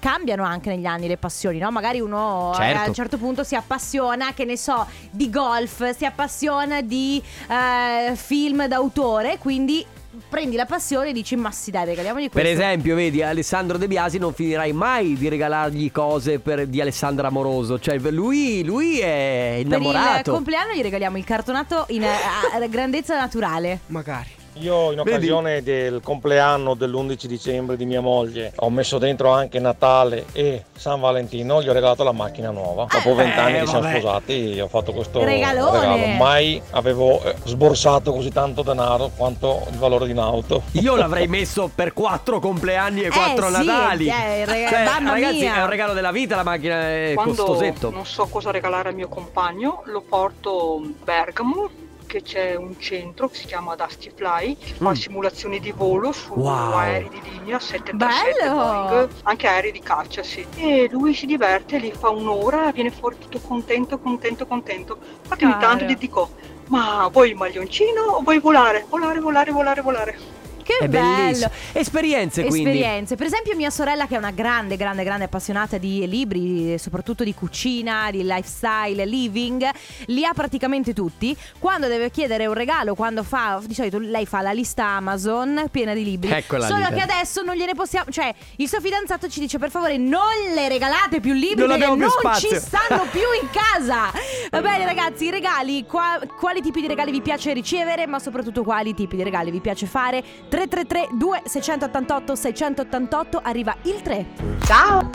cambiano 0.00 0.42
anche 0.42 0.70
negli 0.70 0.84
anni 0.86 1.06
le 1.06 1.16
passioni, 1.16 1.58
no? 1.58 1.70
Magari 1.70 2.00
uno 2.00 2.50
eh, 2.54 2.56
Certo. 2.56 2.80
a 2.80 2.86
un 2.88 2.94
certo 2.94 3.18
punto 3.18 3.44
si 3.44 3.54
appassiona, 3.54 4.32
che 4.34 4.44
ne 4.44 4.56
so, 4.56 4.84
di 5.10 5.30
golf, 5.30 5.88
si 5.96 6.04
appassiona 6.04 6.80
di 6.82 7.22
eh, 7.48 8.16
film 8.16 8.66
d'autore, 8.66 9.38
quindi 9.38 9.86
prendi 10.28 10.56
la 10.56 10.66
passione 10.66 11.10
e 11.10 11.12
dici 11.12 11.36
ma 11.36 11.50
sì 11.50 11.70
dai 11.70 11.84
regaliamogli 11.84 12.28
Per 12.30 12.42
questo. 12.42 12.50
esempio, 12.62 12.94
vedi, 12.94 13.22
Alessandro 13.22 13.78
De 13.78 13.86
Biasi 13.88 14.18
non 14.18 14.32
finirai 14.32 14.72
mai 14.72 15.14
di 15.16 15.28
regalargli 15.28 15.90
cose 15.92 16.38
per- 16.38 16.66
di 16.66 16.80
Alessandra 16.80 17.28
Amoroso. 17.28 17.78
Cioè, 17.78 17.98
lui, 18.10 18.62
lui 18.64 18.98
è 18.98 19.50
per 19.52 19.60
il 19.60 19.66
innamorato. 19.66 20.32
compleanno 20.32 20.72
gli 20.74 20.82
regaliamo 20.82 21.16
il 21.16 21.24
cartonato 21.24 21.84
in 21.88 22.02
eh, 22.04 22.08
a 22.08 22.66
grandezza 22.66 23.18
naturale. 23.18 23.80
Magari. 23.86 24.28
Io 24.60 24.90
in 24.90 24.96
Vedi? 25.02 25.10
occasione 25.10 25.62
del 25.62 26.00
compleanno 26.02 26.72
dell'11 26.74 27.26
dicembre 27.26 27.76
di 27.76 27.84
mia 27.84 28.00
moglie 28.00 28.52
ho 28.56 28.70
messo 28.70 28.96
dentro 28.96 29.30
anche 29.30 29.58
Natale 29.60 30.24
e 30.32 30.64
San 30.74 30.98
Valentino, 30.98 31.60
gli 31.62 31.68
ho 31.68 31.72
regalato 31.74 32.02
la 32.04 32.12
macchina 32.12 32.50
nuova. 32.50 32.86
Dopo 32.90 33.14
vent'anni 33.14 33.56
eh, 33.58 33.60
che 33.60 33.66
siamo 33.66 33.88
sposati 33.90 34.58
ho 34.58 34.68
fatto 34.68 34.92
questo 34.94 35.22
Regalone. 35.22 35.78
regalo. 35.80 36.06
Mai 36.16 36.60
avevo 36.70 37.22
eh, 37.22 37.34
sborsato 37.44 38.12
così 38.12 38.30
tanto 38.32 38.62
denaro 38.62 39.10
quanto 39.14 39.66
il 39.70 39.76
valore 39.76 40.06
di 40.06 40.12
un'auto. 40.12 40.62
Io 40.72 40.94
l'avrei 40.96 41.26
messo 41.28 41.70
per 41.74 41.92
quattro 41.92 42.40
compleanni 42.40 43.02
e 43.02 43.10
quattro 43.10 43.48
Eh, 43.48 43.52
sì, 43.52 43.66
Natali. 43.66 44.06
eh, 44.08 44.44
rega- 44.46 44.68
Cioè, 44.70 44.84
ragazzi, 45.04 45.38
mia. 45.40 45.56
è 45.56 45.62
un 45.62 45.68
regalo 45.68 45.92
della 45.92 46.12
vita 46.12 46.34
la 46.34 46.42
macchina, 46.44 46.80
è 46.88 47.12
Quando 47.14 47.34
costosetto. 47.44 47.90
non 47.90 48.06
so 48.06 48.26
cosa 48.30 48.50
regalare 48.50 48.88
al 48.88 48.94
mio 48.94 49.08
compagno, 49.08 49.82
lo 49.84 50.00
porto 50.00 50.80
Bergamo, 51.04 51.68
che 52.06 52.22
c'è 52.22 52.54
un 52.54 52.78
centro 52.78 53.28
che 53.28 53.36
si 53.36 53.46
chiama 53.46 53.74
Dusty 53.74 54.10
Fly, 54.14 54.56
che 54.56 54.74
fa 54.74 54.90
Mm. 54.90 54.94
simulazioni 54.94 55.60
di 55.60 55.72
volo 55.72 56.12
su 56.12 56.32
Wow. 56.34 56.72
aerei 56.72 57.08
di 57.08 57.20
linea 57.22 57.58
737 57.58 58.32
Bello! 58.44 58.54
Boeing, 58.56 59.08
anche 59.24 59.46
aerei 59.48 59.72
di 59.72 59.80
caccia, 59.80 60.22
sì. 60.22 60.46
E 60.56 60.88
lui 60.90 61.14
si 61.14 61.26
diverte, 61.26 61.78
lì 61.78 61.92
fa 61.92 62.08
un'ora, 62.10 62.70
viene 62.72 62.90
fuori 62.90 63.16
tutto 63.18 63.38
contento, 63.40 63.98
contento, 63.98 64.46
contento. 64.46 64.98
Infatti 65.22 65.44
ogni 65.44 65.58
tanto 65.58 65.84
gli 65.84 65.96
dico, 65.96 66.30
ma 66.68 67.08
vuoi 67.12 67.30
il 67.30 67.36
maglioncino 67.36 68.00
o 68.02 68.22
vuoi 68.22 68.38
volare? 68.38 68.86
Volare, 68.88 69.20
volare, 69.20 69.50
volare, 69.50 69.80
volare. 69.82 70.18
Che 70.66 70.78
è 70.84 70.88
bello. 70.88 71.16
bellissimo. 71.16 71.50
Esperienze 71.72 72.44
quindi. 72.44 72.70
Esperienze. 72.70 73.14
Per 73.14 73.26
esempio 73.26 73.54
mia 73.54 73.70
sorella 73.70 74.06
che 74.06 74.16
è 74.16 74.18
una 74.18 74.32
grande, 74.32 74.76
grande, 74.76 75.04
grande 75.04 75.24
appassionata 75.24 75.78
di 75.78 76.06
libri, 76.08 76.76
soprattutto 76.78 77.22
di 77.22 77.32
cucina, 77.34 78.08
di 78.10 78.22
lifestyle, 78.24 79.04
living, 79.04 79.68
li 80.06 80.24
ha 80.24 80.32
praticamente 80.32 80.92
tutti. 80.92 81.36
Quando 81.58 81.86
deve 81.86 82.10
chiedere 82.10 82.46
un 82.46 82.54
regalo, 82.54 82.94
quando 82.96 83.22
fa, 83.22 83.60
di 83.64 83.74
solito 83.74 83.98
lei 83.98 84.26
fa 84.26 84.40
la 84.42 84.50
lista 84.52 84.84
Amazon 84.86 85.66
piena 85.70 85.94
di 85.94 86.02
libri. 86.02 86.30
Eccola 86.32 86.66
Solo 86.66 86.86
lì. 86.88 86.94
che 86.94 87.00
adesso 87.00 87.42
non 87.42 87.54
gliene 87.54 87.74
possiamo, 87.74 88.10
cioè 88.10 88.34
il 88.56 88.68
suo 88.68 88.80
fidanzato 88.80 89.28
ci 89.28 89.38
dice 89.40 89.58
per 89.58 89.70
favore 89.70 89.96
non 89.96 90.20
le 90.54 90.68
regalate 90.68 91.20
più 91.20 91.32
libri 91.32 91.66
Non 91.66 91.78
perché 91.78 91.94
non 91.94 92.10
spazio." 92.10 92.48
ci 92.48 92.56
stanno 92.56 93.06
più 93.10 93.20
in 93.40 93.48
casa. 93.52 94.10
Va 94.50 94.60
bene 94.60 94.84
ragazzi, 94.84 95.26
i 95.26 95.30
regali, 95.30 95.84
qua- 95.86 96.18
quali 96.38 96.60
tipi 96.60 96.80
di 96.80 96.86
regali 96.88 97.10
vi 97.12 97.20
piace 97.20 97.52
ricevere, 97.52 98.06
ma 98.06 98.18
soprattutto 98.18 98.62
quali 98.64 98.94
tipi 98.94 99.16
di 99.16 99.22
regali 99.22 99.50
vi 99.50 99.60
piace 99.60 99.86
fare? 99.86 100.22
333 100.56 101.08
2688 101.18 102.34
688 102.34 103.40
arriva 103.42 103.76
il 103.82 104.00
3. 104.00 104.24
Ciao. 104.64 105.10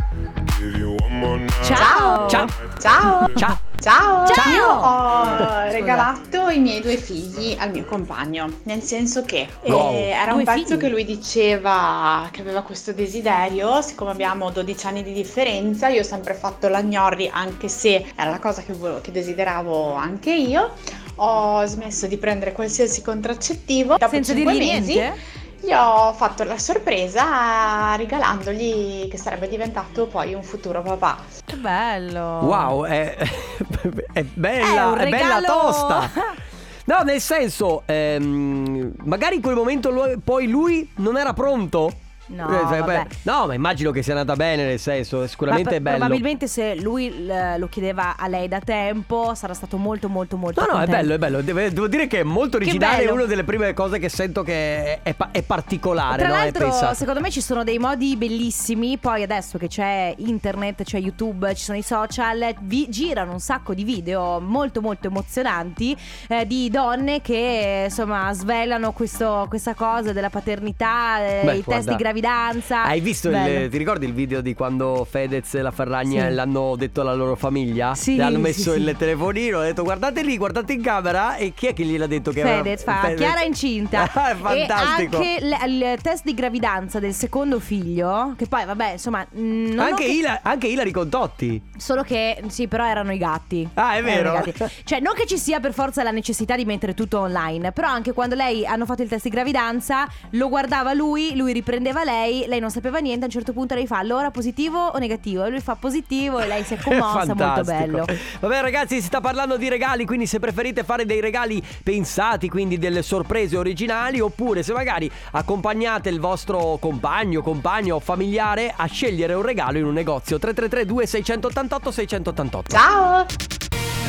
Ciao. 1.64 2.28
Ciao. 2.28 2.48
Ciao. 2.78 3.28
Ciao. 3.34 3.60
Ciao. 3.82 4.28
Ciao. 4.28 4.52
Io 4.54 4.68
ho 4.68 5.62
regalato 5.72 6.50
i 6.50 6.60
miei 6.60 6.80
due 6.82 6.96
figli 6.98 7.58
al 7.60 7.72
mio 7.72 7.86
compagno, 7.86 8.48
nel 8.66 8.84
senso 8.84 9.24
che 9.24 9.48
eh, 9.64 9.72
Wow. 9.72 9.96
era 9.96 10.34
un 10.34 10.44
Due 10.44 10.54
pezzo 10.54 10.66
figli? 10.68 10.78
che 10.78 10.90
lui 10.90 11.04
diceva 11.06 12.28
che 12.30 12.42
aveva 12.42 12.62
questo 12.62 12.94
desiderio, 12.94 13.82
siccome 13.82 14.12
abbiamo 14.12 14.52
12 14.52 14.86
anni 14.86 15.02
di 15.02 15.14
differenza, 15.14 15.88
io 15.88 16.02
ho 16.02 16.04
sempre 16.04 16.36
fatto 16.36 16.68
la 16.68 16.84
gnorri 16.84 17.28
anche 17.34 17.68
se 17.68 18.06
era 18.16 18.30
la 18.30 18.38
cosa 18.40 18.62
che, 18.62 18.74
volevo- 18.74 19.02
che 19.02 19.12
desideravo 19.12 19.96
anche 19.96 20.32
io. 20.32 20.74
Ho 21.16 21.66
smesso 21.66 22.08
di 22.08 22.18
prendere 22.18 22.52
qualsiasi 22.52 23.02
contraccettivo. 23.02 23.98
Dopo 23.98 24.10
Senza 24.12 24.34
cinque 24.34 24.54
dirgli 24.54 24.72
mesi 24.72 24.94
niente? 24.94 25.40
gli 25.62 25.72
ho 25.74 26.12
fatto 26.14 26.44
la 26.44 26.58
sorpresa 26.58 27.96
regalandogli 27.96 29.08
che 29.08 29.18
sarebbe 29.18 29.48
diventato 29.48 30.08
poi 30.08 30.34
un 30.34 30.44
futuro 30.44 30.82
papà. 30.82 31.18
Che 31.46 31.56
bello. 31.56 32.40
Wow, 32.42 32.86
è, 32.86 33.16
è 34.14 34.24
bella, 34.24 34.96
È 34.96 35.06
è 35.06 35.10
bella 35.10 35.42
tosta. 35.42 36.10
No, 36.84 37.04
nel 37.04 37.22
senso, 37.22 37.84
ehm, 37.86 38.94
magari 39.04 39.36
in 39.36 39.42
quel 39.42 39.54
momento 39.56 39.92
lui- 39.92 40.18
poi 40.18 40.48
lui 40.48 40.92
non 40.96 41.16
era 41.16 41.32
pronto. 41.32 41.92
No, 42.32 42.48
Eh, 42.50 42.68
sai, 42.68 42.80
vabbè. 42.80 43.08
no, 43.24 43.46
ma 43.48 43.54
immagino 43.54 43.92
che 43.92 44.02
sia 44.04 44.14
andata 44.14 44.36
bene, 44.36 44.64
nel 44.66 44.80
senso, 44.80 45.28
sicuramente 45.28 45.70
Ma 45.72 45.76
è 45.76 45.80
bello. 45.82 45.98
Probabilmente 45.98 46.48
se 46.48 46.76
lui 46.76 47.10
l- 47.26 47.56
lo 47.58 47.68
chiedeva 47.68 48.16
a 48.18 48.28
lei 48.28 48.48
da 48.48 48.60
tempo 48.60 49.34
sarà 49.36 49.54
stato 49.54 49.78
molto 49.78 50.08
molto 50.10 50.38
molto 50.38 50.62
No, 50.62 50.68
no, 50.68 50.74
è 50.74 50.86
contento. 50.86 51.02
bello, 51.02 51.14
è 51.14 51.18
bello. 51.18 51.42
Devo, 51.42 51.60
devo 51.60 51.88
dire 51.88 52.08
che 52.08 52.20
è 52.20 52.24
molto 52.24 52.58
originale. 52.58 52.96
È 52.96 53.00
bello. 53.06 53.14
una 53.14 53.26
delle 53.26 53.44
prime 53.44 53.74
cose 53.74 54.00
che 54.00 54.10
sento 54.10 54.44
che 54.44 54.54
è, 54.54 55.00
è 55.04 55.14
pa- 55.14 55.30
è 55.32 55.42
particolare. 55.44 56.18
Tra 56.20 56.28
no? 56.30 56.34
È 56.36 56.38
l'altro, 56.44 56.70
pensato. 56.70 56.96
secondo 56.96 57.20
me 57.20 57.30
ci 57.32 57.42
sono 57.42 57.64
dei 57.64 57.78
modi 57.78 58.16
bellissimi. 58.16 58.98
Poi 58.98 59.24
adesso 59.24 59.58
che 59.58 59.68
c'è 59.68 60.14
internet, 60.18 60.84
c'è 60.84 61.00
YouTube, 61.00 61.54
ci 61.56 61.64
sono 61.64 61.78
i 61.78 61.84
social, 61.84 62.54
vi 62.62 62.88
girano 62.90 63.34
un 63.34 63.40
sacco 63.40 63.74
di 63.74 63.84
video 63.84 64.40
molto 64.40 64.82
molto 64.82 65.08
emozionanti 65.08 65.96
eh, 66.28 66.46
di 66.48 66.70
donne 66.70 67.22
che 67.22 67.84
insomma 67.86 68.32
svelano 68.34 68.92
questo- 68.94 69.46
questa 69.50 69.74
cosa 69.74 70.14
della 70.14 70.30
paternità, 70.30 71.20
eh, 71.26 71.42
Beh, 71.44 71.56
i 71.56 71.64
test 71.64 71.90
di 71.90 71.96
gravidanza. 71.96 72.20
Hai 72.26 73.00
visto 73.00 73.30
il, 73.30 73.68
ti 73.70 73.78
ricordi 73.78 74.06
il 74.06 74.14
video 74.14 74.42
di 74.42 74.54
quando 74.54 75.06
Fedez 75.10 75.54
e 75.56 75.62
la 75.62 75.72
Ferragna 75.72 76.28
Sì. 76.28 76.34
l'hanno 76.34 76.76
detto 76.76 77.02
alla 77.02 77.14
loro 77.14 77.36
famiglia? 77.36 77.96
Sì, 77.96 78.16
Le 78.16 78.24
hanno 78.24 78.36
sì, 78.38 78.42
messo 78.42 78.74
sì. 78.74 78.80
il 78.80 78.96
telefonino, 78.98 79.58
hanno 79.58 79.66
detto 79.68 79.84
guardate 79.84 80.24
lì, 80.24 80.38
guardate 80.38 80.74
in 80.74 80.82
camera 80.82 81.36
e 81.36 81.54
chi 81.54 81.68
è 81.68 81.74
che 81.74 81.84
gliel'ha 81.84 82.08
detto 82.08 82.32
che 82.32 82.42
Fedez 82.42 82.84
fa 82.84 83.00
Fedez. 83.02 83.18
Chiara 83.20 83.42
incinta 83.44 84.04
è 84.32 84.36
fantastico. 84.36 85.20
E 85.20 85.36
anche 85.36 85.46
l- 85.46 85.70
il 85.94 86.02
test 86.02 86.24
di 86.24 86.34
gravidanza 86.34 87.00
del 87.00 87.14
secondo 87.14 87.60
figlio 87.60 88.34
Che 88.38 88.46
poi 88.48 88.66
vabbè 88.66 88.92
insomma 88.94 89.26
mm, 89.38 89.80
anche, 89.80 90.04
che- 90.06 90.12
Ila- 90.12 90.40
anche 90.44 90.68
Ilari 90.68 90.92
Contotti. 90.92 91.62
Solo 91.78 92.04
che 92.04 92.42
sì, 92.48 92.68
però 92.68 92.86
erano 92.86 93.12
i 93.12 93.18
gatti. 93.18 93.68
Ah, 93.74 93.96
è 93.96 94.04
vero. 94.04 94.44
Cioè, 94.84 95.00
non 95.00 95.14
che 95.16 95.26
ci 95.26 95.38
sia 95.38 95.60
per 95.60 95.74
forza 95.74 96.04
la 96.04 96.12
necessità 96.12 96.56
di 96.56 96.66
mettere 96.66 96.94
tutto 96.94 97.20
online, 97.20 97.72
però 97.72 97.88
anche 97.88 98.14
quando 98.14 98.36
lei 98.36 98.66
hanno 98.66 98.86
fatto 98.86 99.02
il 99.02 99.10
test 99.10 99.24
di 99.24 99.30
gravidanza, 99.30 100.08
lo 100.32 100.50
guardava 100.50 100.94
lui, 100.94 101.36
lui 101.36 101.54
riprendeva 101.54 102.04
lei, 102.04 102.11
lei 102.48 102.60
non 102.60 102.70
sapeva 102.70 103.00
niente, 103.00 103.24
a 103.24 103.26
un 103.26 103.32
certo 103.32 103.54
punto 103.54 103.76
lei 103.76 103.88
fa 103.88 103.98
allora 103.98 104.32
positivo 104.32 104.88
o 104.88 104.98
negativo? 104.98 105.46
E 105.46 105.50
lui 105.50 105.62
fa 105.62 105.76
positivo 105.76 106.40
e 106.40 106.48
lei 106.48 106.64
si 106.64 106.74
è 106.74 106.78
commossa, 106.84 107.34
molto 107.34 107.64
bello. 107.64 108.06
Vabbè 108.40 108.62
ragazzi 108.62 109.00
si 109.00 109.08
sta 109.08 109.22
parlando 109.22 109.58
di 109.58 109.70
regali 109.70 110.06
Quindi 110.06 110.26
se 110.26 110.40
preferite 110.40 110.84
fare 110.84 111.06
dei 111.06 111.22
regali 111.22 111.64
pensati 111.84 112.50
Quindi 112.50 112.78
delle 112.78 113.02
sorprese 113.02 113.58
originali 113.58 114.20
Oppure 114.20 114.64
se 114.64 114.74
magari 114.74 115.10
accompagnate 115.32 116.10
il 116.10 116.20
vostro 116.20 116.78
compagno, 116.80 117.42
compagno 117.42 117.96
o 117.96 118.00
familiare 118.00 118.74
A 118.76 118.86
scegliere 118.86 119.34
un 119.34 119.44
regalo 119.44 119.78
in 119.78 119.86
un 119.86 119.94
negozio 119.94 120.38
3332 120.40 121.06
688 121.06 121.92
688 121.92 122.72
Ciao! 122.72 123.26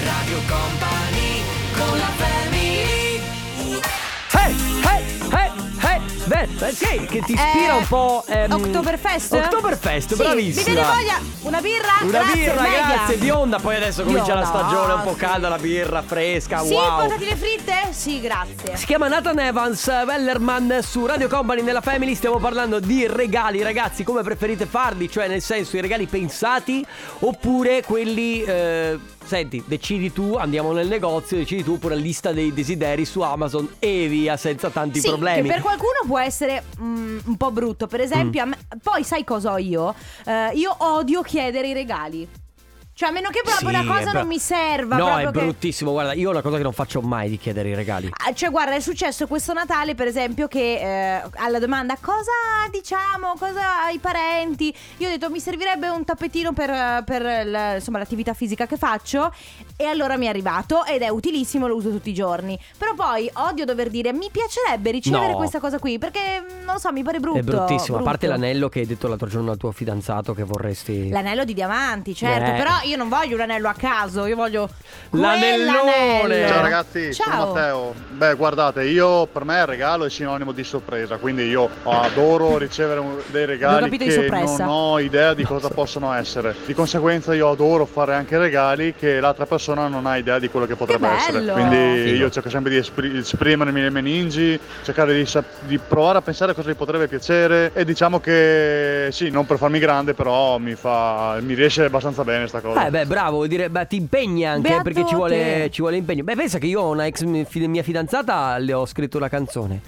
Radio 0.04 0.38
Company 0.48 1.42
con 1.76 1.98
la 1.98 2.10
family 2.16 3.01
Beh, 6.24 6.48
sì, 6.72 7.06
che 7.06 7.20
ti 7.20 7.32
ispira 7.32 7.74
Eh, 7.74 7.78
un 7.78 7.87
po' 7.88 8.24
ehm, 8.26 8.52
Oktoberfest? 8.52 9.32
Oktoberfest, 9.32 10.08
Sì, 10.11 10.14
bravissima 10.16 10.68
Mi 10.68 10.74
viene 10.74 10.88
voglia? 10.88 11.20
Una 11.42 11.61
birra? 11.61 11.92
Una 12.02 12.11
Grazie, 12.11 12.35
birra, 12.35 12.62
media. 12.62 12.87
grazie, 12.87 13.16
bionda. 13.16 13.58
Poi 13.58 13.76
adesso 13.76 14.02
comincia 14.04 14.35
la 14.35 14.44
stagione 14.44 14.92
un 14.92 15.02
po' 15.02 15.14
calda, 15.14 15.48
la 15.48 15.58
birra 15.58 16.02
fresca. 16.02 16.62
Sì, 16.62 16.72
wow. 16.74 16.98
patatine 16.98 17.37
fritte? 17.37 17.74
Sì, 17.90 18.20
grazie. 18.20 18.76
Si 18.76 18.87
chiama 18.87 19.08
Nathan 19.08 19.38
Evans 19.40 19.87
Wellerman 19.87 20.78
su 20.82 21.06
Radio 21.06 21.28
Company 21.28 21.62
nella 21.62 21.80
Family 21.80 22.14
stiamo 22.14 22.38
parlando 22.38 22.78
di 22.80 23.06
regali 23.06 23.62
ragazzi 23.62 24.04
come 24.04 24.22
preferite 24.22 24.66
farli 24.66 25.11
cioè 25.11 25.28
nel 25.28 25.42
senso 25.42 25.76
i 25.76 25.80
regali 25.80 26.06
pensati 26.06 26.85
oppure 27.20 27.82
quelli 27.82 28.42
eh, 28.42 28.98
senti 29.32 29.62
decidi 29.66 30.12
tu 30.12 30.34
andiamo 30.34 30.72
nel 30.72 30.86
negozio 30.86 31.38
decidi 31.38 31.62
tu 31.64 31.72
oppure 31.72 31.96
lista 31.96 32.32
dei 32.32 32.52
desideri 32.52 33.06
su 33.06 33.22
Amazon 33.22 33.66
e 33.78 34.06
via 34.06 34.36
senza 34.36 34.68
tanti 34.68 35.00
sì, 35.00 35.08
problemi 35.08 35.48
Che 35.48 35.54
per 35.54 35.62
qualcuno 35.62 36.00
può 36.06 36.18
essere 36.18 36.62
mm, 36.78 37.18
un 37.24 37.36
po' 37.38 37.50
brutto. 37.50 37.86
Per 37.86 38.00
esempio, 38.00 38.44
Mm. 38.44 38.48
me- 38.50 38.58
poi 38.82 39.02
sai 39.04 39.24
cosa 39.24 39.52
ho 39.52 39.58
io? 39.58 39.94
Eh, 40.26 40.50
io 40.54 40.74
odio 40.78 41.22
chiedere 41.22 41.68
i 41.68 41.72
regali. 41.72 42.28
Cioè, 42.94 43.09
a 43.09 43.12
meno 43.12 43.31
che 43.31 43.40
proprio 43.42 43.68
Sì, 43.70 43.74
una 43.74 43.83
è 43.85 43.87
cosa 43.98 44.11
bra- 44.11 44.20
non 44.20 44.28
mi 44.28 44.38
serva. 44.38 44.96
no 44.96 45.05
proprio 45.07 45.28
è 45.28 45.33
che- 45.33 45.38
bruttissimo 45.40 45.92
guarda 45.92 46.12
io 46.12 46.31
la 46.31 46.42
cosa 46.42 46.59
che 46.59 46.62
non 46.62 46.72
faccio 46.74 47.00
mai 47.00 47.31
di 47.31 47.38
chiedere 47.38 47.70
i 47.70 47.74
regali 47.74 48.11
Ah, 48.26 48.33
Cioè, 48.35 48.50
guarda, 48.50 48.74
è 48.74 48.81
successo 48.81 49.26
questo 49.26 49.52
Natale, 49.55 49.94
per 49.94 50.07
esempio, 50.07 50.46
che 50.46 50.78
eh, 51.18 51.22
alla 51.37 51.59
domanda 51.59 51.96
cosa 52.00 52.31
diciamo, 52.70 53.35
cosa 53.38 53.85
ai 53.87 53.98
parenti, 53.98 54.72
io 54.98 55.09
ho 55.09 55.11
detto 55.11 55.31
mi 55.31 55.40
servirebbe 55.40 55.88
un 55.88 56.05
tappetino 56.05 56.52
per, 56.52 56.70
eh, 56.70 57.02
per 57.05 57.22
il- 57.22 57.72
insomma, 57.76 57.98
l'attività 57.98 58.35
fisica 58.35 58.66
che 58.66 58.76
faccio. 58.76 59.33
E 59.76 59.85
allora 59.87 60.16
mi 60.16 60.26
è 60.26 60.28
arrivato 60.28 60.85
ed 60.85 61.02
è 61.02 61.09
utilissimo, 61.09 61.66
lo 61.66 61.74
uso 61.74 61.90
tutti 61.90 62.11
i 62.11 62.14
giorni. 62.14 62.57
Però 62.78 62.94
poi 62.94 63.28
odio 63.35 63.64
dover 63.64 63.88
dire 63.90 64.12
mi 64.12 64.28
piacerebbe 64.31 64.90
ricevere 64.92 65.31
No. 65.33 65.37
questa 65.37 65.59
cosa 65.59 65.78
qui, 65.78 65.98
perché 65.98 66.40
mm, 66.40 66.64
non 66.64 66.74
lo 66.74 66.78
so, 66.78 66.92
mi 66.92 67.02
pare 67.02 67.18
brutto. 67.18 67.38
è 67.38 67.42
bruttissimo 67.42 67.98
a 67.98 68.02
parte 68.02 68.26
brutto. 68.26 68.40
l'anello 68.40 68.68
che 68.68 68.81
hai 68.81 68.87
detto 68.87 69.09
l'altro 69.09 69.28
giorno 69.28 69.50
al 69.50 69.57
tuo 69.57 69.72
fidanzato 69.72 70.35
che 70.35 70.44
vorresti 70.44 71.09
L'anello 71.09 71.44
di 71.44 71.55
diamanti, 71.55 72.14
certo, 72.14 72.50
Eh. 72.52 72.55
però 72.57 72.74
io 72.84 72.96
non 72.96 73.08
voglio 73.08 73.34
un 73.36 73.40
anello 73.42 73.68
a 73.68 73.74
caso, 73.74 74.26
io 74.26 74.36
voglio 74.36 74.68
L'anellone! 75.10 76.46
Ciao 76.48 76.60
ragazzi, 76.62 77.12
Ciao. 77.14 77.30
sono 77.30 77.52
Matteo. 77.52 77.94
Beh, 78.10 78.34
guardate, 78.34 78.84
io 78.84 79.26
per 79.26 79.44
me 79.44 79.58
il 79.60 79.66
regalo 79.66 80.04
è 80.04 80.10
sinonimo 80.10 80.52
di 80.52 80.64
sorpresa, 80.64 81.16
quindi 81.16 81.44
io 81.48 81.68
adoro 81.84 82.56
ricevere 82.58 83.00
un- 83.00 83.20
dei 83.26 83.44
regali 83.46 83.88
di 83.90 83.98
che 83.98 84.16
non 84.26 84.66
ho 84.68 84.98
idea 84.98 85.34
di 85.34 85.44
cosa 85.44 85.68
possono 85.74 86.12
essere. 86.12 86.54
Di 86.64 86.72
conseguenza 86.74 87.34
io 87.34 87.50
adoro 87.50 87.84
fare 87.84 88.14
anche 88.14 88.38
regali 88.38 88.94
che 88.94 89.20
l'altra 89.20 89.46
persona 89.46 89.86
non 89.88 90.06
ha 90.06 90.16
idea 90.16 90.38
di 90.38 90.48
quello 90.48 90.66
che 90.66 90.76
potrebbe 90.76 91.08
essere. 91.08 91.40
bello! 91.40 91.52
Quindi 91.52 92.02
Figo. 92.10 92.16
io 92.24 92.30
cerco 92.30 92.48
sempre 92.50 92.70
di 92.70 92.76
espri- 92.78 93.16
esprimermi 93.18 93.80
le 93.80 93.90
meningi, 93.90 94.58
cercare 94.82 95.14
di, 95.14 95.26
sap- 95.26 95.60
di 95.66 95.78
provare 95.78 96.18
a 96.18 96.22
pensare 96.22 96.52
a 96.52 96.54
cosa 96.54 96.70
gli 96.70 96.74
potrebbe 96.76 97.08
piacere 97.08 97.72
e 97.74 97.84
diciamo 97.84 98.20
che 98.20 99.08
sì, 99.10 99.30
non 99.30 99.46
per 99.46 99.58
farmi 99.58 99.78
grande, 99.78 100.14
però 100.14 100.58
mi 100.58 100.74
fa 100.74 101.36
mi 101.40 101.54
riesce 101.54 101.84
abbastanza 101.84 102.24
bene 102.24 102.46
sta 102.48 102.60
cosa. 102.60 102.71
Eh 102.76 102.90
beh 102.90 103.06
bravo 103.06 103.37
vuol 103.37 103.48
dire 103.48 103.70
beh, 103.70 103.87
ti 103.87 103.96
impegni 103.96 104.46
anche 104.46 104.68
Beato 104.68 104.82
perché 104.82 105.06
ci 105.06 105.14
vuole, 105.14 105.68
ci 105.70 105.80
vuole 105.80 105.96
impegno. 105.96 106.22
Beh 106.24 106.35
pensa 106.35 106.58
che 106.58 106.66
io 106.66 106.80
ho 106.80 106.90
una 106.90 107.06
ex 107.06 107.22
mia 107.22 107.82
fidanzata 107.82 108.56
le 108.58 108.72
ho 108.72 108.87
scritto 108.87 109.16
una 109.16 109.28
canzone. 109.28 109.80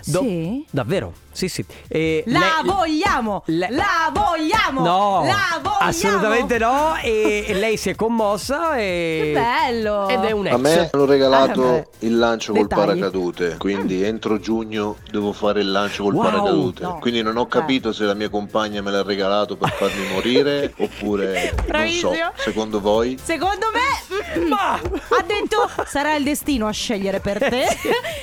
Sì? 0.00 0.64
Davvero 0.70 1.12
Sì, 1.38 1.48
sì. 1.48 1.64
E 1.86 2.24
La 2.26 2.38
lei- 2.40 2.74
vogliamo! 2.74 3.42
le- 3.46 3.68
La 3.70 4.10
vogliamo! 4.12 4.80
No, 4.82 5.22
La 5.24 5.60
vogliamo! 5.62 5.76
assolutamente 5.78 6.58
no. 6.58 6.96
E 7.00 7.44
e 7.46 7.54
lei 7.54 7.76
si 7.76 7.90
è 7.90 7.94
commossa 7.94 8.76
e. 8.76 9.20
Che 9.26 9.32
bello! 9.40 10.08
Ed 10.08 10.24
è 10.24 10.32
un 10.32 10.46
ex. 10.48 10.52
A 10.52 10.56
me 10.56 10.90
hanno 10.92 11.04
Ah, 11.04 11.06
regalato 11.06 11.60
beh. 11.62 11.86
il 12.00 12.18
lancio 12.18 12.52
col 12.52 12.62
Dettagli. 12.62 12.80
paracadute, 12.86 13.56
quindi 13.56 14.02
entro 14.02 14.40
giugno 14.40 14.96
devo 15.12 15.32
fare 15.32 15.60
il 15.60 15.70
lancio 15.70 16.02
col 16.02 16.14
Wow. 16.14 16.24
paracadute. 16.24 16.82
No. 16.82 16.98
Quindi 16.98 17.22
non 17.22 17.36
ho 17.36 17.46
capito 17.46 17.92
se 17.92 18.02
la 18.02 18.14
mia 18.14 18.28
compagna 18.30 18.82
me 18.82 18.90
l'ha 18.90 19.02
regalato 19.04 19.56
per 19.56 19.70
farmi 19.70 20.08
morire 20.12 20.74
oppure 20.78 21.52
non 21.54 21.54
so. 21.56 21.62
Bravissimo. 21.68 22.10
Secondo 22.34 22.80
voi? 22.80 23.16
Secondo 23.22 23.66
me 23.72 24.40
mm, 24.44 24.52
ha 24.52 24.80
detto 25.24 25.70
sarà 25.86 26.16
il 26.16 26.24
destino 26.24 26.66
a 26.66 26.72
scegliere 26.72 27.20
per 27.20 27.38
te. 27.38 27.64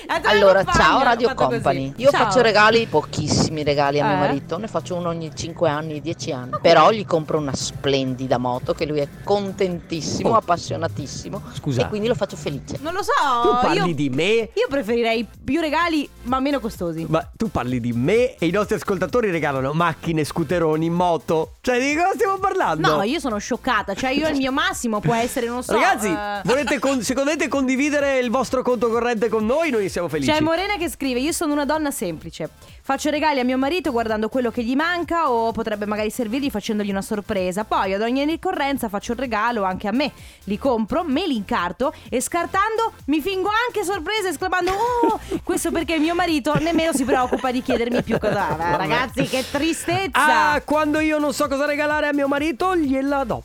Allora, 0.26 0.64
ciao 0.66 1.00
ha 1.00 1.04
Radio 1.04 1.34
Company. 1.34 1.92
così. 1.92 2.02
Io 2.04 2.10
Ciao. 2.12 2.24
faccio 2.26 2.42
regali, 2.42 2.88
pochissimi 3.10 3.64
regali 3.64 4.00
a 4.00 4.06
Eh? 4.06 4.08
mio 4.10 4.18
marito, 4.18 4.58
ne 4.58 4.68
faccio 4.68 4.96
uno 4.96 5.10
ogni 5.10 5.32
5 5.34 5.70
anni, 5.70 6.02
10 6.02 6.32
anni. 6.32 6.52
Però 6.62 6.92
gli 6.92 7.06
compro 7.06 7.38
una 7.38 7.54
splendida 7.56 8.38
moto 8.38 8.74
che 8.74 8.86
lui 8.86 9.00
è 9.00 9.08
contentissimo, 9.24 10.30
Oh. 10.30 10.36
appassionatissimo 10.36 11.42
Scusa. 11.54 11.82
e 11.84 11.88
quindi 11.88 12.08
lo 12.08 12.16
faccio 12.16 12.36
felice. 12.36 12.78
Non 12.82 12.94
lo 12.94 13.04
so. 13.04 13.12
Tu 13.44 13.50
parli 13.62 13.90
io, 13.90 13.96
di 13.96 14.10
me. 14.10 14.24
io 14.54 14.68
preferirei 14.70 15.26
più 15.44 15.62
regali, 15.62 16.08
ma 16.24 16.40
meno 16.40 16.60
costosi. 16.60 17.06
Ma 17.08 17.28
tu 17.36 17.50
parli 17.50 17.80
di 17.80 17.94
me 17.94 18.36
e 18.36 18.48
i 18.48 18.52
nostri 18.52 18.76
ascoltatori 18.76 19.30
regalano 19.32 19.74
macchine, 19.74 20.24
scooteroni, 20.24 20.90
moto. 20.90 21.56
Cioè, 21.62 21.80
di 21.80 21.96
cosa 21.96 22.12
stiamo 22.16 22.38
parlando? 22.38 22.96
No, 22.98 23.04
io 23.04 23.20
sono 23.20 23.38
scioccata. 23.38 23.94
Cioè, 23.94 24.12
io 24.12 24.28
il 24.28 24.36
mio 24.36 24.52
massimo 24.52 25.00
può 25.00 25.14
essere, 25.14 25.48
non 25.48 25.64
so. 25.64 25.74
Ragazzi, 25.74 26.08
eh, 26.08 26.42
volete 26.44 26.80
con- 26.80 27.02
se 27.02 27.14
volete 27.14 27.48
condividere 27.48 28.20
il 28.20 28.30
vostro 28.30 28.62
conto 28.64 28.90
corrente 28.90 29.30
con 29.30 29.46
noi, 29.46 29.70
noi 29.70 29.90
siamo 29.90 30.08
felici. 30.08 30.32
C'è 30.32 30.42
Morena 30.42 30.76
che 30.78 30.90
scrive: 30.90 31.20
Io 31.20 31.32
sono 31.32 31.54
una 31.54 31.66
donna 31.66 31.92
semplice. 31.92 32.50
Faccio 32.88 33.10
regali 33.10 33.40
a 33.40 33.44
mio 33.44 33.58
marito 33.58 33.92
guardando 33.92 34.30
quello 34.30 34.52
che 34.52 34.64
gli 34.64 34.76
manca, 34.76 35.32
o 35.32 35.52
potrebbe 35.52 35.88
magari 35.88 36.12
servirgli 36.12 36.52
facendogli 36.52 36.92
una 36.92 37.02
sorpresa. 37.02 37.64
Poi 37.64 37.96
ad 37.96 38.02
ogni 38.02 38.24
ricorrenza 38.26 38.90
faccio 38.90 39.14
il 39.14 39.18
regalo 39.18 39.64
anche 39.64 39.88
a 39.88 39.92
me. 39.92 40.12
Li 40.44 40.60
compro, 40.60 41.04
me 41.04 41.26
li 41.26 41.36
incarto 41.36 41.92
e 42.10 42.22
scartando 42.22 42.94
mi 43.06 43.22
fingo 43.22 43.50
anche 43.66 43.84
sorpresa, 43.84 44.30
esclamando: 44.30 44.72
Oh, 44.74 45.20
questo 45.42 45.72
perché 45.72 45.98
mio 45.98 46.14
marito 46.14 46.54
nemmeno 46.60 46.94
si 46.94 47.06
preoccupa 47.06 47.50
di 47.50 47.64
chiedermi 47.64 48.04
più 48.04 48.20
cosa. 48.20 48.56
Ragazzi, 48.56 49.24
che 49.24 49.44
tristezza! 49.50 50.52
Ah, 50.52 50.62
quando 50.62 51.00
io 51.00 51.18
non 51.18 51.34
so 51.34 51.48
cosa 51.48 51.66
regalare 51.66 52.06
a 52.06 52.14
mio 52.14 52.28
marito, 52.28 52.76
gliela 52.76 53.24
do. 53.24 53.44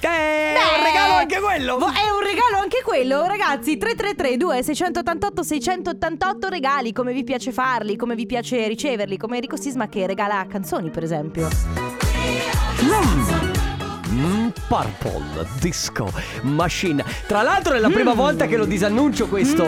Che 0.00 0.08
è 0.08 0.54
un 0.78 0.82
regalo 0.84 1.14
anche 1.14 1.40
quello. 1.40 1.78
vo- 1.78 1.86
È 1.88 2.10
un 2.10 2.22
regalo 2.26 2.56
anche 2.62 2.80
quello, 2.82 3.26
ragazzi. 3.26 3.76
333 3.76 4.36
2688 4.38 5.42
688 5.42 6.48
regali, 6.48 6.92
come 6.92 7.12
vi 7.12 7.22
piace 7.22 7.52
farli, 7.52 7.96
come 7.96 8.14
vi 8.14 8.24
piace 8.24 8.66
riceverli, 8.66 9.18
come 9.18 9.36
Enrico 9.36 9.56
Sisma 9.56 9.88
che 9.88 10.06
regala 10.06 10.46
canzoni, 10.48 10.88
per 10.90 11.02
esempio. 11.02 11.48
Mm, 14.08 14.48
Purple 14.66 15.46
Disco 15.60 16.10
Machine. 16.42 17.04
Tra 17.26 17.42
l'altro 17.42 17.74
è 17.74 17.78
la 17.78 17.90
prima 17.90 18.14
volta 18.14 18.46
che 18.46 18.56
lo 18.56 18.64
disannuncio 18.64 19.28
questo. 19.28 19.64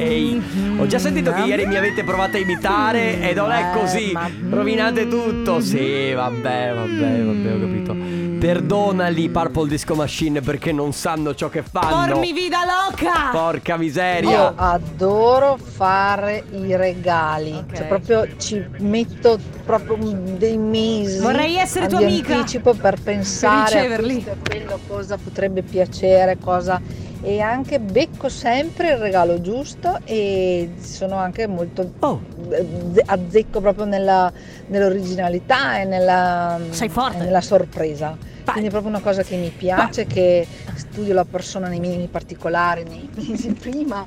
Ehi, 0.00 0.42
ho 0.78 0.86
già 0.86 0.98
sentito 0.98 1.30
che 1.32 1.42
ieri 1.42 1.66
mi 1.66 1.76
avete 1.76 2.02
provato 2.04 2.36
a 2.36 2.40
imitare 2.40 3.20
e 3.20 3.34
non 3.34 3.50
è 3.50 3.70
così. 3.74 4.16
Rovinate 4.48 5.06
tutto. 5.06 5.60
Sì, 5.60 6.12
vabbè, 6.14 6.72
vabbè, 6.74 7.22
vabbè, 7.22 7.54
ho 7.54 7.60
capito. 7.60 8.28
Perdonali 8.40 9.28
Purple 9.28 9.68
Disco 9.68 9.94
Machine 9.94 10.40
perché 10.40 10.72
non 10.72 10.94
sanno 10.94 11.34
ciò 11.34 11.50
che 11.50 11.62
fanno. 11.62 12.12
Pormi 12.12 12.32
vida 12.32 12.60
loca! 12.64 13.28
Porca 13.30 13.76
miseria. 13.76 14.30
Io 14.30 14.52
adoro 14.56 15.58
fare 15.58 16.44
i 16.52 16.74
regali, 16.74 17.62
cioè 17.74 17.86
proprio 17.86 18.26
ci 18.38 18.64
metto 18.78 19.38
proprio 19.66 19.98
dei 20.38 20.56
mesi 20.56 21.20
Vorrei 21.20 21.56
essere 21.56 21.86
tua 21.86 21.98
amica. 21.98 22.36
anticipo 22.38 22.72
per 22.72 22.96
pensare 23.02 23.92
a 23.92 23.98
questo 23.98 24.30
e 24.30 24.36
quello, 24.48 24.78
cosa 24.88 25.18
potrebbe 25.22 25.62
piacere, 25.62 26.38
cosa 26.38 26.80
e 27.22 27.40
anche 27.40 27.78
becco 27.80 28.28
sempre 28.28 28.92
il 28.92 28.96
regalo 28.96 29.40
giusto 29.40 29.98
e 30.04 30.70
sono 30.80 31.16
anche 31.16 31.46
molto 31.46 31.92
Oh. 32.00 32.20
eh, 32.50 33.02
azzecco 33.04 33.60
proprio 33.60 33.84
nella- 33.84 34.32
nell'originalità 34.68 35.80
e 35.80 35.84
nella, 35.84 36.58
e 36.58 37.18
nella 37.18 37.40
sorpresa. 37.40 38.16
Quindi 38.44 38.68
è 38.68 38.70
proprio 38.70 38.90
una 38.90 39.00
cosa 39.00 39.22
che 39.22 39.36
mi 39.36 39.50
piace, 39.50 40.06
che 40.06 40.46
studio 40.74 41.14
la 41.14 41.24
persona 41.24 41.68
nei 41.68 41.78
minimi 41.78 42.08
particolari, 42.08 42.82
nei 42.84 43.08
mesi 43.28 43.52
prima. 43.52 44.04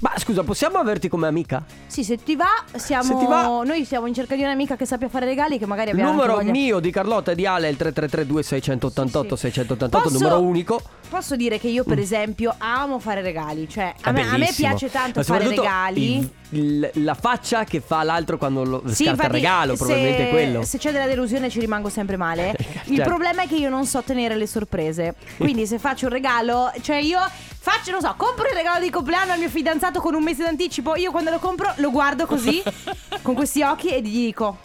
Ma 0.00 0.12
scusa, 0.16 0.42
possiamo 0.42 0.76
averti 0.76 1.08
come 1.08 1.26
amica? 1.26 1.64
Sì, 1.86 2.04
se 2.04 2.22
ti 2.22 2.36
va, 2.36 2.64
siamo. 2.74 3.02
Se 3.04 3.16
ti 3.16 3.24
va- 3.26 3.62
Noi 3.64 3.84
siamo 3.86 4.06
in 4.06 4.12
cerca 4.12 4.34
di 4.36 4.42
un'amica 4.42 4.76
che 4.76 4.84
sappia 4.84 5.08
fare 5.08 5.24
regali, 5.24 5.58
che 5.58 5.64
magari 5.64 5.88
Il 5.88 5.94
abbiamo. 5.94 6.10
anche 6.10 6.22
numero 6.22 6.38
voglia- 6.42 6.52
mio 6.52 6.80
di 6.80 6.90
Carlotta 6.90 7.30
e 7.30 7.34
di 7.34 7.46
Ale 7.46 7.68
è 7.68 7.70
il 7.70 7.76
3332 7.76 8.42
688 8.42 9.36
688, 9.36 10.02
Posso- 10.02 10.18
numero 10.18 10.40
unico. 10.40 10.80
Posso 11.08 11.34
dire 11.36 11.58
che 11.58 11.68
io, 11.68 11.84
per 11.84 11.98
esempio, 11.98 12.54
amo 12.58 12.98
fare 12.98 13.22
regali. 13.22 13.68
Cioè, 13.68 13.94
È 13.94 14.08
a 14.08 14.10
me, 14.12 14.20
a 14.22 14.24
me 14.24 14.30
bellissimo. 14.38 14.68
piace 14.68 14.90
tanto 14.90 15.20
Ma 15.20 15.24
fare 15.24 15.44
soprattutto 15.44 15.62
regali. 15.62 16.16
il- 16.18 16.30
il- 16.50 16.90
la 17.04 17.14
faccia 17.14 17.64
che 17.64 17.80
fa 17.80 18.02
l'altro 18.02 18.36
quando 18.38 18.64
lo 18.64 18.82
Sì, 18.86 19.04
scarta 19.04 19.04
il 19.04 19.08
infatti, 19.16 19.32
regalo, 19.32 19.70
se- 19.72 19.76
probabilmente 19.78 20.26
è 20.26 20.30
quello. 20.30 20.62
Se 20.64 20.78
c'è 20.78 20.92
della 20.92 21.06
delusione 21.06 21.48
ci 21.48 21.60
rimango 21.60 21.88
sempre 21.88 22.16
male. 22.16 22.54
Il 22.86 22.96
Certo. 22.96 23.08
problema 23.08 23.42
è 23.42 23.46
che 23.48 23.54
io 23.56 23.70
non 23.70 23.86
so 23.86 24.02
tenere 24.02 24.36
le 24.36 24.46
sorprese. 24.46 25.14
Quindi 25.38 25.66
se 25.66 25.78
faccio 25.78 26.06
un 26.06 26.12
regalo, 26.12 26.70
cioè 26.82 26.96
io 26.96 27.20
faccio, 27.66 27.90
non 27.90 28.00
so, 28.00 28.14
compro 28.16 28.46
il 28.46 28.54
regalo 28.54 28.78
di 28.78 28.90
compleanno 28.90 29.32
al 29.32 29.40
mio 29.40 29.48
fidanzato 29.48 30.00
con 30.00 30.14
un 30.14 30.22
mese 30.22 30.44
d'anticipo. 30.44 30.94
Io 30.94 31.10
quando 31.10 31.30
lo 31.30 31.40
compro 31.40 31.72
lo 31.78 31.90
guardo 31.90 32.24
così, 32.24 32.62
con 33.22 33.34
questi 33.34 33.60
occhi 33.62 33.88
e 33.88 34.00
gli 34.00 34.26
dico: 34.26 34.58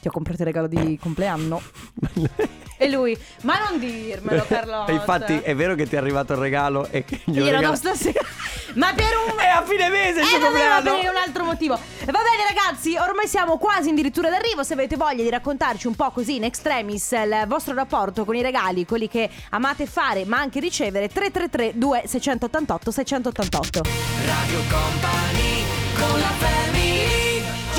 Ti 0.00 0.08
ho 0.08 0.10
comprato 0.10 0.40
il 0.40 0.46
regalo 0.46 0.66
di 0.68 0.98
compleanno. 1.00 1.60
e 2.78 2.88
lui, 2.90 3.18
ma 3.42 3.58
non 3.68 3.78
dirmelo, 3.80 4.44
Carlotta. 4.48 4.92
E 4.92 4.94
infatti 4.94 5.38
è 5.38 5.54
vero 5.56 5.74
che 5.74 5.86
ti 5.88 5.94
è 5.96 5.98
arrivato 5.98 6.32
il 6.34 6.38
regalo 6.38 6.86
e 6.90 7.04
che 7.04 7.20
glielo 7.24 7.46
Glielo 7.46 7.60
do 7.70 7.74
stasera. 7.74 8.20
Ma 8.74 8.92
per 8.94 9.06
un. 9.26 9.36
È 9.38 9.46
a 9.46 9.62
fine 9.64 9.88
mese 9.88 10.20
il 10.20 10.24
Eh, 10.26 10.28
suo 10.28 10.38
ma 10.38 10.44
compleanno. 10.46 10.98
per 11.00 11.10
un 11.10 11.16
altro 11.16 11.44
motivo. 11.44 11.74
Va 11.74 11.80
bene, 12.04 12.44
ragazzi, 12.48 12.96
ormai 12.96 13.26
siamo 13.26 13.56
quasi 13.56 13.90
addirittura 13.90 14.28
d'arrivo. 14.30 14.62
Se 14.62 14.74
avete 14.74 14.96
voglia 14.96 15.22
di 15.22 15.30
raccontarci 15.30 15.86
un 15.86 15.94
po' 15.94 16.10
così 16.10 16.36
in 16.36 16.44
extremis 16.44 17.10
il 17.12 17.44
vostro 17.46 17.74
rapporto 17.74 18.24
con 18.24 18.34
i 18.36 18.42
regali, 18.42 18.84
quelli 18.84 19.08
che 19.08 19.28
amate 19.50 19.86
fare, 19.86 20.24
ma 20.26 20.38
anche 20.38 20.60
ricevere, 20.60 21.08
333 21.08 21.72
2688 21.78 22.90
688. 22.90 23.80
Radio 24.26 24.60
Company 24.68 25.64
con 25.98 26.18
la 26.20 26.26
family 26.38 26.57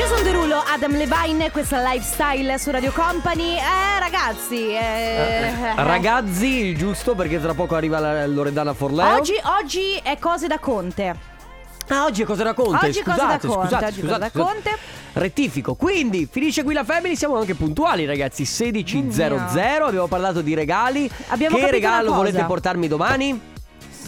Jason 0.10 0.24
Derulo, 0.24 0.64
Adam 0.66 0.98
Levine, 0.98 1.52
questa 1.52 1.84
lifestyle 1.84 2.58
su 2.58 2.72
Radio 2.72 2.92
Company. 2.92 3.58
Eh, 3.58 4.00
ragazzi, 4.00 4.74
eh, 4.74 5.76
Ragazzi, 5.76 6.74
giusto 6.76 7.14
perché 7.14 7.40
tra 7.40 7.54
poco 7.54 7.76
arriva 7.76 8.00
la 8.00 8.26
Loredana 8.26 8.74
Forleo. 8.74 9.18
Oggi, 9.18 9.34
oggi 9.60 10.00
è 10.02 10.18
cose 10.18 10.48
da 10.48 10.58
Conte. 10.58 11.16
Ah, 11.90 12.06
oggi 12.06 12.24
è 12.24 12.26
cosa 12.26 12.42
da 12.42 12.56
Conte. 12.56 12.88
Oggi 12.88 13.00
è 13.02 13.04
cosa 13.04 13.18
scusate, 13.18 13.48
da 13.48 13.54
Conte, 13.54 13.68
scusate, 13.68 13.86
oggi 13.86 14.00
scusate, 14.00 14.32
cosa 14.32 14.42
da 14.42 14.62
scusate. 14.64 14.78
Rettifico. 15.14 15.76
Quindi, 15.76 16.28
finisce 16.32 16.64
qui 16.64 16.74
la 16.74 16.84
Family, 16.84 17.16
siamo 17.16 17.38
anche 17.38 17.54
puntuali, 17.54 18.06
ragazzi. 18.06 18.46
16.00, 18.46 19.86
abbiamo 19.86 20.08
parlato 20.08 20.42
di 20.42 20.56
regali. 20.56 21.08
Abbiamo 21.28 21.56
che 21.58 21.70
regalo 21.70 22.14
volete 22.14 22.44
portarmi 22.46 22.88
domani? 22.88 23.58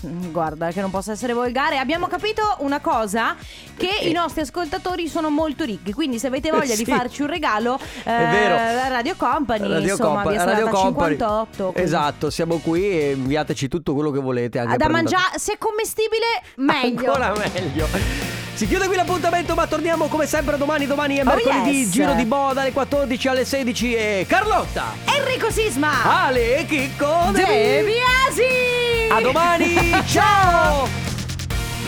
Guarda, 0.01 0.71
che 0.71 0.81
non 0.81 0.89
possa 0.89 1.11
essere 1.11 1.33
volgare. 1.33 1.77
Abbiamo 1.77 2.07
capito 2.07 2.41
una 2.59 2.79
cosa: 2.79 3.35
che 3.77 3.89
i 4.01 4.11
nostri 4.11 4.41
ascoltatori 4.41 5.07
sono 5.07 5.29
molto 5.29 5.63
ricchi. 5.63 5.93
Quindi, 5.93 6.17
se 6.19 6.27
avete 6.27 6.49
voglia 6.51 6.75
Sì. 6.75 6.83
di 6.83 6.91
farci 6.91 7.21
un 7.21 7.27
regalo, 7.29 7.77
eh, 8.03 8.11
vero. 8.11 8.55
la 8.55 8.87
Radio 8.87 9.15
Company, 9.15 9.67
Radio 9.67 9.91
insomma, 9.91 10.13
Compa- 10.23 10.29
via 10.31 10.43
Radio 10.43 10.65
Salata 10.65 10.77
Company. 10.77 11.09
58. 11.17 11.71
così. 11.71 11.83
Esatto, 11.85 12.29
siamo 12.29 12.57
qui 12.57 12.83
e 12.89 13.11
inviateci 13.11 13.67
tutto 13.67 13.93
quello 13.93 14.11
che 14.11 14.19
volete. 14.19 14.59
Anche 14.59 14.77
Da 14.77 14.89
mangiare, 14.89 15.37
se 15.37 15.53
è 15.53 15.57
commestibile, 15.57 16.25
meglio. 16.55 17.11
Ancora 17.13 17.33
meglio. 17.53 18.40
Si 18.53 18.67
chiude 18.67 18.85
qui 18.87 18.95
l'appuntamento, 18.95 19.55
ma 19.55 19.65
torniamo 19.65 20.07
come 20.07 20.27
sempre 20.27 20.55
domani. 20.57 20.85
Domani 20.85 21.15
è 21.17 21.21
Oh, 21.21 21.25
mercoledì, 21.25 21.79
yes. 21.81 21.89
giro 21.89 22.13
di 22.13 22.25
boa 22.25 22.53
dalle 22.53 22.71
14 22.71 23.27
alle 23.27 23.45
16 23.45 23.93
e 23.95 24.25
Carlotta, 24.27 24.93
Enrico 25.17 25.49
Sisma, 25.49 26.23
Ale 26.25 26.57
e 26.59 26.65
Chicco 26.65 27.29
De. 27.31 27.83
Biasi. 27.83 29.09
A 29.11 29.19
domani, 29.21 29.75
ciao! 30.05 30.87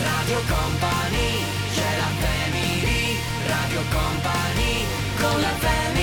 Radio 0.02 0.40
Company 0.48 1.44
c'è 1.74 1.96
la 1.96 2.26
family 2.26 3.18
Radio 3.46 3.80
Company 3.90 4.84
con 5.20 5.40
la 5.40 5.48
family 5.58 5.93